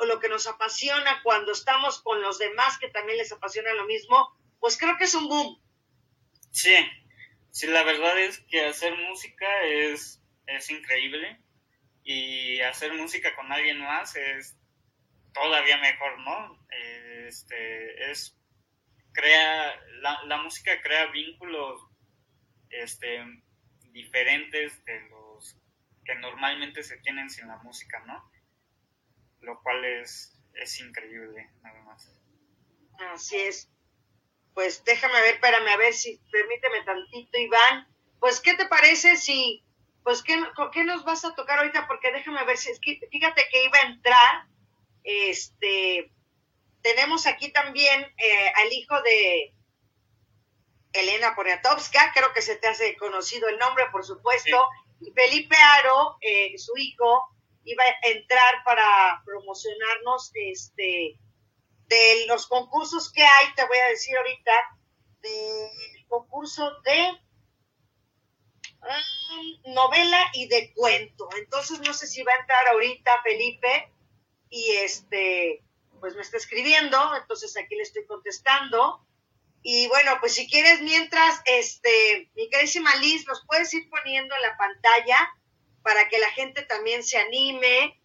lo 0.06 0.20
que 0.20 0.28
nos 0.28 0.48
apasiona 0.48 1.22
cuando 1.24 1.52
estamos 1.52 2.02
con 2.02 2.20
los 2.22 2.40
demás 2.40 2.80
que 2.80 2.90
también 2.90 3.20
les 3.20 3.32
apasiona 3.32 3.74
lo 3.74 3.86
mismo, 3.86 4.36
pues 4.60 4.76
creo 4.76 4.98
que 4.98 5.04
es 5.04 5.14
un 5.14 5.28
boom. 5.28 5.62
Sí, 6.52 6.76
sí, 7.52 7.68
la 7.68 7.84
verdad 7.84 8.18
es 8.20 8.40
que 8.50 8.66
hacer 8.66 8.96
música 8.98 9.64
es, 9.64 10.22
es 10.48 10.70
increíble 10.70 11.40
y 12.04 12.60
hacer 12.62 12.94
música 12.94 13.36
con 13.36 13.52
alguien 13.52 13.80
más 13.80 14.16
es 14.16 14.58
todavía 15.34 15.78
mejor, 15.78 16.20
¿no? 16.20 16.66
Este, 17.28 18.12
es, 18.12 18.38
crea, 19.12 19.80
la, 20.02 20.24
la 20.26 20.38
música 20.42 20.82
crea 20.82 21.08
vínculos, 21.08 21.82
este, 22.70 23.24
diferentes 23.92 24.84
de 24.86 25.02
los 25.10 25.56
que 26.06 26.16
normalmente 26.16 26.84
se 26.84 26.98
tienen 26.98 27.30
sin 27.30 27.48
la 27.48 27.58
música, 27.58 28.04
¿no? 28.06 28.32
Lo 29.42 29.62
cual 29.62 29.86
es, 29.86 30.36
es 30.54 30.80
increíble, 30.80 31.50
nada 31.62 31.82
más. 31.84 32.16
Así 33.14 33.38
es. 33.38 33.72
Pues 34.60 34.84
déjame 34.84 35.22
ver, 35.22 35.36
espérame, 35.36 35.70
a 35.70 35.78
ver 35.78 35.94
si, 35.94 36.18
permíteme 36.30 36.84
tantito, 36.84 37.38
Iván. 37.38 37.88
Pues, 38.20 38.42
¿qué 38.42 38.56
te 38.56 38.66
parece 38.66 39.16
si, 39.16 39.64
pues, 40.04 40.22
¿qué, 40.22 40.38
con 40.54 40.70
qué 40.70 40.84
nos 40.84 41.06
vas 41.06 41.24
a 41.24 41.34
tocar 41.34 41.60
ahorita? 41.60 41.88
Porque 41.88 42.12
déjame 42.12 42.44
ver 42.44 42.58
si, 42.58 42.70
es 42.70 42.78
que, 42.82 43.00
fíjate 43.10 43.48
que 43.50 43.64
iba 43.64 43.78
a 43.78 43.88
entrar, 43.88 44.48
este, 45.06 46.12
tenemos 46.82 47.26
aquí 47.26 47.54
también 47.54 48.02
eh, 48.18 48.52
al 48.58 48.74
hijo 48.74 49.02
de 49.02 49.54
Elena 50.92 51.36
Poniatowska, 51.36 52.12
creo 52.14 52.34
que 52.34 52.42
se 52.42 52.58
te 52.58 52.68
hace 52.68 52.98
conocido 52.98 53.48
el 53.48 53.60
nombre, 53.60 53.86
por 53.94 54.04
supuesto, 54.04 54.68
y 55.00 55.10
Felipe 55.12 55.56
Aro, 55.56 56.18
eh, 56.20 56.52
su 56.58 56.74
hijo, 56.76 57.30
iba 57.64 57.86
a 57.86 58.08
entrar 58.10 58.62
para 58.66 59.22
promocionarnos, 59.24 60.32
este, 60.34 61.18
de 61.90 62.26
los 62.28 62.48
concursos 62.48 63.12
que 63.12 63.24
hay, 63.24 63.54
te 63.56 63.66
voy 63.66 63.78
a 63.78 63.88
decir 63.88 64.16
ahorita, 64.16 64.52
del 65.22 66.08
concurso 66.08 66.80
de 66.82 67.10
um, 68.82 69.74
novela 69.74 70.24
y 70.34 70.48
de 70.48 70.72
cuento. 70.74 71.28
Entonces 71.38 71.80
no 71.80 71.94
sé 71.94 72.08
si 72.08 72.24
va 72.24 72.32
a 72.32 72.42
entrar 72.42 72.68
ahorita 72.70 73.12
Felipe 73.24 73.92
y 74.50 74.72
este, 74.72 75.64
pues 76.00 76.16
me 76.16 76.22
está 76.22 76.38
escribiendo, 76.38 77.16
entonces 77.16 77.56
aquí 77.58 77.76
le 77.76 77.84
estoy 77.84 78.06
contestando. 78.06 79.06
Y 79.62 79.88
bueno, 79.88 80.18
pues 80.22 80.36
si 80.36 80.50
quieres, 80.50 80.82
mientras, 80.82 81.42
este, 81.46 82.32
mi 82.36 82.50
queridísima 82.50 82.96
Liz, 82.98 83.28
nos 83.28 83.46
puedes 83.46 83.74
ir 83.74 83.90
poniendo 83.90 84.34
en 84.34 84.42
la 84.42 84.58
pantalla 84.58 85.18
para 85.84 86.08
que 86.08 86.18
la 86.18 86.30
gente 86.32 86.62
también 86.62 87.04
se 87.04 87.18
anime 87.18 87.99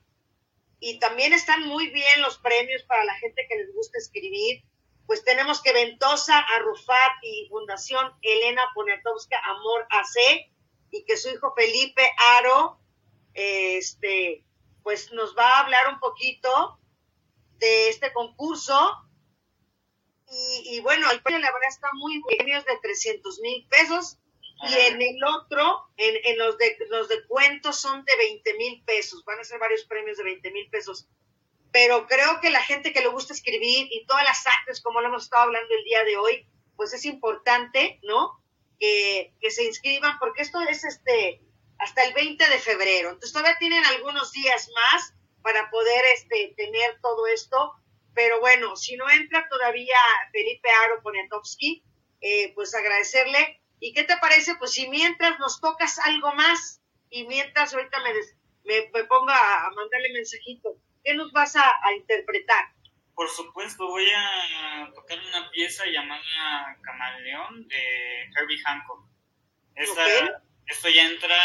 y 0.85 0.99
también 0.99 1.33
están 1.33 1.67
muy 1.67 1.89
bien 1.89 2.21
los 2.21 2.37
premios 2.37 2.83
para 2.83 3.07
la 3.07 3.15
gente 3.15 3.47
que 3.49 3.57
les 3.57 3.75
gusta 3.75 3.97
escribir. 3.97 4.63
Pues 5.07 5.25
tenemos 5.25 5.63
que 5.63 5.73
Ventosa, 5.73 6.39
Arrufat 6.39 7.13
y 7.23 7.49
Fundación 7.49 8.13
Elena 8.21 8.61
Poniatowska 8.75 9.35
Amor 9.45 9.87
AC 9.89 10.53
y 10.91 11.07
que 11.07 11.17
su 11.17 11.31
hijo 11.31 11.55
Felipe 11.57 12.07
Aro, 12.37 12.79
este, 13.33 14.45
pues 14.83 15.11
nos 15.13 15.35
va 15.35 15.49
a 15.49 15.61
hablar 15.61 15.89
un 15.91 16.01
poquito 16.01 16.79
de 17.57 17.89
este 17.89 18.13
concurso. 18.13 18.79
Y, 20.29 20.77
y 20.77 20.81
bueno, 20.81 21.11
el 21.11 21.23
premio 21.23 21.41
la 21.41 21.51
verdad 21.51 21.69
está 21.71 21.89
muy 21.95 22.21
bueno, 22.21 22.37
premios 22.37 22.65
de 22.67 22.79
300 22.83 23.41
mil 23.41 23.67
pesos 23.69 24.19
y 24.63 24.75
en 24.75 25.03
el 25.03 25.23
otro, 25.25 25.89
en, 25.97 26.17
en 26.25 26.39
los, 26.39 26.57
de, 26.59 26.77
los 26.89 27.09
de 27.09 27.27
cuentos 27.27 27.81
son 27.81 28.05
de 28.05 28.17
20 28.17 28.55
mil 28.55 28.83
pesos. 28.85 29.25
Van 29.25 29.39
a 29.39 29.45
ser 29.45 29.59
varios 29.59 29.85
premios 29.85 30.17
de 30.17 30.25
20 30.25 30.51
mil 30.53 30.71
pesos. 30.71 31.09
Pero 31.73 32.07
creo 32.07 32.41
que 32.41 32.51
la 32.51 32.63
gente 32.63 32.93
que 32.93 33.01
le 33.01 33.09
gusta 33.09 33.35
escribir 33.35 33.89
y 33.91 34.07
todas 34.07 34.25
las 34.25 34.47
artes, 34.47 34.81
como 34.81 35.01
lo 35.01 35.09
hemos 35.09 35.25
estado 35.25 35.43
hablando 35.43 35.75
el 35.75 35.85
día 35.85 36.05
de 36.05 36.17
hoy, 36.17 36.47
pues 36.77 36.93
es 36.95 37.05
importante, 37.05 37.99
¿no? 38.05 38.41
Que, 38.79 39.35
que 39.41 39.51
se 39.51 39.65
inscriban, 39.65 40.19
porque 40.19 40.43
esto 40.43 40.61
es 40.61 40.85
este 40.85 41.41
hasta 41.79 42.05
el 42.05 42.15
20 42.15 42.49
de 42.49 42.59
febrero. 42.59 43.09
Entonces 43.11 43.33
todavía 43.33 43.59
tienen 43.59 43.85
algunos 43.85 44.33
días 44.33 44.71
más 44.75 45.15
para 45.43 45.69
poder 45.71 46.05
este, 46.15 46.55
tener 46.57 47.01
todo 47.03 47.27
esto. 47.27 47.73
Pero 48.15 48.41
bueno, 48.41 48.77
si 48.77 48.97
no 48.97 49.11
entra 49.11 49.47
todavía 49.51 49.99
Felipe 50.33 50.69
Aro 50.85 51.03
Poniatowski, 51.03 51.85
eh, 52.21 52.53
pues 52.55 52.75
agradecerle 52.75 53.61
¿Y 53.85 53.93
qué 53.93 54.05
te 54.05 54.17
parece? 54.17 54.55
Pues 54.55 54.73
si 54.73 54.89
mientras 54.89 55.39
nos 55.39 55.61
tocas 55.61 55.99
algo 55.99 56.33
más 56.33 56.81
y 57.11 57.27
mientras 57.27 57.75
ahorita 57.75 58.01
me, 58.01 58.15
des, 58.15 58.35
me, 58.65 58.91
me, 58.95 59.05
ponga 59.05 59.37
a 59.37 59.71
mandarle 59.73 60.11
mensajito, 60.15 60.79
¿qué 61.05 61.13
nos 61.13 61.31
vas 61.33 61.55
a, 61.55 61.69
a, 61.83 61.93
interpretar? 61.93 62.65
Por 63.15 63.29
supuesto, 63.29 63.87
voy 63.87 64.07
a 64.11 64.91
tocar 64.95 65.19
una 65.19 65.51
pieza 65.51 65.85
llamada 65.85 66.79
Camaleón 66.81 67.69
de 67.69 68.23
Herbie 68.35 68.59
Hancock. 68.65 69.07
Esta, 69.75 70.03
okay. 70.03 70.29
Esto 70.67 70.89
ya 70.89 71.07
entra 71.07 71.37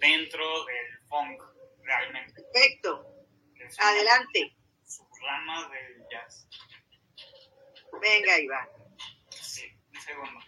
dentro 0.00 0.66
del 0.66 1.08
funk, 1.08 1.42
realmente. 1.82 2.42
Perfecto. 2.52 3.06
Adelante. 3.78 4.54
Su 4.84 5.08
rama 5.22 5.66
del 5.70 6.04
jazz. 6.10 6.46
Venga, 8.02 8.38
Iván. 8.38 8.68
Sí, 9.30 9.64
un 9.94 10.00
segundo. 10.02 10.40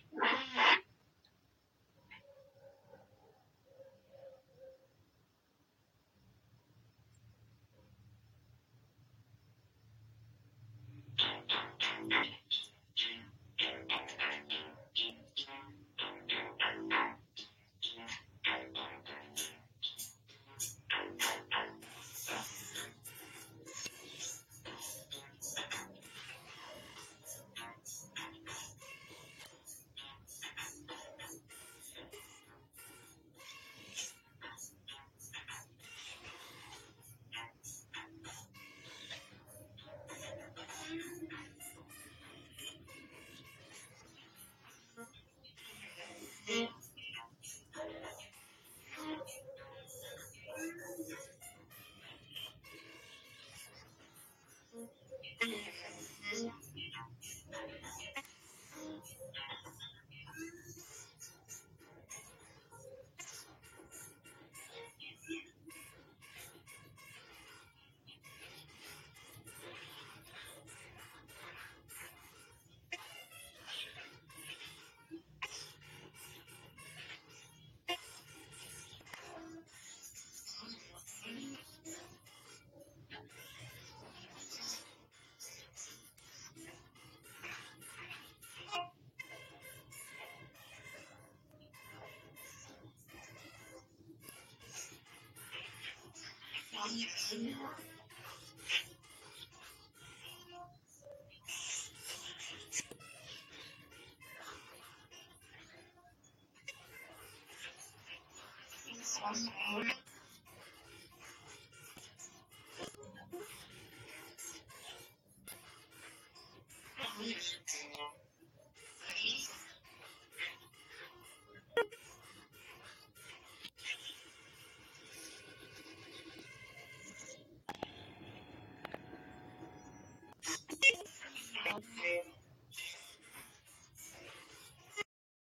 Yes. 96.90 97.34